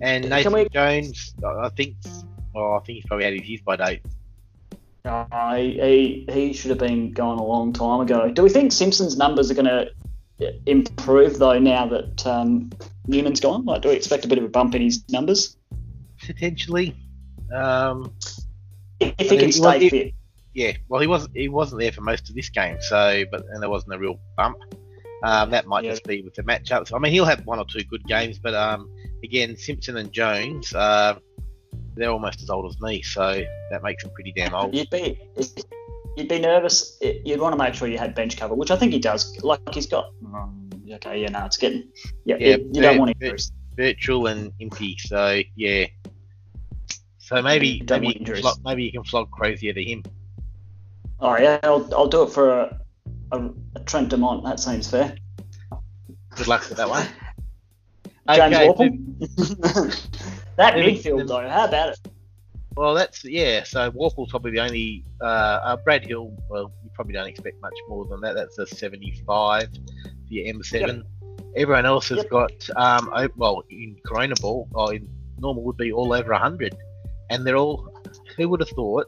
And 0.01 0.29
Nathan 0.29 0.67
Jones, 0.71 1.33
I 1.43 1.69
think, 1.69 1.95
well, 2.53 2.73
I 2.73 2.79
think 2.79 2.97
he's 2.97 3.05
probably 3.05 3.25
had 3.25 3.33
his 3.33 3.47
use 3.49 3.61
by 3.61 3.75
date. 3.75 4.01
Uh, 5.05 5.55
he, 5.55 6.25
he, 6.29 6.53
should 6.53 6.69
have 6.69 6.77
been 6.77 7.11
gone 7.11 7.37
a 7.37 7.43
long 7.43 7.73
time 7.73 8.01
ago. 8.01 8.29
Do 8.29 8.43
we 8.43 8.49
think 8.49 8.71
Simpson's 8.71 9.17
numbers 9.17 9.49
are 9.49 9.53
going 9.53 9.65
to 9.65 9.89
improve 10.65 11.39
though 11.39 11.57
now 11.59 11.87
that 11.87 12.25
um, 12.27 12.69
Newman's 13.07 13.39
gone? 13.39 13.65
Like, 13.65 13.81
do 13.81 13.89
we 13.89 13.95
expect 13.95 14.25
a 14.25 14.27
bit 14.27 14.37
of 14.37 14.43
a 14.43 14.49
bump 14.49 14.75
in 14.75 14.81
his 14.81 15.03
numbers 15.09 15.55
Potentially, 16.25 16.95
um, 17.55 18.13
if 18.99 19.15
I 19.19 19.23
he 19.23 19.29
mean, 19.31 19.39
can 19.39 19.51
stay 19.53 19.79
he- 19.79 19.89
fit? 19.89 20.13
yeah. 20.53 20.73
Well, 20.89 20.99
he 20.99 21.07
wasn't 21.07 21.35
he 21.35 21.47
wasn't 21.47 21.79
there 21.79 21.93
for 21.93 22.01
most 22.01 22.29
of 22.29 22.35
this 22.35 22.49
game, 22.49 22.77
so 22.81 23.23
but 23.31 23.45
and 23.51 23.63
there 23.63 23.69
wasn't 23.69 23.93
a 23.93 23.97
real 23.97 24.19
bump. 24.35 24.57
Um, 25.23 25.51
that 25.51 25.65
might 25.65 25.85
Yeah. 25.85 25.91
just 25.91 26.03
be 26.03 26.21
with 26.21 26.35
the 26.35 26.43
matchups. 26.43 26.93
I 26.93 26.99
mean, 26.99 27.13
he'll 27.13 27.25
have 27.25 27.45
one 27.45 27.57
or 27.57 27.65
two 27.65 27.83
good 27.85 28.03
games, 28.05 28.37
but 28.37 28.53
um, 28.53 28.89
again, 29.23 29.55
Simpson 29.57 29.97
and 29.97 30.11
Jones, 30.11 30.73
uh, 30.73 31.19
they're 31.95 32.09
almost 32.11 32.41
as 32.41 32.49
old 32.49 32.65
as 32.69 32.79
me, 32.81 33.01
so 33.01 33.43
that 33.71 33.83
makes 33.83 34.03
them 34.03 34.11
pretty 34.13 34.31
damn 34.31 34.53
old. 34.53 34.73
You'd 34.73 34.89
be 34.89 35.19
you'd 36.15 36.27
be 36.27 36.39
nervous. 36.39 36.97
You'd 37.01 37.39
want 37.39 37.53
to 37.53 37.57
make 37.57 37.73
sure 37.73 37.87
you 37.87 37.97
had 37.97 38.15
bench 38.15 38.37
cover, 38.37 38.55
which 38.55 38.71
I 38.71 38.77
think 38.77 38.93
he 38.93 38.99
does. 38.99 39.37
Like 39.43 39.61
he's 39.73 39.87
got. 39.87 40.11
um, 40.33 40.69
okay, 40.93 41.21
yeah, 41.21 41.29
no, 41.29 41.45
it's 41.45 41.57
getting. 41.57 41.89
Yeah, 42.25 42.37
Yeah, 42.39 42.55
you, 42.57 42.69
you 42.73 42.81
don't 42.81 42.95
but- 42.95 42.99
want 42.99 43.17
injuries. 43.21 43.51
Virtual 43.75 44.27
and 44.27 44.51
empty, 44.59 44.97
so 44.97 45.41
yeah. 45.55 45.85
So 47.19 47.41
maybe 47.41 47.79
Don't 47.79 48.01
maybe 48.01 48.19
you, 48.19 48.25
can 48.25 48.35
flog, 48.41 48.57
maybe 48.65 48.83
you 48.83 48.91
can 48.91 49.03
flog 49.05 49.31
Crozier 49.31 49.71
to 49.71 49.83
him. 49.83 50.03
All 51.19 51.31
right, 51.33 51.43
yeah, 51.43 51.59
I'll, 51.63 51.87
I'll 51.93 52.07
do 52.07 52.23
it 52.23 52.31
for 52.31 52.49
a, 52.59 52.79
a, 53.31 53.49
a 53.75 53.79
Trent 53.85 54.09
Dumont. 54.09 54.43
That 54.43 54.59
seems 54.59 54.89
fair. 54.89 55.15
Good 56.35 56.47
luck 56.47 56.67
with 56.67 56.77
that 56.77 56.89
one. 56.89 57.05
James 58.35 58.55
Okay, 58.55 58.67
Warple. 58.67 60.09
that 60.57 60.75
midfield 60.75 61.27
though, 61.27 61.47
how 61.47 61.65
about 61.67 61.89
it? 61.89 61.99
Well, 62.75 62.93
that's 62.93 63.25
yeah. 63.25 63.63
So 63.63 63.91
Warple's 63.91 64.29
probably 64.29 64.51
the 64.51 64.59
only. 64.59 65.03
Uh, 65.21 65.25
uh, 65.25 65.77
Brad 65.77 66.05
Hill. 66.05 66.31
Well, 66.49 66.71
you 66.83 66.89
probably 66.93 67.13
don't 67.13 67.27
expect 67.27 67.59
much 67.61 67.73
more 67.89 68.05
than 68.05 68.21
that. 68.21 68.35
That's 68.35 68.57
a 68.57 68.65
75 68.67 69.69
for 69.73 70.33
your 70.33 70.53
M7. 70.53 71.03
Everyone 71.57 71.85
else 71.85 72.09
has 72.09 72.19
Yep. 72.19 72.29
got. 72.29 72.69
Um, 72.77 73.29
well, 73.35 73.63
in 73.69 73.97
Corona 74.05 74.35
Ball, 74.39 74.67
or 74.73 74.93
in 74.93 75.09
normal 75.39 75.63
would 75.63 75.77
be 75.77 75.91
all 75.91 76.13
over 76.13 76.31
100, 76.31 76.75
and 77.31 77.45
they're 77.45 77.57
all. 77.57 77.91
Who 78.37 78.47
would 78.49 78.59
have 78.61 78.69
thought? 78.69 79.07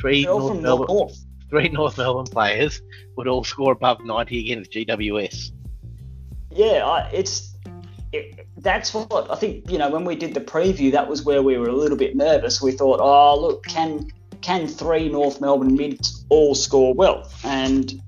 Three 0.00 0.24
They're 0.24 0.32
North 0.34 0.60
Melbourne, 0.60 0.86
North. 0.88 1.24
three 1.50 1.68
North 1.68 1.98
Melbourne 1.98 2.26
players 2.26 2.82
would 3.16 3.28
all 3.28 3.44
score 3.44 3.72
above 3.72 4.04
90 4.04 4.40
against 4.50 4.72
GWS. 4.72 5.52
Yeah, 6.50 6.84
I, 6.86 7.08
it's 7.10 7.55
that's 8.58 8.92
what 8.94 9.30
I 9.30 9.36
think. 9.36 9.70
You 9.70 9.78
know, 9.78 9.90
when 9.90 10.04
we 10.04 10.16
did 10.16 10.34
the 10.34 10.40
preview, 10.40 10.92
that 10.92 11.08
was 11.08 11.24
where 11.24 11.42
we 11.42 11.56
were 11.56 11.68
a 11.68 11.74
little 11.74 11.96
bit 11.96 12.16
nervous. 12.16 12.62
We 12.62 12.72
thought, 12.72 13.00
oh 13.00 13.40
look, 13.40 13.64
can 13.66 14.08
can 14.42 14.66
three 14.66 15.08
North 15.08 15.40
Melbourne 15.40 15.74
mids 15.76 16.24
all 16.28 16.54
score 16.54 16.94
well? 16.94 17.30
And 17.44 18.00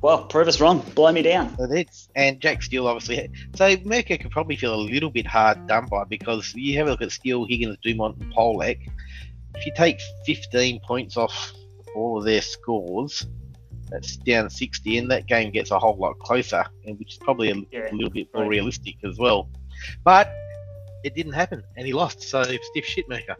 well, 0.00 0.24
prove 0.26 0.46
us 0.46 0.60
wrong. 0.60 0.80
Blow 0.94 1.10
me 1.12 1.22
down. 1.22 1.56
So 1.56 1.66
that's 1.66 2.08
and 2.14 2.40
Jack 2.40 2.62
Steele 2.62 2.86
obviously. 2.86 3.30
So 3.54 3.76
Merker 3.84 4.16
could 4.16 4.30
probably 4.30 4.56
feel 4.56 4.74
a 4.74 4.76
little 4.76 5.10
bit 5.10 5.26
hard 5.26 5.66
done 5.66 5.86
by 5.86 6.04
because 6.04 6.54
you 6.54 6.78
have 6.78 6.86
a 6.86 6.90
look 6.90 7.02
at 7.02 7.12
Steele, 7.12 7.44
Higgins, 7.46 7.78
Dumont, 7.82 8.18
and 8.20 8.32
Polec. 8.32 8.88
If 9.56 9.66
you 9.66 9.72
take 9.76 10.00
15 10.24 10.80
points 10.86 11.16
off 11.16 11.52
all 11.96 12.18
of 12.18 12.24
their 12.24 12.42
scores, 12.42 13.26
that's 13.90 14.16
down 14.16 14.50
60, 14.50 14.98
and 14.98 15.10
that 15.10 15.26
game 15.26 15.50
gets 15.50 15.70
a 15.70 15.78
whole 15.78 15.96
lot 15.96 16.18
closer, 16.18 16.64
and 16.86 16.98
which 16.98 17.12
is 17.12 17.18
probably 17.18 17.50
a, 17.50 17.54
Yeah, 17.70 17.90
a 17.90 17.94
little 17.94 18.10
bit 18.10 18.28
more 18.34 18.42
right. 18.42 18.50
realistic 18.50 18.96
as 19.04 19.18
well. 19.18 19.48
But 20.04 20.32
it 21.04 21.14
didn't 21.14 21.32
happen, 21.32 21.62
and 21.76 21.86
he 21.86 21.92
lost. 21.92 22.22
So 22.22 22.42
stiff 22.42 22.84
shit, 22.84 23.08
Mercer. 23.08 23.36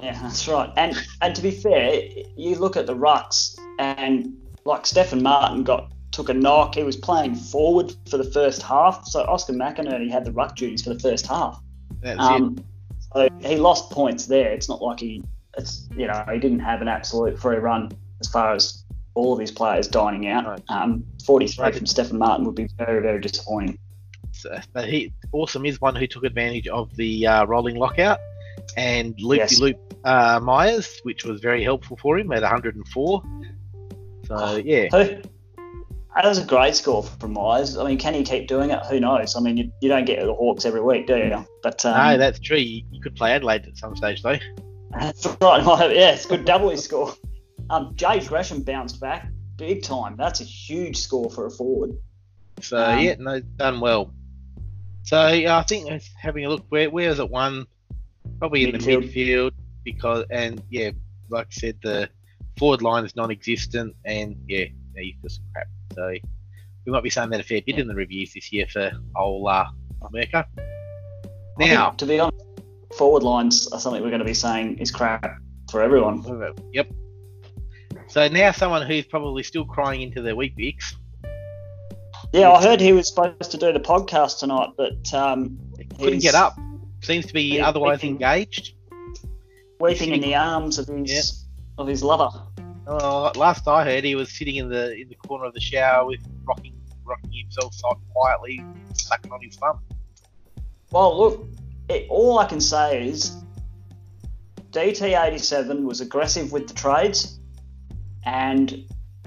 Yeah, 0.00 0.20
that's 0.22 0.46
right. 0.46 0.72
And 0.76 0.96
and 1.22 1.34
to 1.34 1.42
be 1.42 1.50
fair, 1.50 2.02
you 2.36 2.54
look 2.56 2.76
at 2.76 2.86
the 2.86 2.94
rucks 2.94 3.58
and 3.78 4.36
like 4.64 4.86
Stefan 4.86 5.22
Martin 5.22 5.64
got 5.64 5.92
took 6.12 6.28
a 6.28 6.34
knock. 6.34 6.74
He 6.74 6.84
was 6.84 6.96
playing 6.96 7.34
forward 7.34 7.92
for 8.08 8.16
the 8.16 8.30
first 8.30 8.62
half, 8.62 9.06
so 9.06 9.22
Oscar 9.24 9.52
McInerney 9.52 10.10
had 10.10 10.24
the 10.24 10.32
ruck 10.32 10.56
duties 10.56 10.82
for 10.82 10.94
the 10.94 11.00
first 11.00 11.26
half. 11.26 11.60
That's 12.00 12.18
it. 12.18 12.20
Um, 12.20 12.64
so 13.12 13.28
he 13.40 13.56
lost 13.56 13.90
points 13.90 14.26
there. 14.26 14.52
It's 14.52 14.68
not 14.68 14.80
like 14.82 15.00
he, 15.00 15.22
it's 15.56 15.88
you 15.96 16.06
know, 16.06 16.24
he 16.30 16.38
didn't 16.38 16.60
have 16.60 16.82
an 16.82 16.88
absolute 16.88 17.38
free 17.38 17.56
run 17.56 17.90
as 18.20 18.28
far 18.28 18.54
as 18.54 18.84
all 19.18 19.32
of 19.34 19.40
his 19.40 19.50
players 19.50 19.88
dining 19.88 20.28
out. 20.28 20.46
Right. 20.46 20.62
Um, 20.68 21.04
43 21.24 21.62
Right. 21.62 21.74
from 21.74 21.86
Stefan 21.86 22.18
Martin 22.18 22.46
would 22.46 22.54
be 22.54 22.68
very 22.78 23.02
very 23.02 23.20
disappointing. 23.20 23.78
So, 24.32 24.56
but 24.72 24.88
he 24.88 25.12
awesome 25.32 25.66
is 25.66 25.80
one 25.80 25.96
who 25.96 26.06
took 26.06 26.24
advantage 26.24 26.68
of 26.68 26.94
the 26.96 27.26
uh, 27.26 27.44
rolling 27.46 27.76
lockout 27.76 28.20
and 28.76 29.14
loopy 29.20 29.38
Yes. 29.40 29.58
loop 29.60 29.76
uh, 30.04 30.38
Myers, 30.42 31.00
which 31.02 31.24
was 31.24 31.40
very 31.40 31.62
helpful 31.64 31.96
for 31.96 32.18
him 32.18 32.30
at 32.32 32.42
104. 32.42 33.22
So 34.26 34.56
yeah, 34.56 34.88
Who? 34.92 35.22
That 36.14 36.24
was 36.24 36.38
a 36.38 36.44
great 36.44 36.74
score 36.74 37.02
from 37.04 37.32
Myers. 37.34 37.76
I 37.76 37.84
mean, 37.86 37.98
can 37.98 38.12
he 38.14 38.22
keep 38.24 38.48
doing 38.48 38.70
it? 38.70 38.80
Who 38.86 38.98
knows? 38.98 39.36
I 39.36 39.40
mean, 39.40 39.56
you, 39.56 39.72
you 39.80 39.88
don't 39.88 40.04
get 40.04 40.24
the 40.24 40.34
Hawks 40.34 40.64
every 40.64 40.80
week, 40.80 41.06
do 41.06 41.16
you? 41.16 41.46
But 41.62 41.84
um, 41.86 41.96
no, 41.96 42.18
that's 42.18 42.40
true. 42.40 42.56
You, 42.56 42.82
could 43.00 43.14
play 43.14 43.32
Adelaide 43.32 43.66
at 43.66 43.76
some 43.76 43.94
stage 43.94 44.22
though. 44.22 44.38
That's 44.98 45.26
right. 45.42 45.62
Yeah, 45.94 46.12
it's 46.12 46.24
a 46.24 46.28
good 46.28 46.46
double 46.46 46.70
he 46.70 46.76
score. 46.78 47.14
Um, 47.70 47.92
Jade 47.96 48.26
Gresham 48.26 48.62
bounced 48.62 49.00
back 49.00 49.28
big 49.56 49.82
time. 49.82 50.16
That's 50.16 50.40
a 50.40 50.44
huge 50.44 50.96
score 50.96 51.30
for 51.30 51.46
a 51.46 51.50
forward. 51.50 51.92
So 52.62 52.82
Um, 52.82 53.00
yeah, 53.00 53.14
no, 53.18 53.40
done 53.40 53.80
well. 53.80 54.14
So 55.02 55.28
yeah, 55.28 55.58
I 55.58 55.62
think 55.62 56.02
having 56.16 56.46
a 56.46 56.48
look, 56.48 56.64
where 56.70 56.90
where 56.90 57.10
is 57.10 57.18
it 57.18 57.30
one? 57.30 57.66
Probably 58.38 58.64
in 58.64 58.72
the 58.72 58.78
Midfield. 58.78 59.12
midfield 59.12 59.50
because 59.84 60.24
and 60.30 60.62
yeah, 60.70 60.90
like 61.28 61.46
I 61.46 61.50
said, 61.50 61.78
the 61.82 62.08
forward 62.58 62.82
line 62.82 63.04
is 63.04 63.14
non-existent 63.16 63.94
and 64.04 64.36
yeah, 64.46 64.66
yeah 64.94 65.02
he's 65.02 65.16
just 65.22 65.40
crap. 65.52 65.66
So 65.94 66.14
we 66.84 66.92
might 66.92 67.02
be 67.02 67.10
saying 67.10 67.30
that 67.30 67.40
a 67.40 67.44
fair 67.44 67.60
bit 67.64 67.78
in 67.78 67.88
the 67.88 67.94
reviews 67.94 68.34
this 68.34 68.52
year 68.52 68.66
for 68.66 68.90
old 69.16 69.48
uh, 69.48 69.66
Merker. 70.10 70.44
I 70.56 71.58
think, 71.58 71.72
Now, 71.72 71.90
to 71.90 72.06
be 72.06 72.20
honest, 72.20 72.44
forward 72.96 73.22
lines 73.22 73.68
are 73.72 73.80
something 73.80 74.02
we're 74.02 74.10
going 74.10 74.20
to 74.20 74.24
be 74.24 74.34
saying 74.34 74.78
is 74.78 74.90
crap 74.90 75.38
for 75.70 75.82
everyone. 75.82 76.22
yep. 76.72 76.88
So 78.08 78.26
now 78.28 78.52
someone 78.52 78.86
who's 78.86 79.04
probably 79.04 79.42
still 79.42 79.66
crying 79.66 80.00
into 80.00 80.22
their 80.22 80.34
Weet-Bix. 80.34 80.94
Yeah, 82.32 82.50
I 82.50 82.62
heard 82.62 82.80
he 82.80 82.92
was 82.92 83.08
supposed 83.08 83.50
to 83.50 83.56
do 83.58 83.72
the 83.72 83.80
podcast 83.80 84.40
tonight, 84.40 84.70
but 84.76 85.12
um, 85.14 85.58
couldn't 85.98 86.20
get 86.20 86.34
up. 86.34 86.58
Seems 87.02 87.26
to 87.26 87.32
be 87.32 87.60
otherwise 87.60 87.98
weeping. 87.98 88.10
engaged. 88.12 88.74
weeping 89.78 90.12
in 90.12 90.20
the 90.20 90.34
arms 90.34 90.78
of 90.78 90.88
his 90.88 91.44
of 91.78 91.86
his 91.86 92.02
lover. 92.02 92.30
Uh, 92.86 93.30
last 93.36 93.68
I 93.68 93.84
heard, 93.84 94.04
he 94.04 94.14
was 94.14 94.30
sitting 94.30 94.56
in 94.56 94.68
the 94.68 94.94
in 94.94 95.08
the 95.08 95.14
corner 95.14 95.44
of 95.44 95.54
the 95.54 95.60
shower 95.60 96.06
with 96.06 96.20
rocking 96.44 96.74
rocking 97.04 97.30
himself 97.32 97.74
quietly, 98.12 98.62
sucking 98.94 99.30
on 99.30 99.40
his 99.42 99.56
thumb. 99.56 99.80
Well, 100.90 101.18
look, 101.18 101.46
it, 101.88 102.06
all 102.08 102.38
I 102.38 102.46
can 102.46 102.60
say 102.60 103.08
is 103.08 103.36
DT87 104.72 105.82
was 105.84 106.00
aggressive 106.00 106.52
with 106.52 106.68
the 106.68 106.74
trades, 106.74 107.37
and 108.28 108.84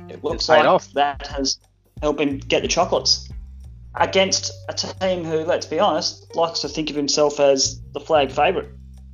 it 0.10 0.24
looks 0.24 0.48
like 0.48 0.66
off. 0.66 0.92
that 0.94 1.26
has 1.28 1.60
helped 2.02 2.22
him 2.22 2.38
get 2.38 2.62
the 2.62 2.68
chocolates 2.68 3.30
against 3.96 4.52
a 4.70 4.74
team 4.74 5.26
who, 5.26 5.40
let's 5.40 5.66
be 5.66 5.80
honest, 5.80 6.36
likes 6.36 6.60
to 6.60 6.70
think 6.70 6.90
of 6.90 6.96
himself 6.96 7.40
as 7.40 7.82
the 7.94 8.00
flag 8.00 8.32
favourite. 8.32 8.70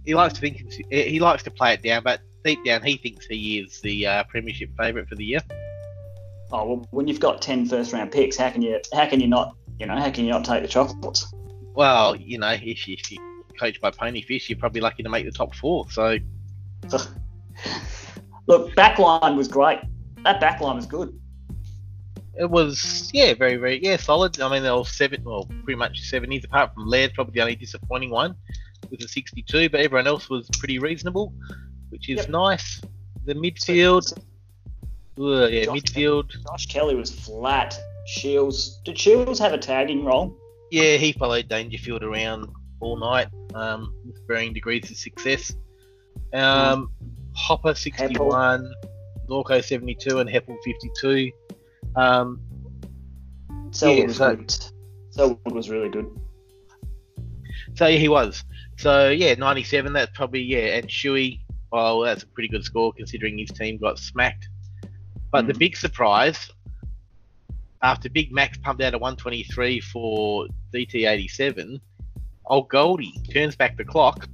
He 0.05 0.13
likes 0.13 0.33
to 0.35 0.41
think 0.41 0.71
he 0.89 1.19
likes 1.19 1.43
to 1.43 1.51
play 1.51 1.73
it 1.73 1.83
down, 1.83 2.03
but 2.03 2.21
deep 2.43 2.63
down 2.63 2.83
he 2.83 2.97
thinks 2.97 3.25
he 3.25 3.59
is 3.59 3.81
the 3.81 4.05
uh, 4.05 4.23
premiership 4.25 4.69
favourite 4.77 5.07
for 5.07 5.15
the 5.15 5.25
year. 5.25 5.39
Oh 6.51 6.65
well, 6.65 6.88
when 6.91 7.07
you've 7.07 7.19
got 7.19 7.41
10 7.41 7.65
first 7.65 7.91
round 7.93 8.11
picks, 8.11 8.38
how 8.38 8.49
can 8.49 8.61
you 8.61 8.79
how 8.93 9.05
can 9.05 9.19
you 9.19 9.27
not 9.27 9.55
you 9.79 9.85
know 9.85 9.97
how 9.97 10.09
can 10.09 10.25
you 10.25 10.31
not 10.31 10.45
take 10.45 10.61
the 10.61 10.67
chocolates? 10.67 11.33
Well, 11.73 12.15
you 12.15 12.39
know, 12.39 12.51
if 12.51 12.88
you, 12.88 12.95
if 12.97 13.11
you 13.11 13.19
coach 13.59 13.79
by 13.81 13.91
Ponyfish, 13.91 14.49
you're 14.49 14.57
probably 14.57 14.81
lucky 14.81 15.03
to 15.03 15.09
make 15.09 15.25
the 15.25 15.31
top 15.31 15.53
four. 15.55 15.89
So 15.91 16.17
Look, 18.48 18.74
backline 18.76 19.36
was 19.36 19.48
great. 19.48 19.80
That 20.24 20.41
backline 20.41 20.76
was 20.76 20.86
good. 20.86 21.18
it 22.39 22.50
was, 22.50 23.10
yeah, 23.14 23.34
very, 23.34 23.58
very, 23.58 23.84
yeah, 23.84 23.98
solid. 23.98 24.39
I 24.41 24.50
mean, 24.50 24.64
they 24.64 24.72
were 24.72 24.84
seven, 24.86 25.24
well, 25.24 25.45
pretty 25.64 25.78
much 25.78 26.10
70s, 26.12 26.45
apart 26.45 26.74
from 26.74 26.86
Laird, 26.88 27.14
probably 27.14 27.34
the 27.34 27.41
only 27.41 27.56
disappointing 27.56 28.10
one 28.12 28.36
with 28.89 29.02
a 29.04 29.08
62, 29.08 29.70
but 29.70 29.80
everyone 29.82 30.08
else 30.08 30.30
was 30.30 30.48
pretty 30.60 30.80
reasonable, 30.80 31.34
which 31.89 32.10
is 32.10 32.18
Yep. 32.20 32.30
nice. 32.30 32.82
The 33.26 33.34
midfield, 33.34 34.14
ugh, 35.20 35.52
yeah, 35.52 35.66
Josh 35.66 35.80
midfield, 35.82 36.32
Josh 36.45 36.68
Kelly 36.68 36.95
was 36.95 37.12
flat. 37.12 37.78
Shields 38.06 38.80
did 38.86 38.98
Shields 38.98 39.39
have 39.39 39.52
a 39.54 39.58
tagging 39.58 40.06
role? 40.06 40.38
yeah, 40.72 40.95
he 40.98 41.12
followed 41.14 41.48
Dangerfield 41.50 42.04
around 42.04 42.48
all 42.82 42.98
night 42.98 43.28
um, 43.56 43.93
with 44.06 44.26
varying 44.28 44.54
degrees 44.54 44.89
of 44.91 44.98
success. 44.98 45.54
Um, 46.34 46.91
Hopper 47.38 47.75
61, 47.75 48.73
Norco 49.29 49.63
72, 49.63 50.19
and 50.19 50.29
Heppell 50.29 50.57
52. 50.65 51.31
Um, 51.95 52.41
Selwood 53.71 53.97
Yeah, 53.99 54.05
was 54.07 54.17
so- 54.17 54.35
good. 54.35 54.55
Selwood 55.11 55.51
was 55.53 55.69
really 55.69 55.89
good. 55.89 56.07
So 57.75 57.85
yeah, 57.88 57.99
he 57.99 58.09
was. 58.09 58.43
So 58.77 59.09
yeah, 59.09 59.35
97. 59.35 59.93
That's 59.93 60.11
probably 60.15 60.41
yeah. 60.41 60.77
And 60.77 60.88
Shuey, 60.88 61.41
well, 61.71 62.01
that's 62.01 62.23
a 62.23 62.27
pretty 62.27 62.49
good 62.49 62.63
score 62.63 62.91
considering 62.93 63.38
his 63.38 63.49
team 63.51 63.77
got 63.77 63.99
smacked. 63.99 64.49
But 65.31 65.45
the 65.47 65.53
Mhm. 65.53 65.59
big 65.59 65.77
surprise, 65.77 66.49
after 67.83 68.09
Big 68.09 68.31
Max 68.31 68.57
pumped 68.57 68.81
out 68.81 68.93
a 68.95 68.97
123 68.97 69.79
for 69.79 70.47
DT87, 70.73 71.79
old 72.47 72.69
Goldie 72.69 73.13
turns 73.31 73.55
back 73.55 73.77
the 73.77 73.85
clock. 73.85 74.27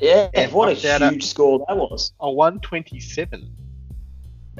Yeah, 0.00 0.48
what 0.50 0.68
a- 0.68 0.74
huge 0.74 1.26
score 1.26 1.64
that 1.66 1.76
was. 1.76 2.12
A 2.20 2.30
127. 2.30 3.54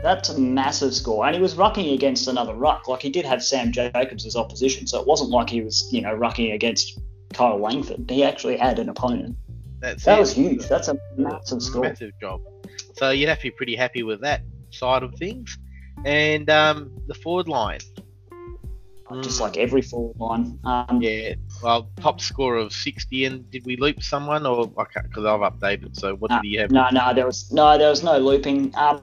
That's 0.03 0.29
a 0.29 0.39
massive 0.39 0.95
score, 0.95 1.27
and 1.27 1.35
he 1.35 1.43
was 1.43 1.55
rucking 1.57 1.93
against 1.93 2.29
another 2.29 2.55
ruck. 2.55 2.87
Like 2.87 3.03
he 3.03 3.11
did 3.11 3.25
have 3.25 3.43
Sam 3.43 3.73
Jacobs 3.73 4.27
as 4.27 4.37
opposition, 4.37 4.87
so 4.87 5.01
it 5.01 5.07
wasn't 5.07 5.31
like 5.31 5.51
he 5.51 5.61
was, 5.61 5.89
you 5.93 6.01
know, 6.03 6.15
rucking 6.15 6.55
against 6.55 7.01
Kyle 7.33 7.59
Langford. 7.59 8.09
He 8.09 8.23
actually 8.23 8.57
had 8.57 8.79
an 8.79 8.89
opponent. 8.89 9.37
That's 9.81 10.05
That 10.05 10.19
it. 10.19 10.21
was 10.21 10.33
huge. 10.33 10.67
That's 10.69 10.87
a 10.89 10.97
massive 11.17 11.63
score. 11.63 11.83
Massive 11.83 12.13
job. 12.21 12.41
So 12.97 13.11
you'd 13.11 13.29
have 13.29 13.39
to 13.39 13.45
be 13.45 13.51
pretty 13.51 13.75
happy 13.77 14.03
with 14.05 14.21
that 14.23 14.43
side 14.71 15.03
of 15.03 15.15
things. 15.17 15.57
And 16.05 16.49
um, 16.49 16.93
the 17.09 17.15
forward 17.15 17.49
line. 17.49 17.81
Just 19.23 19.39
Mm. 19.39 19.41
like 19.41 19.57
every 19.57 19.83
forward 19.83 20.17
line. 20.21 20.59
Um, 20.65 21.01
Yeah, 21.03 21.35
well, 21.63 21.91
top 22.01 22.21
score 22.21 22.57
of 22.57 22.73
60. 22.73 23.25
And 23.25 23.51
did 23.51 23.65
we 23.67 23.77
loop 23.77 24.03
someone 24.03 24.47
or 24.47 24.71
I 24.79 24.85
can't 24.85 25.09
because 25.09 25.25
I've 25.25 25.41
updated? 25.41 25.97
So 25.97 26.15
what 26.17 26.31
did 26.31 26.41
he 26.43 26.55
have? 26.57 26.71
No, 26.71 26.89
no, 26.93 27.13
there 27.15 27.27
was 27.27 27.51
no, 27.53 27.77
there 27.79 27.91
was 27.91 28.03
no 28.03 28.19
looping. 28.19 28.75
Um, 28.77 29.03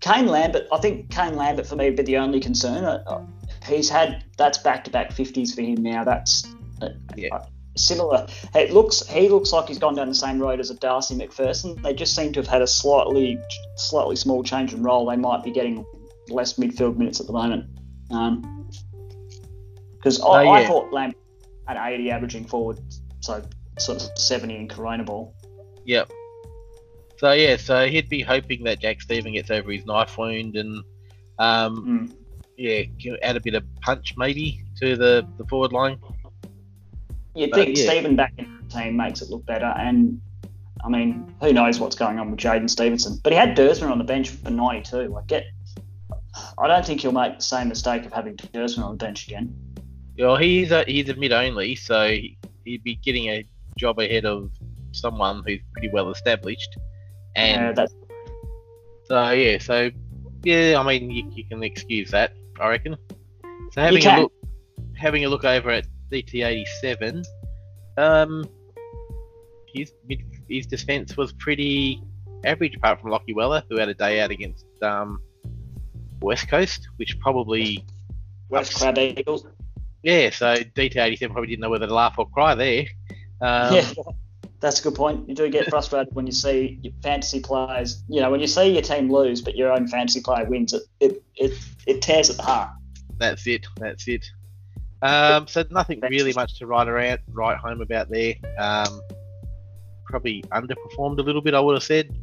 Kane 0.00 0.26
Lambert, 0.26 0.66
I 0.72 0.78
think 0.78 1.10
Kane 1.10 1.36
Lambert 1.36 1.66
for 1.66 1.76
me 1.76 1.86
would 1.86 1.96
be 1.96 2.02
the 2.02 2.18
only 2.18 2.40
concern. 2.40 2.84
Uh, 2.84 3.24
he's 3.66 3.88
had 3.88 4.24
that's 4.36 4.58
back 4.58 4.84
to 4.84 4.90
back 4.90 5.12
fifties 5.12 5.54
for 5.54 5.62
him 5.62 5.82
now. 5.82 6.04
That's 6.04 6.44
uh, 6.82 6.90
Yeah. 7.16 7.34
uh, 7.34 7.46
similar. 7.76 8.26
It 8.54 8.72
looks 8.72 9.06
he 9.06 9.30
looks 9.30 9.50
like 9.52 9.68
he's 9.68 9.78
gone 9.78 9.94
down 9.94 10.08
the 10.08 10.14
same 10.14 10.38
road 10.38 10.60
as 10.60 10.68
a 10.70 10.74
Darcy 10.74 11.14
Macpherson. 11.14 11.80
They 11.82 11.94
just 11.94 12.14
seem 12.14 12.34
to 12.34 12.40
have 12.40 12.48
had 12.48 12.60
a 12.60 12.66
slightly 12.66 13.38
slightly 13.76 14.16
small 14.16 14.42
change 14.42 14.74
in 14.74 14.82
role. 14.82 15.06
They 15.06 15.16
might 15.16 15.42
be 15.42 15.50
getting 15.50 15.86
less 16.28 16.54
midfield 16.54 16.96
minutes 16.98 17.20
at 17.20 17.26
the 17.26 17.32
moment. 17.32 17.66
Because 19.96 20.20
I, 20.20 20.24
Oh, 20.26 20.34
I 20.34 20.60
yeah. 20.60 20.66
thought 20.68 20.92
Lambert 20.92 21.16
at 21.68 21.76
80 21.76 22.10
averaging 22.10 22.44
forward, 22.46 22.80
so 23.20 23.42
sort 23.78 24.02
of 24.02 24.18
70 24.18 24.56
in 24.56 24.68
Corona 24.68 25.04
ball. 25.04 25.34
Yep. 25.84 26.10
So 27.18 27.32
yeah, 27.32 27.56
so 27.56 27.86
he'd 27.86 28.08
be 28.08 28.22
hoping 28.22 28.64
that 28.64 28.80
Jack 28.80 29.00
Steven 29.00 29.32
gets 29.32 29.50
over 29.50 29.70
his 29.70 29.86
knife 29.86 30.16
wound 30.18 30.56
and 30.56 30.82
um, 31.38 32.10
Mm. 32.10 32.12
yeah, 32.56 33.14
add 33.22 33.36
a 33.36 33.40
bit 33.40 33.54
of 33.54 33.64
punch 33.80 34.14
maybe 34.16 34.62
to 34.80 34.96
the, 34.96 35.26
the 35.38 35.44
forward 35.46 35.72
line. 35.72 35.98
You'd 37.34 37.50
But, 37.50 37.64
think 37.64 37.76
yeah. 37.78 37.84
Steven 37.84 38.16
back 38.16 38.32
in 38.38 38.58
the 38.62 38.74
team 38.74 38.96
makes 38.96 39.22
it 39.22 39.30
look 39.30 39.44
better, 39.46 39.66
and 39.76 40.20
I 40.84 40.88
mean, 40.88 41.34
who 41.40 41.52
knows 41.52 41.80
what's 41.80 41.96
going 41.96 42.18
on 42.18 42.30
with 42.30 42.38
Jaden 42.38 42.68
Stevenson? 42.68 43.18
But 43.22 43.32
he 43.32 43.38
had 43.38 43.56
Dersman 43.56 43.90
on 43.90 43.98
the 43.98 44.04
bench 44.04 44.28
for 44.28 44.50
92. 44.50 45.08
Like, 45.08 45.26
get, 45.26 45.46
I 46.58 46.68
don't 46.68 46.84
think 46.84 47.00
he'll 47.00 47.12
make 47.12 47.36
the 47.38 47.42
same 47.42 47.68
mistake 47.68 48.04
of 48.04 48.12
having 48.12 48.36
Dersman 48.36 48.84
on 48.84 48.90
the 48.92 49.04
bench 49.04 49.26
again. 49.26 49.56
Well, 50.18 50.36
he's 50.36 50.70
a 50.70 50.84
he's 50.84 51.08
a 51.08 51.14
mid 51.16 51.32
only, 51.32 51.74
so 51.74 52.08
he- 52.08 52.38
he'd 52.64 52.82
be 52.84 52.96
getting 52.96 53.28
a 53.28 53.44
job 53.76 53.98
ahead 53.98 54.24
of 54.24 54.50
someone 54.92 55.42
who's 55.46 55.60
pretty 55.72 55.88
well 55.92 56.10
established. 56.10 56.76
And 57.36 57.76
that's 57.76 57.94
So 59.08 59.30
yeah, 59.30 59.58
so 59.58 59.90
yeah, 60.44 60.78
I 60.78 60.82
mean 60.86 61.10
you, 61.10 61.30
you 61.34 61.44
can 61.44 61.62
excuse 61.62 62.10
that, 62.12 62.32
I 62.60 62.68
reckon. 62.68 62.96
So 63.72 63.80
having 63.80 64.02
a 64.18 64.20
look, 64.22 64.32
having 64.96 65.24
a 65.24 65.28
look 65.28 65.44
over 65.44 65.70
at 65.70 65.86
DT 66.10 66.44
eighty 66.46 66.66
seven, 66.80 67.22
um, 67.96 68.44
his 69.74 69.92
mid, 70.06 70.22
his 70.48 70.66
defence 70.66 71.16
was 71.16 71.32
pretty 71.32 72.00
average 72.44 72.76
apart 72.76 73.00
from 73.00 73.10
Lachie 73.10 73.34
Weller, 73.34 73.62
who 73.68 73.78
had 73.78 73.88
a 73.88 73.94
day 73.94 74.20
out 74.20 74.30
against 74.30 74.64
um, 74.82 75.20
West 76.20 76.48
Coast, 76.48 76.88
which 76.96 77.18
probably 77.18 77.84
West 78.48 78.76
Crab 78.76 78.96
Eagles. 78.98 79.46
Yeah. 80.04 80.30
So 80.30 80.54
DT 80.56 80.96
eighty 80.96 81.16
seven 81.16 81.32
probably 81.32 81.48
didn't 81.48 81.62
know 81.62 81.70
whether 81.70 81.86
to 81.86 81.94
laugh 81.94 82.14
or 82.18 82.28
cry 82.28 82.54
there. 82.54 82.86
Um, 83.40 83.74
yeah, 83.74 83.90
that's 84.60 84.80
a 84.80 84.82
good 84.84 84.94
point. 84.94 85.28
You 85.28 85.34
do 85.34 85.48
get 85.48 85.68
frustrated 85.68 86.14
when 86.14 86.26
you 86.26 86.32
see 86.32 86.78
your 86.82 86.92
fantasy 87.02 87.40
players. 87.40 88.02
You 88.08 88.20
know, 88.20 88.30
when 88.30 88.40
you 88.40 88.46
see 88.46 88.72
your 88.72 88.82
team 88.82 89.10
lose, 89.10 89.40
but 89.42 89.56
your 89.56 89.72
own 89.72 89.88
fantasy 89.88 90.20
player 90.20 90.44
wins, 90.44 90.72
it 90.72 90.82
it 91.00 91.22
it, 91.34 91.52
it 91.86 92.02
tears 92.02 92.30
at 92.30 92.36
the 92.36 92.42
heart. 92.42 92.70
That's 93.18 93.46
it. 93.46 93.66
That's 93.78 94.06
it. 94.06 94.26
Um, 95.02 95.46
so 95.46 95.64
nothing 95.70 96.00
really 96.00 96.32
much 96.32 96.58
to 96.58 96.66
write 96.66 96.88
around, 96.88 97.20
write 97.28 97.58
home 97.58 97.80
about 97.82 98.08
there. 98.08 98.34
Um, 98.58 99.00
probably 100.06 100.42
underperformed 100.44 101.18
a 101.18 101.22
little 101.22 101.42
bit. 101.42 101.54
I 101.54 101.60
would 101.60 101.74
have 101.74 101.82
said. 101.82 102.16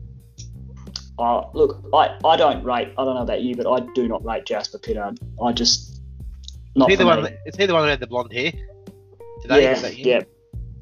Uh, 1.20 1.44
look, 1.54 1.84
I, 1.94 2.18
I 2.26 2.38
don't 2.38 2.64
rate. 2.64 2.94
I 2.98 3.06
don't 3.06 3.16
know 3.16 3.22
about 3.22 3.42
you, 3.42 3.56
but 3.56 3.72
I 3.72 3.86
do 3.94 4.08
not 4.08 4.26
rate 4.26 4.46
Jasper 4.46 4.80
Pittard. 4.80 5.20
I 5.44 5.52
just 5.52 5.91
not 6.76 6.90
Is 6.90 6.98
he 6.98 7.04
the 7.04 7.06
one? 7.06 7.24
That, 7.24 7.38
is 7.46 7.56
he 7.56 7.66
the 7.66 7.74
one 7.74 7.84
who 7.84 7.90
had 7.90 8.00
the 8.00 8.08
blonde 8.08 8.32
hair? 8.34 8.52
Today? 9.42 9.64
yeah, 9.64 9.80
that 9.80 9.98
yeah, 9.98 10.22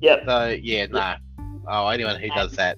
yep. 0.01 0.23
So 0.25 0.57
yeah, 0.61 0.85
nah. 0.87 1.15
Oh, 1.67 1.87
anyone 1.87 2.19
who 2.19 2.27
does 2.29 2.53
that. 2.53 2.77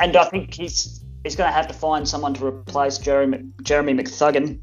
And 0.00 0.16
I 0.16 0.24
think 0.24 0.54
he's 0.54 1.04
he's 1.24 1.36
going 1.36 1.48
to 1.48 1.52
have 1.52 1.68
to 1.68 1.74
find 1.74 2.08
someone 2.08 2.34
to 2.34 2.46
replace 2.46 2.98
Jeremy 2.98 3.44
Jeremy 3.62 3.94
McThuggan. 3.94 4.60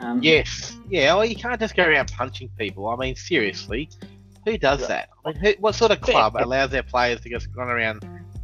Um, 0.00 0.20
Yes. 0.22 0.76
Yeah. 0.88 1.14
Well, 1.14 1.24
you 1.24 1.36
can't 1.36 1.58
just 1.60 1.74
go 1.74 1.84
around 1.84 2.12
punching 2.12 2.50
people. 2.58 2.88
I 2.88 2.96
mean, 2.96 3.14
seriously, 3.16 3.90
who 4.44 4.56
does 4.58 4.82
Yeah. 4.82 4.86
that? 4.86 5.08
I 5.24 5.32
mean, 5.32 5.40
who, 5.40 5.52
what 5.58 5.74
sort 5.74 5.90
of 5.90 6.00
club 6.00 6.36
allows 6.38 6.70
their 6.70 6.82
players 6.82 7.20
to 7.22 7.28
just 7.28 7.48
run 7.54 7.68
around 7.68 8.00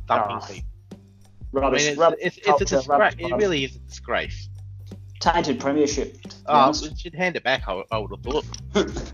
thumping 0.08 0.36
Oh, 0.36 0.46
people? 0.46 1.64
I 1.64 1.70
mean, 1.70 1.80
it's, 1.80 1.96
rubbish 1.98 2.18
it's, 2.20 2.36
it's 2.38 2.46
a 2.46 2.50
culture, 2.50 2.64
disgrace. 2.64 3.14
It 3.18 3.34
really 3.36 3.64
is 3.64 3.76
a 3.76 3.78
disgrace. 3.80 4.48
Tainted 5.22 5.60
premiership. 5.60 6.16
Oh, 6.46 6.72
we 6.82 6.94
should 6.96 7.14
hand 7.14 7.36
it 7.36 7.44
back. 7.44 7.68
I, 7.68 7.84
I 7.92 7.98
would 7.98 8.10
have 8.10 8.22
thought. 8.22 8.44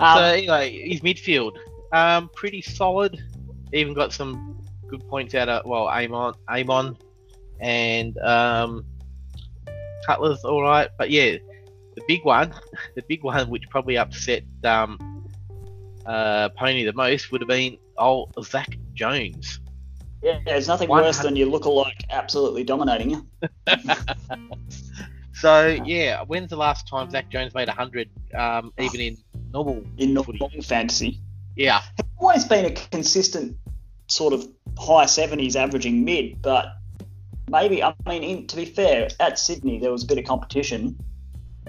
Um, 0.00 0.18
so 0.18 0.24
anyway, 0.24 0.88
his 0.88 1.02
midfield, 1.02 1.56
um, 1.92 2.28
pretty 2.34 2.60
solid. 2.62 3.22
Even 3.72 3.94
got 3.94 4.12
some 4.12 4.60
good 4.88 5.06
points 5.08 5.36
out 5.36 5.48
of 5.48 5.64
well, 5.66 5.86
Amon, 5.86 6.34
Amon, 6.48 6.96
and 7.60 8.18
um, 8.18 8.84
Cutler's 10.04 10.44
all 10.44 10.62
right. 10.62 10.88
But 10.98 11.10
yeah, 11.10 11.36
the 11.94 12.02
big 12.08 12.24
one, 12.24 12.52
the 12.96 13.02
big 13.08 13.22
one, 13.22 13.48
which 13.48 13.68
probably 13.70 13.96
upset 13.96 14.42
um, 14.64 15.30
uh, 16.06 16.48
Pony 16.50 16.84
the 16.84 16.92
most, 16.92 17.30
would 17.30 17.40
have 17.40 17.48
been 17.48 17.78
old 17.96 18.34
Zak 18.42 18.76
Jones. 18.94 19.60
Yeah, 20.24 20.38
there's 20.46 20.66
nothing 20.66 20.88
One 20.88 21.02
worse 21.02 21.18
hun- 21.18 21.26
than 21.26 21.36
your 21.36 21.48
lookalike 21.48 22.04
absolutely 22.10 22.64
dominating 22.64 23.10
you. 23.10 23.28
So 25.36 25.66
yeah, 25.84 26.22
when's 26.22 26.48
the 26.48 26.56
last 26.56 26.88
time 26.88 27.10
Zak 27.10 27.28
Jones 27.28 27.54
made 27.54 27.68
hundred, 27.68 28.08
um, 28.34 28.72
even 28.78 29.00
in 29.00 29.16
normal? 29.52 29.84
in 29.98 30.14
normal 30.14 30.32
fantasy. 30.62 31.20
Yeah, 31.56 31.82
He's 31.96 32.06
Always 32.18 32.44
been 32.44 32.64
a 32.64 32.70
consistent 32.70 33.56
sort 34.06 34.32
of 34.32 34.48
high 34.78 35.04
70s 35.04 35.56
averaging 35.56 36.04
mid, 36.04 36.40
but 36.40 36.66
maybe, 37.50 37.82
I 37.82 37.94
mean, 38.06 38.22
in, 38.22 38.46
to 38.46 38.56
be 38.56 38.64
fair, 38.64 39.08
at 39.20 39.38
Sydney 39.38 39.80
there 39.80 39.92
was 39.92 40.04
a 40.04 40.06
bit 40.06 40.18
of 40.18 40.24
competition 40.24 40.96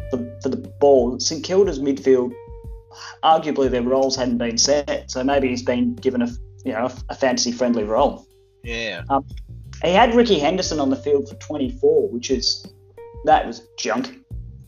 for, 0.09 0.39
for 0.41 0.49
the 0.49 0.57
ball. 0.79 1.19
St 1.19 1.43
Kilda's 1.43 1.79
midfield, 1.79 2.33
arguably 3.23 3.69
their 3.69 3.81
roles 3.81 4.15
hadn't 4.15 4.37
been 4.37 4.57
set, 4.57 5.11
so 5.11 5.23
maybe 5.23 5.49
he's 5.49 5.63
been 5.63 5.95
given 5.95 6.21
a 6.21 6.27
you 6.63 6.71
know 6.71 6.89
a 7.09 7.15
fantasy 7.15 7.51
friendly 7.51 7.83
role. 7.83 8.25
Yeah. 8.65 9.03
He 9.83 9.91
had 9.91 10.15
Ricky 10.15 10.39
Henderson 10.39 10.79
on 10.79 10.89
the 10.89 10.95
field 10.95 11.29
for 11.29 11.35
24, 11.35 12.09
which 12.09 12.31
is 12.31 12.65
that 13.25 13.45
was 13.45 13.61
junk. 13.77 14.19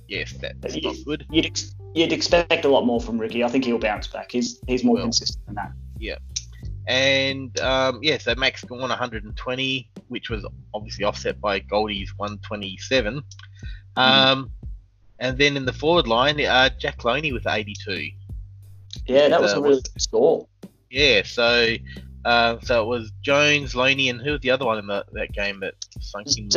Yes, 0.08 0.34
that's 0.40 0.76
Yeah. 0.76 0.90
not 0.92 0.96
good. 1.06 1.26
You'd 1.32 1.46
ex- 1.46 1.76
you'd 1.94 2.12
expect 2.14 2.66
a 2.66 2.70
lot 2.70 2.86
more 2.86 3.02
from 3.02 3.18
Ricky. 3.18 3.44
I 3.44 3.48
think 3.50 3.66
he'll 3.66 3.80
bounce 3.80 4.08
back. 4.08 4.32
He's 4.32 4.60
he's 4.68 4.84
more 4.84 4.96
Will. 4.96 5.04
consistent 5.04 5.46
than 5.46 5.56
that. 5.56 5.72
Yeah. 6.00 6.18
And 6.88 7.58
um, 7.60 8.00
yeah, 8.02 8.18
so 8.18 8.34
Max 8.36 8.64
Gawn 8.64 8.80
120, 8.80 9.90
which 10.08 10.30
was 10.30 10.46
obviously 10.74 11.04
offset 11.04 11.42
by 11.42 11.60
Goldie's 11.60 12.14
127. 12.18 13.22
Um, 13.98 14.52
and 15.20 15.38
then 15.38 15.58
in 15.58 15.66
the 15.66 15.74
forward 15.74 16.08
line, 16.08 16.40
uh, 16.40 16.70
Jack 16.78 17.00
Lonie 17.04 17.34
with 17.34 17.46
82. 17.48 18.12
Yeah, 19.06 19.28
that 19.30 19.42
was 19.42 19.54
Uh, 19.54 19.58
a 19.58 19.62
really 19.62 19.82
good 19.82 20.02
score. 20.02 20.48
Yeah, 20.90 21.24
so 21.26 21.76
uh, 22.28 22.60
so 22.62 22.84
it 22.84 22.88
was 22.88 23.12
Jones, 23.22 23.74
Lonie, 23.74 24.10
and 24.10 24.22
who 24.22 24.32
was 24.34 24.42
the 24.42 24.52
other 24.52 24.66
one 24.66 24.78
in 24.78 24.88
the, 24.88 25.06
that 25.14 25.32
game 25.32 25.62
that 25.62 25.76
sunk 26.02 26.28
in? 26.38 26.50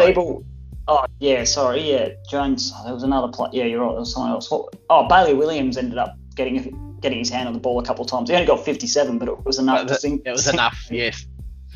Oh 0.88 1.04
yeah, 1.20 1.44
sorry, 1.44 1.88
yeah, 1.88 2.08
Jones. 2.28 2.72
Oh, 2.74 2.84
there 2.84 2.94
was 2.94 3.04
another 3.04 3.28
play. 3.28 3.50
Yeah, 3.52 3.64
you're 3.64 3.80
right. 3.80 3.90
There 3.90 4.00
was 4.00 4.12
someone 4.12 4.32
else. 4.32 4.50
What, 4.50 4.74
oh, 4.90 5.06
Bailey 5.06 5.34
Williams 5.34 5.76
ended 5.76 5.98
up 5.98 6.16
getting 6.34 6.98
getting 7.00 7.18
his 7.18 7.30
hand 7.30 7.46
on 7.46 7.54
the 7.54 7.60
ball 7.60 7.78
a 7.78 7.84
couple 7.84 8.04
of 8.04 8.10
times. 8.10 8.28
He 8.28 8.34
only 8.34 8.48
got 8.48 8.64
57, 8.64 9.18
but 9.18 9.28
it 9.28 9.44
was 9.44 9.60
enough 9.60 9.86
that- 9.86 10.00
sink. 10.00 10.22
It 10.26 10.32
was 10.32 10.48
enough, 10.52 10.86
yes. 10.90 11.24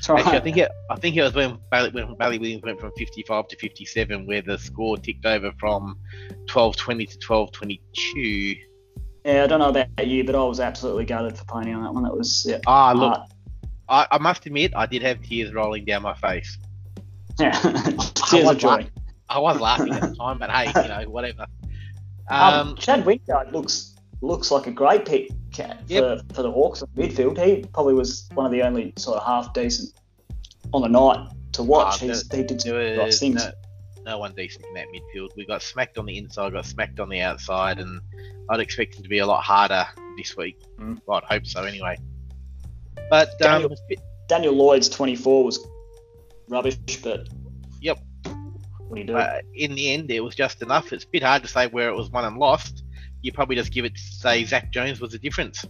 Right. 0.09 0.19
Actually, 0.19 0.37
I 0.37 0.41
think 0.41 0.57
it. 0.57 0.73
I 0.91 0.97
think 0.97 1.17
it 1.17 1.23
was 1.23 1.35
when 1.35 1.59
Bailey, 1.71 1.91
when 1.91 2.17
Bailey 2.19 2.39
Williams 2.39 2.63
went 2.65 2.81
from 2.81 2.91
55 2.99 3.47
to 3.49 3.57
57, 3.57 4.27
where 4.27 4.43
the 4.43 4.59
score 4.59 4.99
ticked 4.99 5.25
over 5.25 5.53
from 5.61 5.97
12:20 6.47 7.11
to 7.13 7.19
12:22. 7.19 8.59
Yeah, 9.25 9.45
I 9.45 9.47
don't 9.47 9.61
know 9.61 9.71
about 9.71 10.07
you, 10.07 10.25
but 10.25 10.35
I 10.35 10.43
was 10.43 10.59
absolutely 10.61 11.05
gutted 11.07 11.39
for 11.39 11.45
Pony 11.45 11.73
on 11.73 11.85
that 11.85 11.95
one. 11.95 12.03
That 12.03 12.17
was 12.17 12.45
yeah. 12.47 12.59
Ah, 12.67 12.93
look, 12.93 13.13
Uh, 13.13 13.25
I, 13.89 14.07
I 14.11 14.19
must 14.19 14.47
admit, 14.47 14.73
I 14.75 14.87
did 14.87 15.03
have 15.03 15.23
tears 15.23 15.53
rolling 15.53 15.85
down 15.85 16.03
my 16.03 16.15
face. 16.15 16.59
yeah. 17.39 17.53
Tears 18.29 18.49
of 18.49 18.59
joy. 18.59 18.87
I 19.29 19.39
was 19.39 19.61
laughing 19.61 19.93
at 19.95 20.01
the 20.03 20.15
time, 20.15 20.39
but 20.39 20.51
hey, 20.51 20.67
you 20.83 20.89
know, 20.89 21.11
whatever. 21.11 21.47
Um, 22.31 22.69
Um, 22.69 22.77
Chad 22.77 23.05
Wingard 23.05 23.53
looks 23.53 23.95
looks 24.21 24.51
like 24.51 24.67
a 24.67 24.71
great 24.71 25.05
pick 25.05 25.29
for, 25.55 25.77
Yep. 25.89 26.33
for 26.33 26.43
the 26.43 26.51
Hawks 26.51 26.81
in 26.83 26.89
midfield. 26.89 27.43
He 27.45 27.63
probably 27.75 27.93
was 27.95 28.29
one 28.35 28.47
of 28.47 28.53
the 28.53 28.63
only 28.63 28.93
sort 28.97 29.19
of 29.19 29.27
half 29.27 29.53
decent 29.53 29.93
on 30.73 30.81
the 30.83 30.89
night 30.89 31.29
to 31.53 31.63
watch. 31.63 31.97
Ah, 32.03 32.07
He's, 32.07 32.33
he 32.33 32.43
did 32.43 32.61
some 32.63 32.97
nice 32.97 33.19
things. 33.19 33.45
no, 33.45 33.53
no 34.07 34.19
one 34.19 34.33
decent 34.35 34.65
in 34.67 34.75
that 34.75 34.87
midfield. 34.95 35.29
We 35.37 35.45
got 35.45 35.63
smacked 35.63 35.99
on 35.99 36.07
the 36.07 36.17
inside, 36.17 36.53
got 36.55 36.65
smacked 36.65 37.01
on 37.01 37.09
the 37.11 37.21
outside, 37.21 37.79
and 37.81 38.01
I'd 38.49 38.61
expect 38.61 38.95
him 38.97 39.03
to 39.03 39.09
be 39.09 39.19
a 39.19 39.27
lot 39.27 39.43
harder 39.45 39.87
this 40.17 40.37
week. 40.37 40.59
Mm. 40.79 41.01
Well, 41.07 41.19
I'd 41.19 41.25
hope 41.35 41.47
so 41.47 41.65
anyway. 41.65 41.99
But 43.11 43.29
um, 43.29 43.63
Daniel- 43.63 43.77
it's 43.89 44.03
Daniel 44.29 44.55
Lloyd's 44.55 44.89
24 44.89 45.45
was 45.45 45.67
rubbish, 46.49 46.77
but 47.03 47.29
Yep. 47.81 47.99
What 48.79 48.95
do 48.95 49.01
you 49.01 49.07
do? 49.07 49.17
uh, 49.17 49.39
in 49.55 49.75
the 49.75 49.91
end, 49.93 50.11
it 50.11 50.21
was 50.21 50.35
just 50.35 50.63
enough. 50.63 50.93
It's 50.93 51.05
a 51.05 51.09
bit 51.09 51.23
hard 51.23 51.43
to 51.43 51.49
say 51.49 51.67
where 51.67 51.89
it 51.89 51.95
was 51.95 52.11
won 52.11 52.25
and 52.25 52.39
lost. 52.39 52.85
You 53.23 53.33
probably 53.33 53.57
just 53.57 53.73
give 53.73 53.85
it 53.85 53.97
say 53.99 54.45
Zak 54.45 54.71
Jones 54.73 55.01
was 55.01 55.13
the 55.13 55.19
difference. 55.19 55.65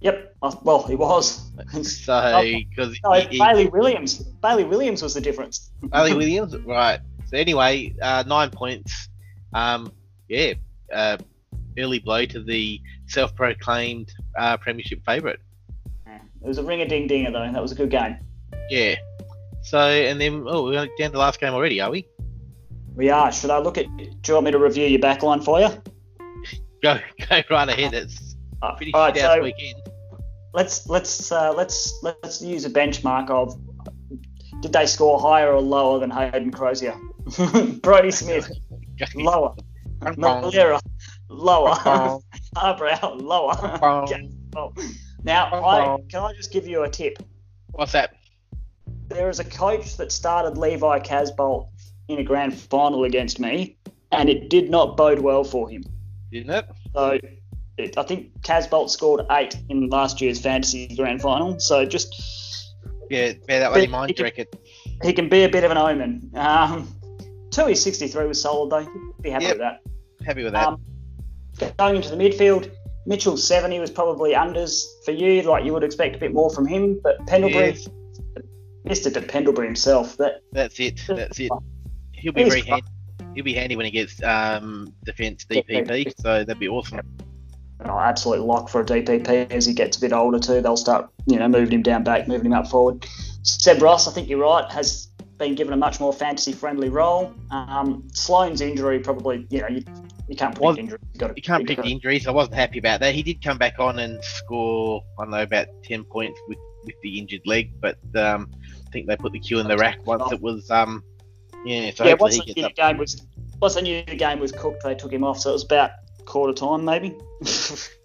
yep. 0.00 0.34
uh, 0.42 0.54
Well, 0.62 0.82
he 0.86 0.96
was. 0.96 1.50
So 1.82 2.42
because 2.70 2.98
no, 3.04 3.12
Bailey 3.30 3.68
Williams. 3.68 4.18
Bailey 4.42 4.64
Williams 4.64 5.02
was 5.02 5.14
the 5.14 5.20
difference. 5.20 5.70
Bailey 5.92 6.14
Williams, 6.14 6.56
right? 6.66 7.00
So 7.26 7.36
anyway, 7.36 7.94
uh, 8.02 8.24
nine 8.26 8.50
points. 8.50 9.08
Um, 9.52 9.92
yeah, 10.28 10.54
uh, 10.92 11.16
early 11.78 11.98
blow 12.00 12.24
to 12.26 12.42
the 12.42 12.80
self-proclaimed 13.06 14.12
uh, 14.38 14.56
premiership 14.56 15.04
favourite. 15.04 15.38
It 16.42 16.46
was 16.48 16.58
a 16.58 16.62
ring 16.64 16.80
a 16.80 16.88
ding 16.88 17.06
dinger 17.06 17.30
though. 17.30 17.50
That 17.52 17.62
was 17.62 17.72
a 17.72 17.74
good 17.74 17.90
game. 17.90 18.16
Yeah. 18.70 18.96
So 19.62 19.78
and 19.78 20.20
then 20.20 20.44
oh, 20.46 20.64
we're 20.64 20.74
down 20.74 20.88
to 20.98 21.08
the 21.10 21.18
last 21.18 21.38
game 21.40 21.52
already, 21.52 21.80
are 21.80 21.90
we? 21.90 22.06
We 22.94 23.10
are. 23.10 23.30
Should 23.32 23.50
I 23.50 23.58
look 23.58 23.78
at? 23.78 23.86
Do 23.96 24.04
you 24.26 24.34
want 24.34 24.46
me 24.46 24.50
to 24.52 24.58
review 24.58 24.86
your 24.86 25.00
backline 25.00 25.44
for 25.44 25.60
you? 25.60 25.68
Go 26.82 26.98
go 27.28 27.40
right 27.50 27.68
ahead. 27.68 27.92
It's 27.94 28.36
Uh, 28.62 28.74
pretty 28.74 28.92
all 28.94 29.02
right, 29.02 29.14
shit 29.14 29.24
out 29.24 29.36
so 29.36 29.42
weekend. 29.42 29.74
let's 30.54 30.88
let's 30.88 31.30
uh, 31.30 31.52
let's 31.52 32.02
let's 32.02 32.40
use 32.40 32.64
a 32.64 32.70
benchmark 32.70 33.28
of 33.28 33.54
did 34.62 34.72
they 34.72 34.86
score 34.86 35.20
higher 35.20 35.52
or 35.52 35.60
lower 35.60 35.98
than 36.00 36.10
Hayden 36.10 36.50
Crozier? 36.50 36.96
Brodie 37.82 38.10
Smith 38.10 38.50
lower, 39.14 39.54
Malera 40.00 40.80
lower, 41.28 41.74
Arbrow 42.56 43.20
lower. 43.20 43.54
Now, 45.22 45.48
I, 45.52 45.98
can 46.08 46.22
I 46.22 46.32
just 46.32 46.52
give 46.52 46.66
you 46.66 46.82
a 46.82 46.88
tip? 46.90 47.18
What's 47.72 47.92
that? 47.92 48.14
There 49.08 49.28
is 49.28 49.40
a 49.40 49.44
coach 49.44 49.96
that 49.96 50.12
started 50.12 50.56
Levi 50.56 51.00
Casboult 51.00 51.68
in 52.08 52.18
a 52.18 52.24
grand 52.24 52.54
final 52.54 53.04
against 53.04 53.38
me, 53.40 53.76
and 54.12 54.28
it 54.28 54.48
did 54.48 54.70
not 54.70 54.96
bode 54.96 55.20
well 55.20 55.44
for 55.44 55.68
him. 55.68 55.82
Didn't 56.32 56.50
it? 56.50 56.66
So 56.94 57.18
it, 57.76 57.98
I 57.98 58.02
think 58.02 58.40
Casboult 58.42 58.90
scored 58.90 59.26
eight 59.30 59.56
in 59.68 59.88
last 59.88 60.20
year's 60.20 60.40
fantasy 60.40 60.94
grand 60.96 61.20
final. 61.20 61.58
So 61.60 61.84
just 61.84 62.14
Yeah, 63.10 63.32
bear 63.46 63.60
that 63.60 63.70
one 63.72 63.80
in 63.80 63.90
mind, 63.90 64.12
he 64.16 64.22
reckon? 64.22 64.46
he 65.02 65.12
can 65.12 65.28
be 65.28 65.42
a 65.44 65.48
bit 65.48 65.64
of 65.64 65.70
an 65.70 65.76
omen. 65.78 66.30
Um, 66.34 66.88
Tui 67.50 67.74
63 67.74 68.26
was 68.26 68.40
solid 68.40 68.70
though. 68.70 68.88
Be 69.20 69.30
happy 69.30 69.46
Yep. 69.46 69.52
with 69.54 69.60
that. 69.60 69.80
Happy 70.24 70.44
with 70.44 70.52
that. 70.52 70.68
Um, 70.68 70.80
going 71.78 71.96
into 71.96 72.14
the 72.14 72.16
midfield, 72.16 72.70
Mitchell 73.06 73.36
70 73.36 73.80
was 73.80 73.90
probably 73.90 74.34
unders 74.34 74.84
for 75.04 75.12
you. 75.12 75.42
Like 75.42 75.64
you 75.64 75.72
would 75.72 75.84
expect 75.84 76.16
a 76.16 76.18
bit 76.18 76.32
more 76.32 76.50
from 76.50 76.66
him, 76.66 77.00
but 77.02 77.26
Pendlebury, 77.26 77.68
Yes. 77.70 77.88
Mr. 78.86 79.12
De 79.12 79.20
Pendlebury 79.20 79.66
himself. 79.66 80.16
That 80.18 80.42
That's 80.52 80.78
it. 80.80 81.00
That's 81.08 81.38
it. 81.40 81.50
He'll 82.12 82.32
be 82.32 82.44
very 82.44 82.62
handy. 82.62 82.86
He'll 83.34 83.44
be 83.44 83.54
handy 83.54 83.76
when 83.76 83.86
he 83.86 83.90
gets 83.92 84.22
um, 84.22 84.92
defence 85.04 85.44
DPP. 85.44 86.12
So 86.20 86.44
that'd 86.44 86.58
be 86.58 86.68
awesome. 86.68 87.00
oh, 87.84 87.98
absolute 87.98 88.40
lock 88.44 88.68
for 88.68 88.80
a 88.80 88.84
DPP 88.84 89.50
as 89.50 89.64
he 89.64 89.72
gets 89.72 89.96
a 89.96 90.00
bit 90.00 90.12
older 90.12 90.38
too. 90.38 90.60
They'll 90.60 90.76
start, 90.76 91.10
you 91.26 91.38
know, 91.38 91.48
moving 91.48 91.74
him 91.74 91.82
down 91.82 92.04
back, 92.04 92.28
moving 92.28 92.46
him 92.46 92.52
up 92.54 92.68
forward. 92.68 93.06
Seb 93.42 93.80
Ross, 93.80 94.06
I 94.06 94.12
think 94.12 94.28
you're 94.28 94.40
right, 94.40 94.70
has 94.72 95.06
been 95.38 95.54
given 95.54 95.72
a 95.72 95.76
much 95.76 96.00
more 96.00 96.12
fantasy-friendly 96.12 96.90
role. 96.90 97.32
Um, 97.50 98.06
Sloane's 98.12 98.60
injury 98.60 98.98
probably, 98.98 99.46
you 99.48 99.62
know, 99.62 99.68
you, 99.68 99.82
you 100.30 100.36
can't 100.36 100.54
predict 100.54 100.60
Well, 100.60 100.78
injury. 100.78 100.98
You, 101.20 101.32
You 101.36 101.42
can't 101.42 101.62
you 101.62 101.66
pick 101.66 101.76
gotta- 101.78 101.88
the 101.88 101.92
injuries. 101.92 102.26
I 102.28 102.30
wasn't 102.30 102.54
happy 102.54 102.78
about 102.78 103.00
that. 103.00 103.14
He 103.14 103.22
did 103.22 103.42
come 103.42 103.58
back 103.58 103.80
on 103.80 103.98
and 103.98 104.22
score, 104.22 105.02
I 105.18 105.24
don't 105.24 105.32
know, 105.32 105.42
about 105.42 105.66
10 105.84 106.04
points 106.04 106.38
with, 106.46 106.58
with 106.84 106.94
the 107.02 107.18
injured 107.18 107.42
leg, 107.46 107.72
but 107.80 107.98
um, 108.14 108.48
I 108.86 108.90
think 108.92 109.08
they 109.08 109.16
put 109.16 109.32
the 109.32 109.40
Q 109.40 109.58
in 109.58 109.66
the 109.66 109.76
rack 109.76 109.98
once 110.06 110.30
it 110.32 110.40
was, 110.40 110.70
um, 110.70 111.02
yeah, 111.64 111.90
so 111.90 112.04
yeah, 112.04 112.14
once 112.14 112.36
he 112.36 112.40
they 112.54 112.62
knew 112.62 112.68
the 112.68 112.74
game 112.74 112.96
was 112.96 113.26
once 113.60 113.74
they 113.74 113.82
knew 113.82 114.02
the 114.06 114.14
game 114.16 114.38
was 114.38 114.50
cooked, 114.52 114.82
they 114.82 114.94
took 114.94 115.12
him 115.12 115.22
off. 115.24 115.40
So 115.40 115.50
it 115.50 115.54
was 115.54 115.64
about 115.64 115.90
quarter 116.24 116.54
time, 116.54 116.84
maybe. 116.84 117.18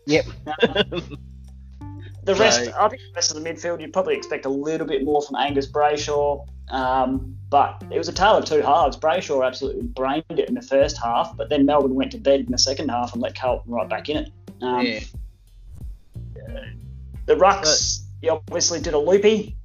Yep. 0.07 0.25
the 2.25 2.35
rest, 2.35 2.65
So- 2.65 2.73
I 2.77 2.89
think 2.89 3.01
the 3.01 3.13
rest 3.15 3.31
of 3.35 3.41
the 3.41 3.49
midfield, 3.49 3.81
you'd 3.81 3.93
probably 3.93 4.15
expect 4.15 4.45
a 4.45 4.49
little 4.49 4.87
bit 4.87 5.03
more 5.03 5.21
from 5.21 5.35
Angus 5.35 5.67
Brayshaw. 5.67 6.45
Um, 6.69 7.35
but 7.49 7.83
it 7.91 7.97
was 7.97 8.07
a 8.07 8.13
tale 8.13 8.37
of 8.37 8.45
two 8.45 8.61
halves. 8.61 8.97
Brayshaw 8.97 9.45
absolutely 9.45 9.83
brained 9.83 10.25
it 10.29 10.49
in 10.49 10.55
the 10.55 10.61
first 10.61 10.97
half, 10.97 11.37
but 11.37 11.49
then 11.49 11.65
Melbourne 11.65 11.95
went 11.95 12.11
to 12.11 12.17
bed 12.17 12.41
in 12.41 12.51
the 12.51 12.57
second 12.57 12.89
half 12.89 13.13
and 13.13 13.21
let 13.21 13.39
Carlton 13.39 13.71
right 13.71 13.87
back 13.87 14.09
in 14.09 14.17
it. 14.17 14.31
Um, 14.61 14.85
yeah. 14.85 14.99
The 17.27 17.35
Rucks, 17.35 18.01
he 18.21 18.29
obviously 18.29 18.81
did 18.81 18.93
a 18.93 18.99
loopy. 18.99 19.55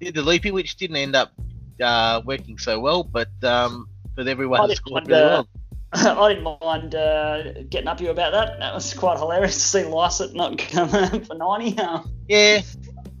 Did 0.00 0.14
the 0.14 0.22
loopy, 0.22 0.50
which 0.50 0.76
didn't 0.76 0.96
end 0.96 1.14
up 1.16 1.32
uh, 1.80 2.22
working 2.24 2.58
so 2.58 2.80
well, 2.80 3.04
but 3.04 3.28
um, 3.42 3.88
but 4.14 4.28
everyone 4.28 4.60
didn't 4.62 4.76
scored 4.76 5.06
really 5.06 5.22
uh, 5.22 5.28
well. 5.28 5.48
I 5.92 6.34
didn't 6.34 6.58
mind 6.62 6.94
uh, 6.94 7.62
getting 7.70 7.88
up 7.88 8.00
you 8.00 8.10
about 8.10 8.32
that. 8.32 8.58
That 8.58 8.74
was 8.74 8.92
quite 8.92 9.18
hilarious 9.18 9.54
to 9.54 9.60
see 9.60 9.84
Lycett 9.84 10.34
not 10.34 10.58
come 10.70 10.88
for 10.88 11.34
90. 11.34 11.78
Um, 11.78 12.10
Yeah, 12.28 12.60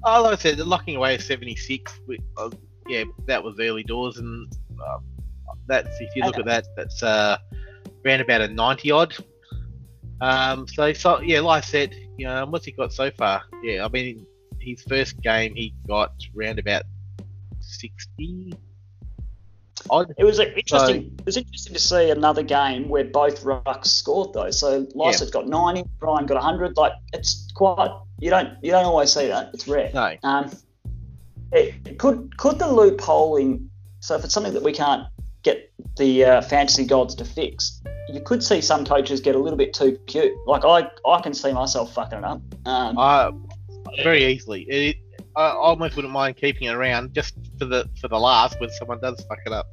oh, 0.04 0.22
like 0.22 0.32
I 0.38 0.42
said, 0.42 0.58
locking 0.58 0.96
away 0.96 1.18
76, 1.18 2.00
we, 2.06 2.18
uh, 2.36 2.50
yeah, 2.88 3.04
that 3.26 3.42
was 3.42 3.56
early 3.60 3.84
doors, 3.84 4.18
and 4.18 4.52
uh, 4.80 4.98
that's 5.66 6.00
if 6.00 6.14
you 6.16 6.24
look 6.24 6.38
at 6.38 6.44
that, 6.46 6.66
that's 6.76 7.02
uh, 7.02 7.38
around 8.04 8.20
about 8.20 8.40
a 8.40 8.48
90 8.48 8.90
odd. 8.90 9.16
Um, 10.20 10.66
so, 10.66 10.92
so 10.92 11.20
yeah, 11.20 11.40
like 11.40 11.62
I 11.62 11.66
said, 11.66 11.94
you 12.16 12.26
know, 12.26 12.46
what's 12.46 12.64
he 12.64 12.72
got 12.72 12.92
so 12.92 13.10
far? 13.10 13.42
Yeah, 13.62 13.84
I 13.84 13.88
mean, 13.88 14.26
his 14.60 14.82
first 14.82 15.20
game 15.20 15.54
he 15.54 15.74
got 15.86 16.12
round 16.34 16.58
about 16.58 16.82
60 17.60 18.52
It 20.18 20.24
was 20.24 20.38
interesting. 20.38 21.14
It 21.18 21.26
was 21.26 21.36
interesting 21.36 21.74
to 21.74 21.80
see 21.80 22.10
another 22.10 22.42
game 22.42 22.88
where 22.88 23.04
both 23.04 23.42
rucks 23.42 23.86
scored 23.86 24.32
though. 24.32 24.50
So 24.50 24.86
Lycett's 24.94 25.30
got 25.30 25.48
90, 25.48 25.84
Brian 25.98 26.26
got 26.26 26.34
100. 26.34 26.76
Like 26.76 26.92
it's 27.12 27.50
quite 27.54 27.90
you 28.18 28.30
don't 28.30 28.50
you 28.62 28.70
don't 28.70 28.84
always 28.84 29.12
see 29.12 29.28
that. 29.28 29.50
It's 29.54 29.68
rare. 29.68 29.90
No, 29.92 30.16
Um, 30.22 30.50
it, 31.52 31.98
could 31.98 32.36
could 32.38 32.58
the 32.58 32.66
loopholing? 32.66 33.68
So 34.00 34.16
if 34.16 34.24
it's 34.24 34.34
something 34.34 34.54
that 34.54 34.62
we 34.62 34.72
can't 34.72 35.06
get 35.42 35.72
the 35.96 36.24
uh, 36.24 36.42
fantasy 36.42 36.84
gods 36.84 37.14
to 37.16 37.24
fix, 37.24 37.80
you 38.08 38.20
could 38.20 38.42
see 38.42 38.60
some 38.60 38.84
coaches 38.84 39.20
get 39.20 39.34
a 39.34 39.38
little 39.38 39.56
bit 39.56 39.72
too 39.74 39.98
cute. 40.06 40.32
Like 40.46 40.64
I 40.64 40.88
I 41.08 41.20
can 41.20 41.34
see 41.34 41.52
myself 41.52 41.94
fucking 41.94 42.18
it 42.18 42.24
up. 42.24 42.40
Um, 42.66 42.98
uh, 42.98 43.32
very 44.02 44.24
easily. 44.24 44.62
It, 44.62 44.96
I 45.36 45.50
almost 45.50 45.96
wouldn't 45.96 46.14
mind 46.14 46.36
keeping 46.36 46.68
it 46.68 46.74
around 46.74 47.14
just 47.14 47.34
for 47.58 47.66
the 47.66 47.88
for 48.00 48.08
the 48.08 48.18
last 48.18 48.58
when 48.60 48.70
someone 48.70 49.00
does 49.00 49.22
fuck 49.28 49.38
it 49.44 49.52
up. 49.52 49.66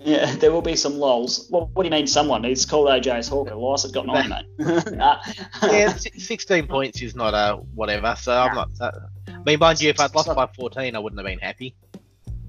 Yeah, 0.00 0.34
there 0.38 0.52
will 0.52 0.62
be 0.62 0.76
some 0.76 0.98
lols. 0.98 1.46
What, 1.50 1.70
what 1.70 1.82
do 1.82 1.86
you 1.88 1.90
mean, 1.90 2.06
someone? 2.06 2.44
It's 2.44 2.64
called 2.64 2.88
AJ's 2.88 3.28
Hawker. 3.28 3.54
Lysa's 3.54 3.92
got 3.92 4.06
nine, 4.06 4.28
mate. 4.28 4.44
Uh, 4.98 5.18
yeah, 5.62 5.92
16 5.96 6.66
points 6.66 7.02
is 7.02 7.14
not 7.14 7.34
a 7.34 7.56
whatever. 7.74 8.14
So 8.18 8.32
I'm 8.32 8.54
not. 8.54 8.74
That, 8.78 8.94
I 9.28 9.38
mean, 9.44 9.58
mind 9.58 9.80
you, 9.80 9.90
if 9.90 10.00
I'd 10.00 10.14
lost 10.14 10.28
by 10.34 10.46
14, 10.46 10.94
I 10.94 10.98
wouldn't 10.98 11.18
have 11.18 11.26
been 11.26 11.38
happy. 11.38 11.74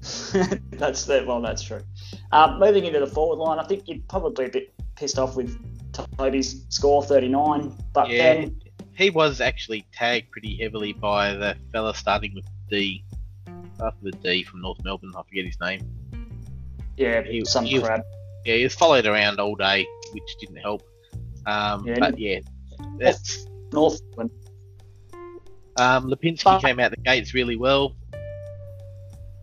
that's 0.72 1.04
the, 1.04 1.24
well, 1.26 1.40
that's 1.40 1.62
true. 1.62 1.82
Um, 2.32 2.58
moving 2.58 2.84
into 2.84 3.00
the 3.00 3.06
forward 3.06 3.36
line, 3.36 3.58
I 3.58 3.64
think 3.64 3.84
you're 3.86 3.98
probably 4.08 4.46
a 4.46 4.48
bit 4.48 4.72
pissed 4.96 5.18
off 5.18 5.36
with 5.36 5.58
Toby's 5.92 6.64
score 6.68 7.02
39, 7.02 7.74
but 7.92 8.10
Yeah. 8.10 8.34
then 8.34 8.60
He 8.94 9.10
was 9.10 9.40
actually 9.40 9.86
tagged 9.92 10.30
pretty 10.30 10.56
heavily 10.56 10.92
by 10.92 11.34
the 11.34 11.56
fella 11.72 11.94
starting 11.94 12.34
with 12.34 12.44
D. 12.68 13.04
After 13.82 13.98
the 14.02 14.12
D 14.12 14.42
from 14.42 14.60
North 14.60 14.82
Melbourne, 14.84 15.12
I 15.16 15.22
forget 15.22 15.46
his 15.46 15.58
name. 15.60 15.80
Yeah, 17.00 17.22
he- 17.22 17.44
some 17.44 17.64
he 17.64 17.78
was- 17.78 17.88
crap. 17.88 18.04
Yeah, 18.44 18.54
he 18.56 18.62
was 18.64 18.74
followed 18.74 19.06
around 19.06 19.38
all 19.40 19.54
day, 19.56 19.86
which 20.12 20.36
didn't 20.40 20.56
help. 20.56 20.82
Um, 21.46 21.86
Yeah. 21.86 21.96
but 21.98 22.18
yeah, 22.18 22.40
that's 22.98 23.46
Northland. 23.72 24.30
um, 25.76 26.10
Lipinski 26.10 26.44
But- 26.44 26.62
came 26.62 26.78
out 26.78 26.90
the 26.90 26.98
gates 26.98 27.32
really 27.32 27.56
well. 27.56 27.94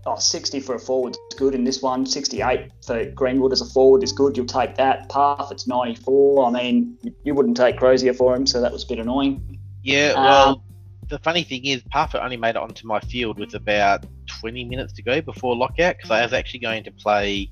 Oh, 0.06 0.16
60 0.18 0.60
for 0.62 0.76
a 0.76 0.80
forward 0.80 1.16
is 1.32 1.38
good 1.38 1.54
in 1.56 1.64
this 1.66 1.82
one. 1.82 2.06
68 2.06 2.72
for 2.86 3.04
Greenwood 3.12 3.52
as 3.52 3.60
a 3.62 3.66
forward 3.66 4.04
is 4.04 4.14
good. 4.14 4.38
You'll 4.38 4.46
take 4.46 4.76
that. 4.76 5.10
Path, 5.10 5.52
it's 5.52 5.68
94. 5.68 6.46
I 6.46 6.52
mean, 6.52 6.98
you- 7.02 7.14
you 7.24 7.34
wouldn't 7.36 7.58
take 7.58 7.78
Crozier 7.78 8.14
for 8.14 8.34
him, 8.36 8.46
so 8.46 8.62
that 8.62 8.72
was 8.72 8.84
a 8.84 8.88
bit 8.88 9.00
annoying. 9.00 9.60
Yeah, 9.84 10.14
Um, 10.16 10.24
well, 10.24 10.64
the 11.10 11.20
funny 11.20 11.44
thing 11.44 11.66
is, 11.66 11.82
Parfitt 11.92 12.22
only 12.22 12.38
made 12.38 12.52
it 12.52 12.58
onto 12.58 12.88
my 12.88 13.00
field 13.00 13.40
with 13.40 13.54
about 13.54 14.06
20 14.42 14.66
minutes 14.66 14.94
to 14.94 15.02
go 15.02 15.22
before 15.22 15.56
lockout 15.56 15.98
because 15.98 16.12
I 16.12 16.24
was 16.24 16.34
actually 16.34 16.60
going 16.60 16.84
to 16.84 16.92
play 16.92 17.52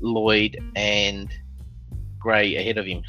Lloyd 0.00 0.58
and 0.74 1.30
Gray 2.18 2.56
ahead 2.56 2.78
of 2.78 2.86
him. 2.86 3.02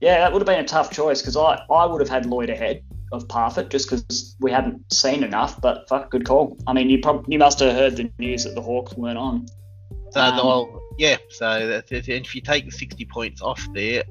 Yeah, 0.00 0.18
that 0.18 0.32
would 0.32 0.40
have 0.40 0.46
been 0.46 0.64
a 0.64 0.66
tough 0.66 0.90
choice 0.90 1.20
because 1.20 1.36
I, 1.36 1.62
I 1.70 1.86
would 1.86 2.00
have 2.00 2.08
had 2.08 2.26
Lloyd 2.26 2.50
ahead 2.50 2.82
of 3.12 3.28
Parfitt 3.28 3.68
just 3.68 3.88
because 3.88 4.36
we 4.40 4.50
hadn't 4.50 4.92
seen 4.92 5.22
enough. 5.22 5.60
But 5.60 5.88
fuck, 5.88 6.10
good 6.10 6.24
call. 6.26 6.58
I 6.66 6.72
mean, 6.72 6.90
you 6.90 6.98
prob- 7.00 7.26
you 7.28 7.38
must 7.38 7.60
have 7.60 7.72
heard 7.72 7.96
the 7.96 8.10
news 8.18 8.44
that 8.44 8.54
the 8.54 8.62
Hawks 8.62 8.94
weren't 8.94 9.18
on. 9.18 9.46
So, 10.10 10.20
Um, 10.20 10.36
well, 10.36 10.82
yeah, 10.98 11.16
so 11.30 11.66
that's. 11.68 11.92
If 11.92 12.34
you 12.34 12.40
take 12.40 12.72
60 12.72 13.04
points 13.06 13.42
off 13.42 13.64
there, 13.74 14.02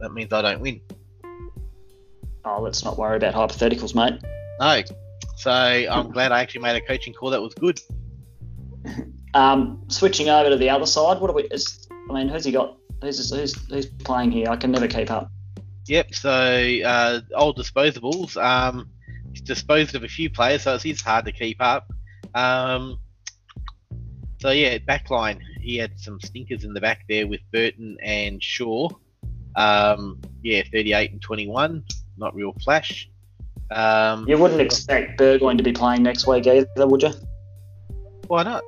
that 0.00 0.12
means 0.12 0.32
I 0.32 0.42
don't 0.42 0.60
win. 0.60 0.80
Oh, 2.44 2.60
let's 2.60 2.84
not 2.84 2.98
worry 2.98 3.16
about 3.16 3.34
hypotheticals, 3.34 3.94
mate. 3.94 4.20
No. 4.60 4.82
So 5.36 5.50
I'm 5.50 6.10
glad 6.10 6.32
I 6.32 6.40
actually 6.40 6.62
made 6.62 6.76
a 6.76 6.80
coaching 6.80 7.12
call 7.12 7.30
that 7.30 7.42
was 7.42 7.54
good. 7.54 7.80
Um, 9.34 9.82
switching 9.88 10.28
over 10.28 10.48
to 10.48 10.56
the 10.56 10.70
other 10.70 10.86
side, 10.86 11.20
what 11.20 11.28
are 11.28 11.32
we? 11.32 11.42
Is, 11.44 11.88
I 12.08 12.12
mean, 12.12 12.28
who's 12.28 12.44
he 12.44 12.52
got? 12.52 12.76
Who's, 13.02 13.30
who's 13.34 13.68
who's 13.68 13.86
playing 13.86 14.30
here? 14.30 14.48
I 14.48 14.54
can 14.54 14.70
never 14.70 14.86
keep 14.86 15.10
up. 15.10 15.28
Yep. 15.86 16.14
So 16.14 16.30
uh, 16.30 17.20
old 17.34 17.58
disposables. 17.58 18.40
Um, 18.40 18.88
he's 19.32 19.40
disposed 19.40 19.96
of 19.96 20.04
a 20.04 20.08
few 20.08 20.30
players, 20.30 20.62
so 20.62 20.74
it's, 20.74 20.84
it's 20.84 21.02
hard 21.02 21.24
to 21.24 21.32
keep 21.32 21.60
up. 21.60 21.90
Um, 22.34 23.00
so 24.40 24.50
yeah, 24.50 24.78
backline. 24.78 25.40
He 25.60 25.78
had 25.78 25.98
some 25.98 26.20
stinkers 26.20 26.62
in 26.62 26.72
the 26.72 26.80
back 26.80 27.04
there 27.08 27.26
with 27.26 27.40
Burton 27.52 27.96
and 28.02 28.40
Shaw. 28.40 28.88
Um, 29.56 30.20
yeah, 30.42 30.62
38 30.70 31.12
and 31.12 31.22
21. 31.22 31.84
Not 32.16 32.34
real 32.34 32.52
flash. 32.62 33.08
Um, 33.70 34.28
You 34.28 34.38
wouldn't 34.38 34.60
expect 34.60 35.18
Burgoyne 35.18 35.56
to 35.56 35.64
be 35.64 35.72
playing 35.72 36.02
next 36.02 36.26
week 36.26 36.46
either, 36.46 36.86
would 36.86 37.02
you? 37.02 37.12
Why 38.28 38.42
not? 38.42 38.62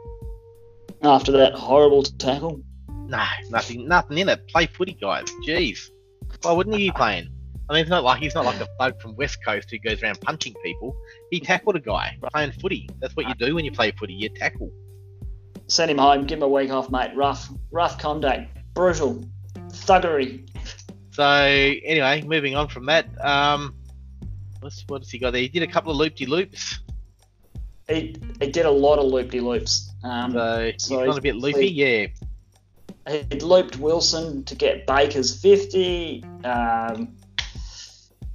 After 1.03 1.33
that 1.33 1.55
horrible 1.55 2.03
tackle. 2.03 2.61
No, 3.09 3.23
nothing, 3.51 3.87
nothing 3.87 4.19
in 4.19 4.29
it. 4.29 4.49
Play 4.49 4.67
footy, 4.67 4.95
guys. 5.01 5.25
Jeez, 5.47 5.91
why 6.43 6.53
wouldn't 6.53 6.77
he 6.77 6.89
be 6.89 6.93
playing? 6.97 7.29
I 7.69 7.73
mean, 7.75 7.83
it's 7.83 7.91
not 7.91 8.05
like 8.05 8.21
he's 8.21 8.35
not 8.35 8.45
like 8.45 8.61
a 8.61 8.69
bug 8.79 9.01
from 9.01 9.17
West 9.17 9.39
Coast 9.45 9.71
who 9.71 9.79
goes 9.79 10.03
around 10.03 10.21
punching 10.21 10.55
people. 10.65 10.97
He 11.31 11.41
tackled 11.41 11.77
a 11.77 11.81
guy 11.81 12.17
playing 12.33 12.53
footy. 12.53 12.89
That's 13.01 13.15
what 13.17 13.27
you 13.29 13.35
do 13.35 13.55
when 13.55 13.65
you 13.65 13.73
play 13.73 13.91
footy. 13.93 14.15
You 14.15 14.29
tackle. 14.29 14.71
Send 15.69 15.91
him 15.91 15.99
home. 15.99 16.27
Give 16.27 16.39
him 16.39 16.45
a 16.45 16.49
week 16.49 16.71
off, 16.71 16.91
mate. 16.91 17.11
Rough, 17.17 17.49
rough 17.73 17.99
conduct, 17.99 18.49
brutal, 18.75 19.25
thuggery. 19.71 20.49
So 21.17 21.25
anyway, 21.25 22.21
moving 22.27 22.57
on 22.57 22.69
from 22.69 22.85
that. 22.87 23.07
Um, 23.25 23.75
what's 24.61 24.85
what 24.87 25.01
has 25.01 25.11
he 25.11 25.19
got 25.19 25.31
there? 25.31 25.41
He 25.41 25.49
did 25.49 25.63
a 25.63 25.67
couple 25.67 25.91
of 25.91 25.97
loopy 25.97 26.27
loops. 26.27 26.81
He, 27.89 28.17
he 28.39 28.51
did 28.51 28.67
a 28.67 28.71
lot 28.71 28.99
of 28.99 29.07
loopy 29.07 29.41
loops. 29.41 29.95
Um, 30.05 30.33
So 30.33 30.71
he's 30.73 30.83
so 30.85 31.07
gone 31.07 31.17
a 31.17 31.21
bit 31.23 31.33
he's- 31.37 31.43
loopy. 31.43 31.69
Yeah. 31.69 33.23
he 33.31 33.41
looped 33.41 33.79
Wilson 33.79 34.45
to 34.45 34.55
get 34.55 34.87
Baker's 34.87 35.41
50. 35.41 36.23
Um, 36.45 37.17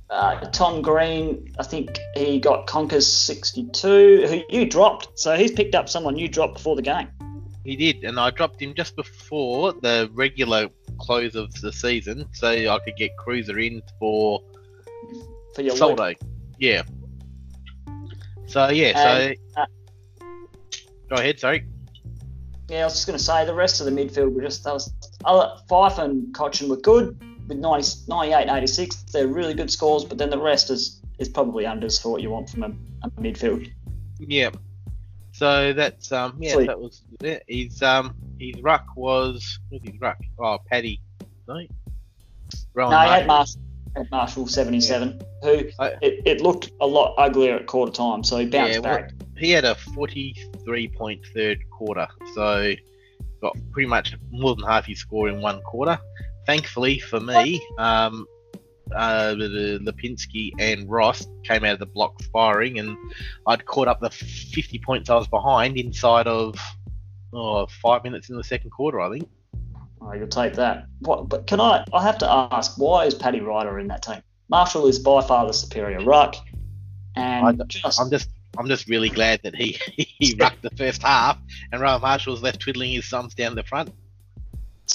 uh, 0.09 0.39
Tom 0.49 0.81
Green, 0.81 1.53
I 1.59 1.63
think 1.63 1.99
he 2.15 2.39
got 2.39 2.65
Conker's 2.65 3.05
62, 3.05 4.25
who 4.27 4.41
you 4.49 4.65
dropped. 4.65 5.19
So 5.19 5.35
he's 5.35 5.51
picked 5.51 5.75
up 5.75 5.87
someone 5.87 6.17
you 6.17 6.27
dropped 6.27 6.55
before 6.55 6.75
the 6.75 6.81
game. 6.81 7.09
He 7.63 7.75
did, 7.75 8.03
and 8.03 8.19
I 8.19 8.31
dropped 8.31 8.61
him 8.61 8.73
just 8.73 8.95
before 8.95 9.73
the 9.73 10.09
regular 10.13 10.69
close 10.99 11.35
of 11.35 11.53
the 11.61 11.71
season, 11.71 12.27
so 12.33 12.49
I 12.49 12.79
could 12.79 12.95
get 12.95 13.15
Cruiser 13.17 13.59
in 13.59 13.81
for 13.99 14.41
for 15.53 15.61
your. 15.61 15.75
Soldo. 15.75 16.13
Yeah. 16.57 16.83
So 18.47 18.69
yeah, 18.69 18.95
so 18.95 19.61
uh, 19.61 19.65
go 21.09 21.15
ahead. 21.15 21.39
Sorry. 21.39 21.65
Yeah, 22.67 22.81
I 22.81 22.83
was 22.85 22.93
just 22.93 23.05
going 23.05 23.17
to 23.17 23.23
say 23.23 23.45
the 23.45 23.53
rest 23.53 23.81
of 23.81 23.85
the 23.85 23.91
midfield 23.91 24.33
were 24.33 24.41
just 24.41 24.65
was 24.65 24.93
other 25.25 25.55
Fyfe 25.69 25.99
and 25.99 26.33
Cochin 26.33 26.69
were 26.69 26.77
good 26.77 27.21
with 27.47 27.57
90, 27.57 28.05
98 28.07 28.41
and 28.47 28.49
86. 28.49 28.95
They're 29.11 29.27
really 29.27 29.53
good 29.53 29.69
scores, 29.69 30.05
but 30.05 30.17
then 30.17 30.29
the 30.29 30.39
rest 30.39 30.69
is 30.69 31.01
is 31.19 31.29
probably 31.29 31.65
unders 31.65 32.01
for 32.01 32.11
what 32.11 32.21
you 32.21 32.31
want 32.31 32.49
from 32.49 32.63
a, 32.63 32.71
a 33.03 33.09
midfield. 33.11 33.71
Yeah. 34.19 34.49
So 35.41 35.73
that's 35.73 36.11
um 36.11 36.35
yeah 36.37 36.53
Sweet. 36.53 36.67
that 36.67 36.79
was 36.79 37.01
it. 37.21 37.43
His 37.47 37.81
um 37.81 38.13
his 38.39 38.61
ruck 38.61 38.85
was 38.95 39.57
who's 39.71 39.81
his 39.83 39.99
ruck? 39.99 40.19
Oh 40.37 40.59
Paddy. 40.69 41.01
No. 41.47 41.65
Rowan 42.75 42.91
No, 42.91 42.99
he 42.99 43.09
had 43.09 43.25
Marshall, 43.25 43.61
had 43.95 44.11
Marshall 44.11 44.47
77, 44.47 45.19
who 45.41 45.63
I- 45.79 45.93
it, 46.03 46.21
it 46.27 46.41
looked 46.41 46.69
a 46.79 46.85
lot 46.85 47.15
uglier 47.17 47.55
at 47.55 47.65
quarter 47.65 47.91
time, 47.91 48.23
so 48.23 48.37
he 48.37 48.45
bounced 48.45 48.75
Yeah, 48.75 48.79
well, 48.81 49.07
he 49.35 49.49
had 49.49 49.65
a 49.65 49.73
43 49.73 50.87
point 50.89 51.21
third 51.33 51.57
quarter, 51.71 52.07
so 52.35 52.73
got 53.41 53.57
pretty 53.71 53.89
much 53.89 54.15
more 54.29 54.55
than 54.55 54.63
half 54.63 54.85
his 54.85 54.99
score 54.99 55.27
in 55.27 55.41
one 55.41 55.59
quarter. 55.61 55.97
Thankfully 56.45 56.99
for 56.99 57.19
me, 57.19 57.59
um, 57.79 58.27
uh, 58.95 59.35
Lipinski 59.35 60.51
and 60.59 60.89
Ross 60.89 61.27
came 61.43 61.63
out 61.63 61.73
of 61.73 61.79
the 61.79 61.85
block 61.85 62.21
firing, 62.33 62.79
and 62.79 62.97
I'd 63.47 63.65
caught 63.65 63.87
up 63.87 63.99
the 63.99 64.09
50 64.09 64.79
points 64.79 65.09
I 65.09 65.15
was 65.15 65.27
behind 65.27 65.77
inside 65.77 66.27
of 66.27 66.59
oh, 67.33 67.67
five 67.67 68.03
minutes 68.03 68.29
in 68.29 68.37
the 68.37 68.43
second 68.43 68.71
quarter, 68.71 68.99
I 68.99 69.11
think. 69.11 69.29
Oh, 70.01 70.13
you'll 70.13 70.27
take 70.27 70.53
that. 70.53 70.85
What, 70.99 71.29
but 71.29 71.45
can 71.47 71.59
I? 71.59 71.85
I 71.93 72.01
have 72.01 72.17
to 72.19 72.29
ask, 72.29 72.77
why 72.77 73.05
is 73.05 73.13
Paddy 73.13 73.39
Ryder 73.39 73.79
in 73.79 73.87
that 73.87 74.01
team? 74.01 74.21
Marshall 74.49 74.87
is 74.87 74.99
by 74.99 75.21
far 75.21 75.47
the 75.47 75.53
superior 75.53 76.03
ruck, 76.03 76.35
and 77.15 77.61
I 77.61 77.65
just 77.65 78.01
I'm 78.01 78.09
just 78.09 78.29
I'm 78.57 78.67
just 78.67 78.89
really 78.89 79.09
glad 79.09 79.41
that 79.43 79.55
he 79.55 79.77
he 79.95 80.35
rucked 80.39 80.61
the 80.61 80.71
first 80.71 81.03
half, 81.03 81.37
and 81.71 81.81
Rowan 81.81 82.01
Marshall's 82.01 82.41
left 82.41 82.59
twiddling 82.59 82.91
his 82.91 83.07
thumbs 83.07 83.33
down 83.33 83.55
the 83.55 83.63
front. 83.63 83.91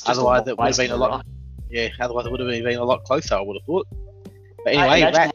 otherwise 0.05 0.47
it 0.47 0.59
would 0.59 0.67
have 0.67 0.77
been 0.77 0.91
a 0.91 0.97
lot-. 0.97 1.25
Yeah, 1.71 1.89
otherwise 2.01 2.27
it 2.27 2.31
would 2.31 2.41
have 2.41 2.49
been 2.49 2.79
a 2.79 2.85
lot 2.85 3.05
closer, 3.05 3.35
I 3.35 3.41
would 3.41 3.57
have 3.57 3.67
thought. 3.67 3.87
But 4.65 4.75
anyway, 4.75 5.01
imagine 5.01 5.15
Rat, 5.15 5.35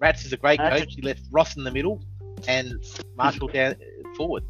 Rats 0.00 0.24
is 0.24 0.32
a 0.32 0.36
great 0.36 0.60
Imagine- 0.60 0.86
coach. 0.86 0.94
He 0.94 1.02
left 1.02 1.22
Ross 1.30 1.56
in 1.56 1.64
the 1.64 1.70
middle 1.70 2.02
and 2.46 2.74
Marshall 3.16 3.48
down 3.48 3.74
forward. 4.16 4.44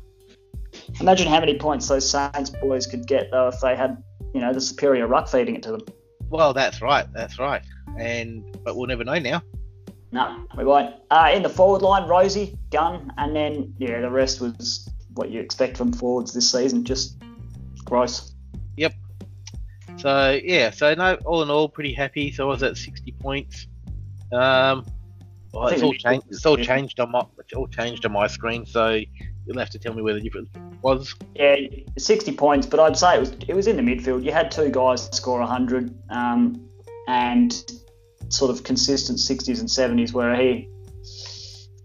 Imagine 1.01 1.29
how 1.29 1.41
many 1.41 1.59
points 1.59 1.89
those 1.89 2.09
Saints 2.09 2.51
boys 2.51 2.87
could 2.87 3.07
get 3.07 3.31
though 3.31 3.49
if 3.49 3.61
they 3.61 3.75
had, 3.75 4.03
you 4.35 4.41
know, 4.41 4.53
the 4.53 4.61
superior 4.61 5.07
ruck 5.07 5.29
feeding 5.29 5.55
it 5.57 5.63
to 5.65 5.73
them. 5.73 5.81
Well, 6.29 6.53
that's 6.53 6.83
right, 6.83 7.07
that's 7.13 7.39
right. 7.39 7.63
And 7.99 8.45
but 8.65 8.77
we'll 8.77 8.87
never 8.87 9.05
know 9.05 9.19
now. 9.19 9.43
No, 10.13 10.47
we 10.57 10.65
won't. 10.65 10.95
Uh, 11.11 11.31
in 11.35 11.43
the 11.43 11.49
forward 11.49 11.83
line, 11.83 12.09
Rosie, 12.09 12.57
Gunn, 12.71 13.13
and 13.19 13.35
then 13.35 13.75
yeah, 13.79 14.01
the 14.01 14.11
rest 14.11 14.41
was 14.41 14.89
what 15.15 15.31
you 15.31 15.41
expect 15.41 15.77
from 15.77 15.93
forwards 15.93 16.33
this 16.33 16.51
season. 16.51 16.85
Just 16.85 17.23
gross. 17.85 18.28
So 19.99 20.41
yeah, 20.43 20.71
so 20.71 20.95
no, 20.95 21.15
all 21.25 21.43
in 21.43 21.51
all, 21.51 21.69
pretty 21.69 21.93
happy. 21.93 22.33
So 22.33 22.45
I 22.45 22.49
was 22.49 22.63
at 22.63 22.77
sixty 22.77 23.13
points. 23.13 23.67
Um, 24.33 24.87
well, 25.53 25.69
it's 25.69 25.83
all 25.83 25.95
changed. 25.95 26.27
It's 26.31 26.47
all 26.47 26.57
changed 26.57 27.01
on 27.01 27.11
my. 27.11 27.25
It's 27.39 27.53
all 27.53 27.67
changed 27.67 28.05
on 28.07 28.13
my 28.13 28.27
screen. 28.27 28.67
So 28.67 29.01
you'll 29.49 29.59
have 29.59 29.71
to 29.71 29.79
tell 29.79 29.95
me 29.95 30.03
where 30.03 30.15
the 30.15 30.21
difference 30.21 30.51
was. 30.83 31.15
Yeah, 31.35 31.57
60 31.97 32.33
points, 32.37 32.67
but 32.67 32.79
I'd 32.79 32.97
say 32.97 33.17
it 33.17 33.21
was 33.21 33.33
it 33.49 33.55
was 33.55 33.67
in 33.67 33.77
the 33.77 33.83
midfield. 33.83 34.25
You 34.25 34.33
had 34.33 34.51
two 34.51 34.71
guys 34.71 35.09
score 35.17 35.41
100, 35.41 35.95
um, 36.11 36.69
and 37.09 37.53
sort 38.29 38.51
of 38.51 38.63
consistent 38.63 39.19
60s 39.19 39.61
and 39.61 39.69
70s, 39.69 40.13
where 40.13 40.37
he 40.37 40.69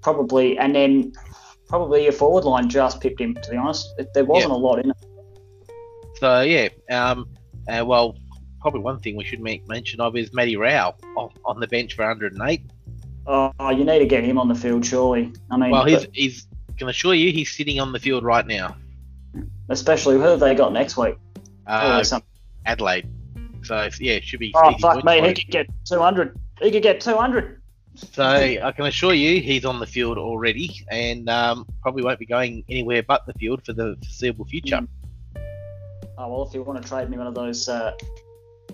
probably, 0.02 0.58
and 0.58 0.76
then 0.76 1.14
probably 1.70 2.04
your 2.04 2.12
forward 2.12 2.44
line 2.44 2.70
just 2.70 3.00
pipped 3.00 3.22
him. 3.22 3.34
To 3.36 3.50
be 3.50 3.56
honest, 3.56 3.88
there 4.14 4.26
wasn't 4.26 4.52
a 4.52 4.58
lot 4.58 4.80
in 4.80 4.90
it. 4.92 4.98
So 6.16 6.42
yeah, 6.42 6.68
um, 6.92 7.30
uh, 7.68 7.84
well, 7.86 8.16
probably 8.62 8.82
one 8.82 9.00
thing 9.00 9.16
we 9.16 9.24
should 9.24 9.42
make 9.42 9.68
mention 9.68 10.00
of 10.00 10.16
is 10.16 10.34
Matty 10.34 10.56
Rao 10.56 10.96
on, 11.46 11.60
the 11.60 11.68
bench 11.68 11.96
for 11.96 12.04
108. 12.04 12.62
Oh, 13.26 13.52
you 13.70 13.84
need 13.84 14.00
to 14.00 14.06
get 14.06 14.24
him 14.24 14.38
on 14.38 14.48
the 14.48 14.56
field, 14.56 14.86
surely. 14.86 15.34
I 15.50 15.58
mean, 15.58 15.72
Well, 15.72 15.86
he's 15.86 16.06
he's 16.12 16.48
can 16.78 16.90
assure 16.90 17.14
you 17.14 17.32
he's 17.32 17.56
sitting 17.56 17.80
on 17.80 17.92
the 17.92 18.00
field 18.00 18.24
right 18.24 18.46
now. 18.46 18.76
especially 19.70 20.16
who 20.16 20.22
have 20.22 20.40
they 20.40 20.56
got 20.56 20.74
next 20.74 20.98
week? 20.98 21.16
Uh, 21.68 22.04
Adelaide. 22.66 23.08
So 23.64 23.90
yeah, 24.00 24.14
it 24.14 24.24
should 24.24 24.40
be. 24.40 24.52
oh 24.56 24.74
fuck 24.80 25.04
me, 25.06 25.22
he 25.22 25.34
could 25.34 25.52
get 25.52 25.68
200. 25.86 26.38
He 26.62 26.72
could 26.72 26.84
get 26.84 27.00
200. 27.02 27.62
So 27.96 28.24
I 28.24 28.72
can 28.72 28.86
assure 28.86 29.14
you 29.14 29.40
he's 29.40 29.66
on 29.66 29.80
the 29.80 29.86
field 29.86 30.18
already, 30.18 30.84
and 30.90 31.30
um, 31.30 31.66
probably 31.82 32.04
won't 32.04 32.20
be 32.20 32.26
going 32.26 32.64
anywhere 32.70 33.04
but 33.04 33.26
the 33.26 33.34
field 33.34 33.64
for 33.66 33.74
the 33.74 33.96
foreseeable 34.04 34.46
future. 34.46 34.78
Mm. 34.78 34.88
Oh 36.18 36.28
well, 36.28 36.48
if 36.48 36.54
you 36.54 36.62
want 36.64 36.82
to 36.82 36.88
trade 36.88 37.10
me 37.10 37.18
one 37.18 37.28
of 37.28 37.36
those 37.36 37.68
uh, 37.68 37.94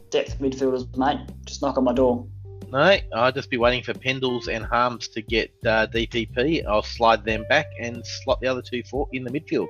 depth 0.10 0.40
midfielders, 0.40 0.96
mate, 0.98 1.20
just 1.46 1.62
knock 1.62 1.78
on 1.78 1.84
my 1.84 1.94
door. 1.94 2.28
No, 2.72 2.98
I'll 3.14 3.32
just 3.32 3.50
be 3.50 3.58
waiting 3.58 3.84
for 3.84 3.94
Pendles 3.94 4.48
and 4.48 4.64
Harms 4.64 5.08
to 5.10 5.22
get 5.22 5.52
uh, 5.66 5.88
DPP. 5.88 6.66
I'll 6.66 6.84
slide 6.84 7.26
them 7.26 7.44
back 7.50 7.66
and 7.80 8.06
slot 8.06 8.40
the 8.42 8.48
other 8.48 8.62
two 8.62 8.84
for 8.84 9.08
in 9.12 9.24
the 9.24 9.32
midfield. 9.32 9.68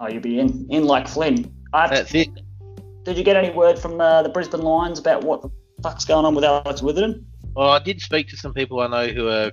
Oh, 0.00 0.08
you'll 0.08 0.22
be 0.22 0.40
in 0.40 0.66
in 0.70 0.84
like 0.84 1.06
Flynn. 1.06 1.52
I 1.72 1.88
That's 1.88 2.14
it. 2.14 2.28
Did 3.04 3.16
you 3.16 3.24
get 3.24 3.36
any 3.36 3.50
word 3.50 3.78
from 3.78 4.00
uh, 4.00 4.22
the 4.22 4.28
Brisbane 4.28 4.62
Lions 4.62 4.98
about 4.98 5.22
what 5.24 5.42
the 5.42 5.50
fuck's 5.82 6.04
going 6.04 6.24
on 6.24 6.34
with 6.34 6.44
Alex 6.44 6.82
Witherden? 6.82 7.24
Well, 7.54 7.70
I 7.70 7.78
did 7.78 8.00
speak 8.00 8.28
to 8.28 8.36
some 8.36 8.52
people 8.52 8.80
I 8.80 8.86
know 8.88 9.12
who 9.12 9.28
are 9.28 9.52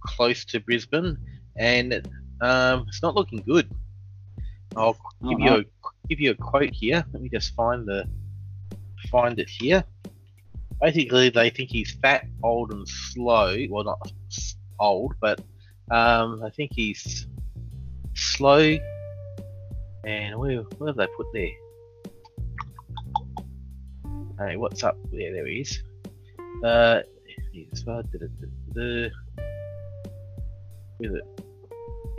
close 0.00 0.44
to 0.46 0.60
Brisbane, 0.60 1.16
and 1.56 2.08
um, 2.40 2.84
it's 2.88 3.02
not 3.02 3.14
looking 3.14 3.42
good. 3.46 3.70
I'll 4.76 4.96
give 5.28 5.40
you 5.40 5.52
a 5.54 5.64
give 6.08 6.20
you 6.20 6.30
a 6.30 6.34
quote 6.34 6.70
here. 6.72 7.04
Let 7.12 7.22
me 7.22 7.28
just 7.28 7.54
find 7.54 7.86
the 7.86 8.08
find 9.10 9.38
it 9.38 9.48
here. 9.48 9.84
Basically, 10.80 11.30
they 11.30 11.50
think 11.50 11.70
he's 11.70 11.92
fat, 12.02 12.24
old, 12.42 12.72
and 12.72 12.88
slow. 12.88 13.56
Well, 13.70 13.84
not 13.84 14.12
old, 14.80 15.14
but 15.20 15.40
um, 15.90 16.42
I 16.44 16.50
think 16.50 16.72
he's 16.74 17.26
slow. 18.14 18.76
And 20.04 20.38
where 20.38 20.62
where 20.78 20.88
have 20.88 20.96
they 20.96 21.06
put 21.16 21.26
there? 21.32 21.50
Hey, 24.38 24.56
what's 24.56 24.82
up? 24.82 24.96
There, 25.12 25.32
there 25.32 25.46
he 25.46 25.60
is. 25.60 25.82
Uh, 26.64 27.00
he's 27.52 27.86
uh? 27.86 28.02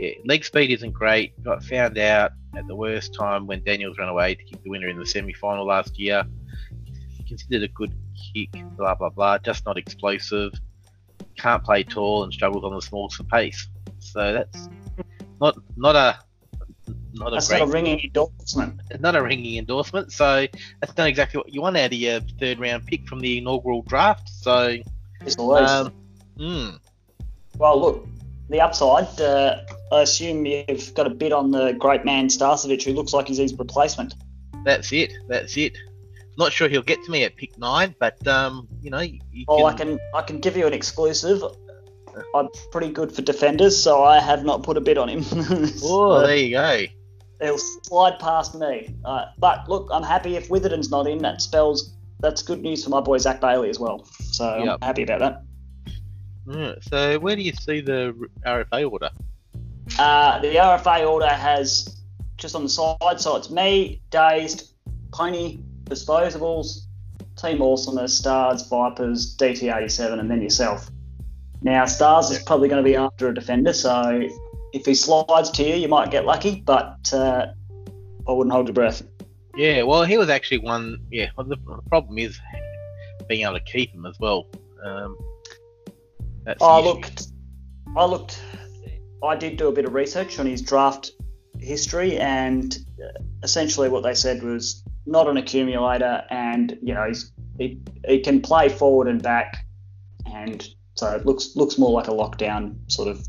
Yeah, 0.00 0.10
leg 0.24 0.44
speed 0.44 0.70
isn't 0.70 0.92
great. 0.92 1.42
Got 1.42 1.62
found 1.64 1.98
out 1.98 2.32
at 2.56 2.66
the 2.66 2.74
worst 2.76 3.14
time 3.14 3.46
when 3.46 3.62
Daniels 3.64 3.98
ran 3.98 4.08
away 4.08 4.34
to 4.34 4.44
kick 4.44 4.62
the 4.62 4.70
winner 4.70 4.88
in 4.88 4.98
the 4.98 5.06
semi-final 5.06 5.66
last 5.66 5.98
year. 5.98 6.24
Considered 7.26 7.62
a 7.62 7.68
good 7.68 7.92
kick, 8.34 8.50
blah 8.76 8.94
blah 8.94 9.08
blah. 9.10 9.38
Just 9.38 9.64
not 9.66 9.78
explosive. 9.78 10.52
Can't 11.38 11.64
play 11.64 11.82
tall 11.82 12.24
and 12.24 12.32
struggles 12.32 12.64
on 12.64 12.74
the 12.74 12.80
smalls 12.82 13.14
for 13.14 13.24
pace. 13.24 13.66
So 13.98 14.32
that's 14.32 14.68
not 15.40 15.56
not 15.76 15.96
a 15.96 16.18
not 17.14 17.28
a 17.28 17.36
That's 17.36 17.48
great 17.48 17.60
not 17.60 17.68
a 17.68 17.72
ringing 17.72 18.00
endorsement. 18.00 18.80
not 19.00 19.16
a 19.16 19.22
ringing 19.22 19.56
endorsement, 19.58 20.12
so 20.12 20.46
that's 20.80 20.96
not 20.96 21.06
exactly 21.08 21.38
what 21.38 21.52
you 21.52 21.62
want 21.62 21.76
out 21.76 21.86
of 21.86 21.92
your 21.94 22.20
third 22.40 22.58
round 22.60 22.86
pick 22.86 23.06
from 23.08 23.20
the 23.20 23.38
inaugural 23.38 23.82
draft. 23.82 24.28
So, 24.28 24.76
It's 25.22 25.36
the 25.36 25.42
least. 25.42 25.72
um, 25.72 25.92
hmm, 26.36 26.70
well, 27.56 27.80
look, 27.80 28.08
the 28.50 28.60
upside. 28.60 29.20
Uh, 29.20 29.60
I 29.92 30.02
assume 30.02 30.46
you've 30.46 30.94
got 30.94 31.06
a 31.06 31.10
bid 31.10 31.32
on 31.32 31.50
the 31.50 31.72
great 31.72 32.04
man 32.04 32.28
Starcevic, 32.28 32.82
who 32.84 32.92
looks 32.92 33.12
like 33.12 33.28
he's 33.28 33.38
his 33.38 33.54
replacement. 33.54 34.14
that's 34.64 34.92
it. 34.92 35.12
That's 35.28 35.56
it. 35.56 35.76
Not 36.36 36.52
sure 36.52 36.68
he'll 36.68 36.82
get 36.82 37.02
to 37.04 37.10
me 37.10 37.22
at 37.24 37.36
pick 37.36 37.56
nine, 37.58 37.94
but 38.00 38.26
um, 38.26 38.66
you 38.82 38.90
know, 38.90 39.00
you 39.00 39.20
Oh, 39.46 39.66
I 39.66 39.74
can, 39.74 39.98
I 40.14 40.22
can 40.22 40.40
give 40.40 40.56
you 40.56 40.66
an 40.66 40.72
exclusive. 40.72 41.42
I'm 42.34 42.48
pretty 42.72 42.90
good 42.90 43.12
for 43.12 43.22
defenders, 43.22 43.80
so 43.80 44.02
I 44.02 44.20
have 44.20 44.44
not 44.44 44.62
put 44.62 44.76
a 44.76 44.80
bid 44.80 44.98
on 44.98 45.08
him. 45.08 45.24
Oh, 45.82 46.26
there 46.26 46.36
you 46.36 46.50
go. 46.56 46.82
He'll 47.40 47.58
slide 47.58 48.18
past 48.18 48.54
me. 48.54 48.94
Uh, 49.04 49.26
but 49.38 49.68
look, 49.68 49.88
I'm 49.92 50.02
happy 50.02 50.36
if 50.36 50.48
Witherden's 50.48 50.90
not 50.90 51.06
in. 51.06 51.18
That 51.18 51.42
spells 51.42 51.94
that's 52.20 52.42
good 52.42 52.62
news 52.62 52.82
for 52.84 52.90
my 52.90 53.00
boy 53.00 53.18
Zac 53.18 53.40
Bailey 53.40 53.68
as 53.68 53.78
well. 53.78 54.04
So 54.04 54.56
Yep. 54.58 54.78
I'm 54.80 54.86
happy 54.86 55.02
about 55.02 55.20
that. 55.20 55.42
Yeah, 56.46 56.74
so, 56.80 57.18
where 57.18 57.36
do 57.36 57.42
you 57.42 57.52
see 57.52 57.80
the 57.80 58.14
RFA 58.46 58.90
order? 58.90 59.10
Uh, 59.98 60.40
the 60.40 60.48
RFA 60.56 61.08
order 61.08 61.28
has 61.28 62.02
just 62.36 62.56
on 62.56 62.64
the 62.64 62.68
side, 62.68 63.20
so 63.20 63.36
it's 63.36 63.50
me, 63.50 64.00
Dazed, 64.10 64.74
Pony, 65.12 65.60
Disposables, 65.84 66.86
Team 67.36 67.62
Awesomeness, 67.62 68.18
Stars, 68.18 68.66
Vipers, 68.68 69.36
DT87, 69.36 70.18
and 70.18 70.30
then 70.30 70.42
yourself. 70.42 70.90
Now, 71.62 71.86
Stars 71.86 72.30
is 72.30 72.42
probably 72.42 72.68
going 72.68 72.82
to 72.82 72.88
be 72.88 72.96
after 72.96 73.28
a 73.28 73.34
defender, 73.34 73.72
so 73.72 74.28
if 74.72 74.84
he 74.84 74.94
slides 74.94 75.50
to 75.52 75.62
you, 75.62 75.76
you 75.76 75.88
might 75.88 76.10
get 76.10 76.26
lucky, 76.26 76.60
but 76.60 77.12
uh, 77.12 77.46
I 78.28 78.32
wouldn't 78.32 78.52
hold 78.52 78.66
your 78.66 78.74
breath. 78.74 79.02
Yeah, 79.56 79.82
well, 79.84 80.04
he 80.04 80.18
was 80.18 80.28
actually 80.28 80.58
one. 80.58 80.98
Yeah, 81.12 81.30
well, 81.36 81.46
the, 81.46 81.56
the 81.56 81.80
problem 81.88 82.18
is 82.18 82.40
being 83.28 83.42
able 83.42 83.54
to 83.54 83.60
keep 83.60 83.92
him 83.92 84.04
as 84.04 84.18
well. 84.18 84.48
Um, 84.84 85.16
that's 86.44 86.58
the 86.58 86.64
I 86.64 86.80
looked, 86.80 87.28
I 87.96 88.04
looked, 88.04 88.40
I 89.26 89.36
did 89.36 89.56
do 89.56 89.68
a 89.68 89.72
bit 89.72 89.84
of 89.84 89.94
research 89.94 90.38
on 90.38 90.46
his 90.46 90.62
draft 90.62 91.10
history, 91.58 92.18
and 92.18 92.76
uh, 93.02 93.22
essentially 93.42 93.88
what 93.88 94.02
they 94.02 94.14
said 94.14 94.42
was 94.42 94.82
not 95.06 95.28
an 95.28 95.36
accumulator, 95.36 96.24
and 96.30 96.78
you 96.82 96.94
know 96.94 97.06
he's 97.06 97.32
he, 97.58 97.80
he 98.06 98.20
can 98.20 98.40
play 98.40 98.68
forward 98.68 99.08
and 99.08 99.22
back, 99.22 99.66
and 100.26 100.68
so 100.94 101.10
it 101.14 101.26
looks 101.26 101.56
looks 101.56 101.78
more 101.78 101.90
like 101.90 102.08
a 102.08 102.12
lockdown 102.12 102.76
sort 102.90 103.08
of 103.08 103.26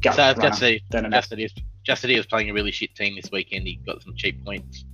gut 0.00 0.14
So 0.14 0.22
runner 0.22 0.40
just 0.42 0.60
that, 0.60 0.80
than 0.90 1.04
an 1.06 1.12
just 1.12 1.30
that, 1.30 1.38
he 1.38 1.44
was, 1.44 1.54
just 1.84 2.02
that 2.02 2.10
he 2.10 2.16
was 2.16 2.26
playing 2.26 2.50
a 2.50 2.52
really 2.52 2.72
shit 2.72 2.94
team 2.94 3.16
this 3.16 3.30
weekend. 3.30 3.66
He 3.66 3.76
got 3.86 4.02
some 4.02 4.14
cheap 4.16 4.44
points. 4.44 4.84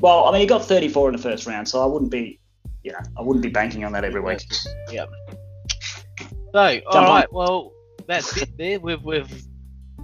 Well, 0.00 0.26
I 0.26 0.32
mean 0.32 0.42
he 0.42 0.46
got 0.46 0.64
34 0.64 1.08
in 1.08 1.16
the 1.16 1.22
first 1.22 1.46
round, 1.46 1.68
so 1.68 1.82
I 1.82 1.86
wouldn't 1.86 2.10
be, 2.10 2.38
you 2.82 2.92
know, 2.92 3.00
I 3.18 3.22
wouldn't 3.22 3.42
be 3.42 3.48
banking 3.48 3.84
on 3.84 3.92
that 3.92 4.04
every 4.04 4.20
week. 4.20 4.44
Yeah. 4.90 5.06
So, 6.52 6.80
all 6.86 6.98
on. 6.98 7.08
right. 7.08 7.32
Well, 7.32 7.72
that's 8.06 8.36
it. 8.36 8.56
There, 8.56 8.80
we've 8.80 9.02
we've 9.02 9.42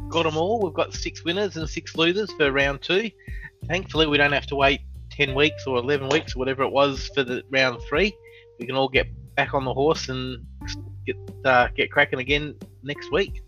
got 0.09 0.25
them 0.25 0.37
all. 0.37 0.61
We've 0.61 0.75
got 0.75 0.93
six 0.95 1.25
winners 1.25 1.57
and 1.57 1.69
six 1.69 1.97
losers 1.97 2.31
for 2.33 2.51
round 2.53 2.83
two. 2.83 3.11
Thankfully, 3.67 4.07
we 4.07 4.17
don't 4.17 4.33
have 4.33 4.47
to 4.47 4.57
wait 4.57 4.81
ten 5.11 5.35
weeks 5.35 5.67
or 5.67 5.79
eleven 5.79 6.09
weeks 6.09 6.35
or 6.35 6.39
whatever 6.39 6.63
it 6.63 6.73
was 6.73 7.09
for 7.15 7.23
the 7.23 7.43
round 7.51 7.81
three. 7.89 8.13
We 8.59 8.67
can 8.67 8.77
all 8.77 8.89
get 8.89 9.07
back 9.35 9.55
on 9.55 9.65
the 9.65 9.75
horse 9.75 10.09
and 10.09 10.45
get 11.07 11.17
uh, 11.45 11.69
get 11.75 11.91
cracking 11.91 12.21
again 12.21 12.55
next 12.83 13.11
week. 13.13 13.43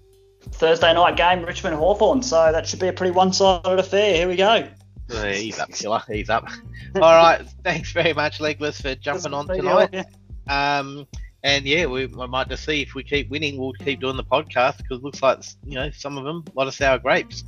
Thursday 0.53 0.93
night 0.93 1.17
game, 1.17 1.43
Richmond 1.45 1.77
Hawthorn. 1.77 2.23
So 2.23 2.53
that 2.53 2.67
should 2.67 2.81
be 2.81 2.89
a 2.89 2.93
pretty 2.93 3.13
one-sided 3.13 3.79
affair. 3.79 4.15
Here 4.15 4.29
we 4.29 4.37
go. 4.37 4.69
Uh, 5.11 5.25
he's 5.27 5.59
up, 5.59 5.71
killer. 5.71 6.03
He's 6.09 6.31
up. 6.31 6.49
All 6.97 7.01
right. 7.01 7.43
Thanks 7.63 7.93
very 7.93 8.13
much, 8.13 8.41
Legless, 8.41 8.81
for 8.81 8.95
jumping 8.95 9.35
on 9.35 9.47
tonight. 9.49 10.05
Um, 10.49 11.07
and 11.45 11.67
yeah, 11.67 11.85
we 11.87 12.13
I 12.19 12.27
might 12.27 12.49
just 12.49 12.65
see 12.65 12.81
if 12.83 12.95
we 12.95 13.05
keep 13.05 13.31
winning, 13.31 13.59
we'll 13.59 13.75
keep 13.75 14.01
doing 14.01 14.17
the 14.17 14.25
podcast 14.25 14.79
because 14.79 14.99
it 14.99 15.05
looks 15.05 15.23
like 15.23 15.45
you 15.65 15.75
know 15.75 15.91
some 15.91 16.19
of 16.19 16.25
them 16.25 16.43
a 16.49 16.59
lot 16.59 16.67
of 16.67 16.75
sour 16.75 16.99
grapes. 16.99 17.45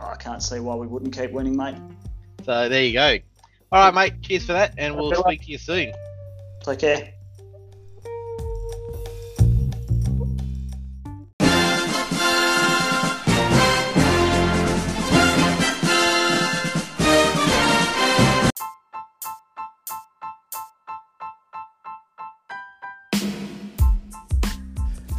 Oh, 0.00 0.06
I 0.06 0.16
can't 0.16 0.42
see 0.42 0.58
why 0.58 0.74
we 0.74 0.86
wouldn't 0.86 1.16
keep 1.16 1.30
winning, 1.30 1.56
mate. 1.56 1.76
So 2.44 2.68
there 2.68 2.82
you 2.82 2.94
go. 2.94 3.18
All 3.72 3.84
right, 3.84 3.94
mate. 3.94 4.22
Cheers 4.22 4.46
for 4.46 4.54
that, 4.54 4.74
and 4.78 4.96
we'll 4.96 5.14
speak 5.14 5.42
to 5.42 5.52
you 5.52 5.58
soon. 5.58 5.92
Take 6.62 6.80
care. 6.80 7.12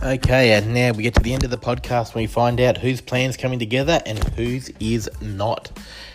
Okay, 0.07 0.53
and 0.53 0.73
now 0.73 0.93
we 0.93 1.03
get 1.03 1.13
to 1.15 1.19
the 1.19 1.33
end 1.33 1.43
of 1.43 1.49
the 1.49 1.57
podcast 1.57 2.15
when 2.15 2.23
we 2.23 2.27
find 2.27 2.61
out 2.61 2.77
whose 2.77 3.01
plan's 3.01 3.35
coming 3.35 3.59
together 3.59 4.01
and 4.05 4.17
whose 4.35 4.69
is 4.79 5.09
not. 5.19 5.69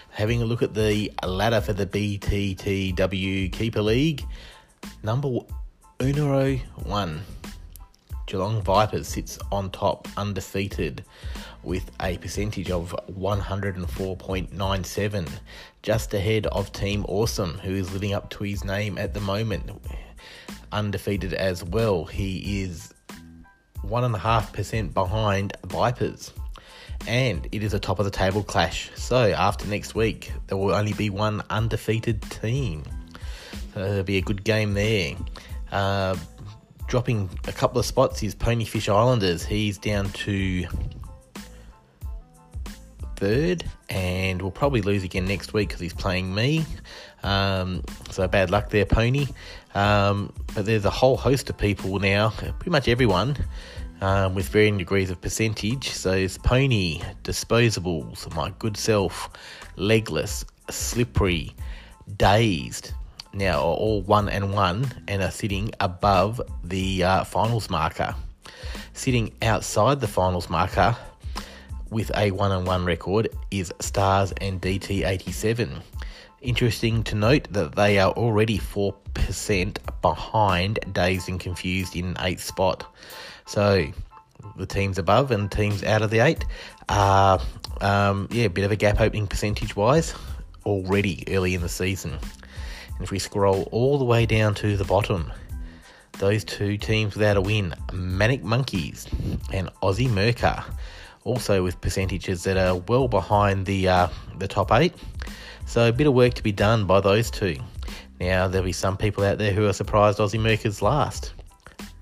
Having 0.09 0.41
a 0.41 0.47
look 0.47 0.63
at 0.63 0.73
the 0.73 1.13
ladder 1.23 1.61
for 1.61 1.75
the 1.75 1.85
BTTW 1.85 3.53
Keeper 3.53 3.83
League, 3.83 4.25
number 5.03 5.29
Unero 5.99 6.59
1. 6.87 7.23
Geelong 8.25 8.63
Vipers 8.63 9.09
sits 9.09 9.39
on 9.53 9.69
top, 9.69 10.09
undefeated, 10.17 11.05
with 11.63 11.91
a 12.01 12.17
percentage 12.17 12.71
of 12.71 12.97
104.97, 13.11 15.29
just 15.83 16.15
ahead 16.15 16.47
of 16.47 16.73
Team 16.73 17.05
Awesome, 17.11 17.59
who 17.59 17.75
is 17.75 17.93
living 17.93 18.15
up 18.15 18.31
to 18.31 18.45
his 18.45 18.65
name 18.65 18.97
at 18.97 19.13
the 19.13 19.21
moment. 19.21 19.71
Undefeated 20.73 21.35
as 21.35 21.63
well. 21.63 22.07
He 22.07 22.63
is 22.63 22.95
1.5% 23.87 24.95
behind 24.95 25.57
Vipers. 25.67 26.33
and 27.07 27.49
it 27.51 27.63
is 27.65 27.75
a 27.75 27.81
top 27.81 27.99
of 27.99 28.05
the 28.05 28.11
table 28.11 28.43
clash. 28.45 28.91
So 28.95 29.33
after 29.33 29.67
next 29.67 29.95
week, 29.95 30.33
there 30.47 30.57
will 30.57 30.75
only 30.75 30.93
be 30.93 31.11
one 31.11 31.43
undefeated 31.51 32.23
team. 32.23 32.85
So 33.75 33.81
there'll 33.81 34.05
be 34.05 34.19
a 34.19 34.23
good 34.23 34.45
game 34.45 34.75
there. 34.75 35.17
Uh, 35.73 36.17
dropping 36.87 37.29
a 37.49 37.53
couple 37.53 37.79
of 37.79 37.87
spots 37.87 38.23
is 38.23 38.35
Ponyfish 38.35 38.89
Islanders. 38.89 39.45
He's 39.45 39.79
down 39.79 40.11
to 40.11 40.67
third, 43.17 43.65
and 43.89 44.43
will 44.43 44.51
probably 44.51 44.83
lose 44.83 45.05
again 45.05 45.27
next 45.27 45.53
week 45.53 45.69
because 45.69 45.81
he's 45.81 45.95
playing 45.95 46.35
me. 46.35 46.67
Um, 47.23 47.85
so 48.11 48.27
bad 48.27 48.51
luck 48.51 48.71
there, 48.71 48.85
Pony. 48.85 49.29
Um, 49.75 50.33
but 50.55 50.67
there's 50.67 50.85
a 50.85 50.91
whole 50.91 51.17
host 51.17 51.49
of 51.51 51.57
people 51.57 51.99
now, 51.99 52.31
pretty 52.31 52.71
much 52.71 52.89
everyone, 52.89 53.37
um, 54.01 54.35
with 54.35 54.49
varying 54.49 54.79
degrees 54.79 55.11
of 55.11 55.21
percentage. 55.21 55.91
So 55.91 56.13
it's 56.13 56.39
Pony, 56.39 57.01
Disposables, 57.25 58.35
My 58.35 58.53
Good 58.59 58.77
Self, 58.77 59.31
Legless, 59.77 60.45
Slippery, 60.71 61.55
Dazed. 62.17 62.93
Now 63.35 63.61
are 63.61 63.75
all 63.77 64.03
one 64.03 64.29
and 64.29 64.53
one 64.53 64.87
and 65.09 65.23
are 65.23 65.31
sitting 65.31 65.71
above 65.81 66.41
the 66.65 67.03
uh, 67.03 67.25
finals 67.25 67.71
marker. 67.71 68.15
Sitting 68.93 69.33
outside 69.41 70.01
the 70.01 70.09
finals 70.09 70.51
marker 70.51 70.95
with 71.89 72.11
a 72.17 72.31
one 72.31 72.51
on 72.51 72.65
one 72.65 72.85
record 72.85 73.29
is 73.51 73.73
Stars 73.81 74.33
and 74.41 74.61
DT87. 74.61 75.81
Interesting 76.43 77.05
to 77.05 77.15
note 77.15 77.47
that 77.53 77.77
they 77.77 78.01
are 78.01 78.11
already 78.11 78.59
4% 78.59 79.77
behind 80.03 80.81
Dazed 80.93 81.29
and 81.29 81.39
Confused 81.39 81.95
in 81.95 82.15
8th 82.15 82.41
spot. 82.41 82.93
So 83.47 83.87
the 84.57 84.67
teams 84.67 84.99
above 84.99 85.31
and 85.31 85.53
teams 85.53 85.85
out 85.85 86.03
of 86.03 86.11
the 86.11 86.19
8 86.19 86.45
are, 86.89 87.41
um, 87.81 88.27
yeah, 88.33 88.47
a 88.47 88.51
bit 88.51 88.65
of 88.65 88.73
a 88.73 88.77
gap 88.77 89.01
opening 89.01 89.29
percentage 89.29 89.77
wise 89.77 90.15
already 90.67 91.23
early 91.29 91.55
in 91.55 91.61
the 91.61 91.69
season. 91.69 92.11
And 92.11 93.01
if 93.01 93.13
we 93.13 93.21
scroll 93.21 93.69
all 93.71 93.97
the 93.99 94.05
way 94.05 94.27
down 94.27 94.57
to 94.57 94.77
the 94.77 94.85
bottom, 94.85 95.33
those 96.19 96.43
two 96.43 96.77
teams 96.77 97.15
without 97.15 97.37
a 97.37 97.41
win, 97.41 97.73
Manic 97.93 98.43
Monkeys 98.43 99.07
and 99.53 99.71
Aussie 99.81 100.11
Merker, 100.11 100.65
also 101.23 101.63
with 101.63 101.81
percentages 101.81 102.43
that 102.43 102.57
are 102.57 102.77
well 102.89 103.07
behind 103.07 103.65
the 103.67 103.89
uh, 103.89 104.09
the 104.39 104.49
top 104.49 104.73
eight. 104.73 104.95
So 105.67 105.89
a 105.89 105.93
bit 105.93 106.07
of 106.07 106.15
work 106.15 106.35
to 106.35 106.43
be 106.43 106.53
done 106.53 106.87
by 106.87 107.01
those 107.01 107.31
two. 107.31 107.57
Now 108.21 108.47
there'll 108.49 108.65
be 108.65 108.73
some 108.73 108.97
people 108.97 109.25
out 109.25 109.39
there 109.39 109.53
who 109.53 109.67
are 109.67 109.73
surprised 109.73 110.19
Aussie 110.19 110.39
Merker's 110.41 110.83
last. 110.83 111.33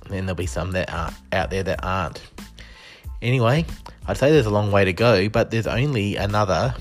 And 0.05 0.13
then 0.13 0.27
there'll 0.27 0.37
be 0.37 0.47
some 0.47 0.73
that 0.73 0.93
are 0.93 1.13
out 1.33 1.51
there 1.51 1.63
that 1.63 1.85
aren't. 1.85 2.21
Anyway, 3.23 3.65
I'd 4.07 4.17
say 4.17 4.31
there's 4.31 4.47
a 4.47 4.51
long 4.51 4.73
way 4.73 4.85
to 4.85 4.93
go, 4.93 5.29
but 5.29 5.51
there's 5.51 5.67
only 5.67 6.17
another 6.17 6.75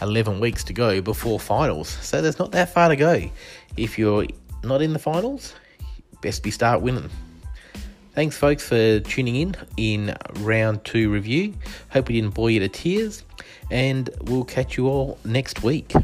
11 0.00 0.40
weeks 0.40 0.64
to 0.64 0.72
go 0.72 1.00
before 1.00 1.38
finals. 1.38 1.88
So 1.88 2.20
there's 2.20 2.38
not 2.38 2.52
that 2.52 2.72
far 2.72 2.88
to 2.88 2.96
go. 2.96 3.22
If 3.76 3.98
you're 3.98 4.26
not 4.64 4.82
in 4.82 4.92
the 4.92 4.98
finals, 4.98 5.54
best 6.20 6.42
be 6.42 6.50
start 6.50 6.82
winning. 6.82 7.10
Thanks, 8.14 8.36
folks, 8.36 8.68
for 8.68 9.00
tuning 9.00 9.36
in 9.36 9.56
in 9.78 10.14
round 10.40 10.84
two 10.84 11.10
review. 11.10 11.54
Hope 11.92 12.08
we 12.08 12.16
didn't 12.20 12.34
bore 12.34 12.50
you 12.50 12.60
to 12.60 12.68
tears, 12.68 13.24
and 13.70 14.10
we'll 14.24 14.44
catch 14.44 14.76
you 14.76 14.86
all 14.86 15.18
next 15.24 15.62
week. 15.62 15.94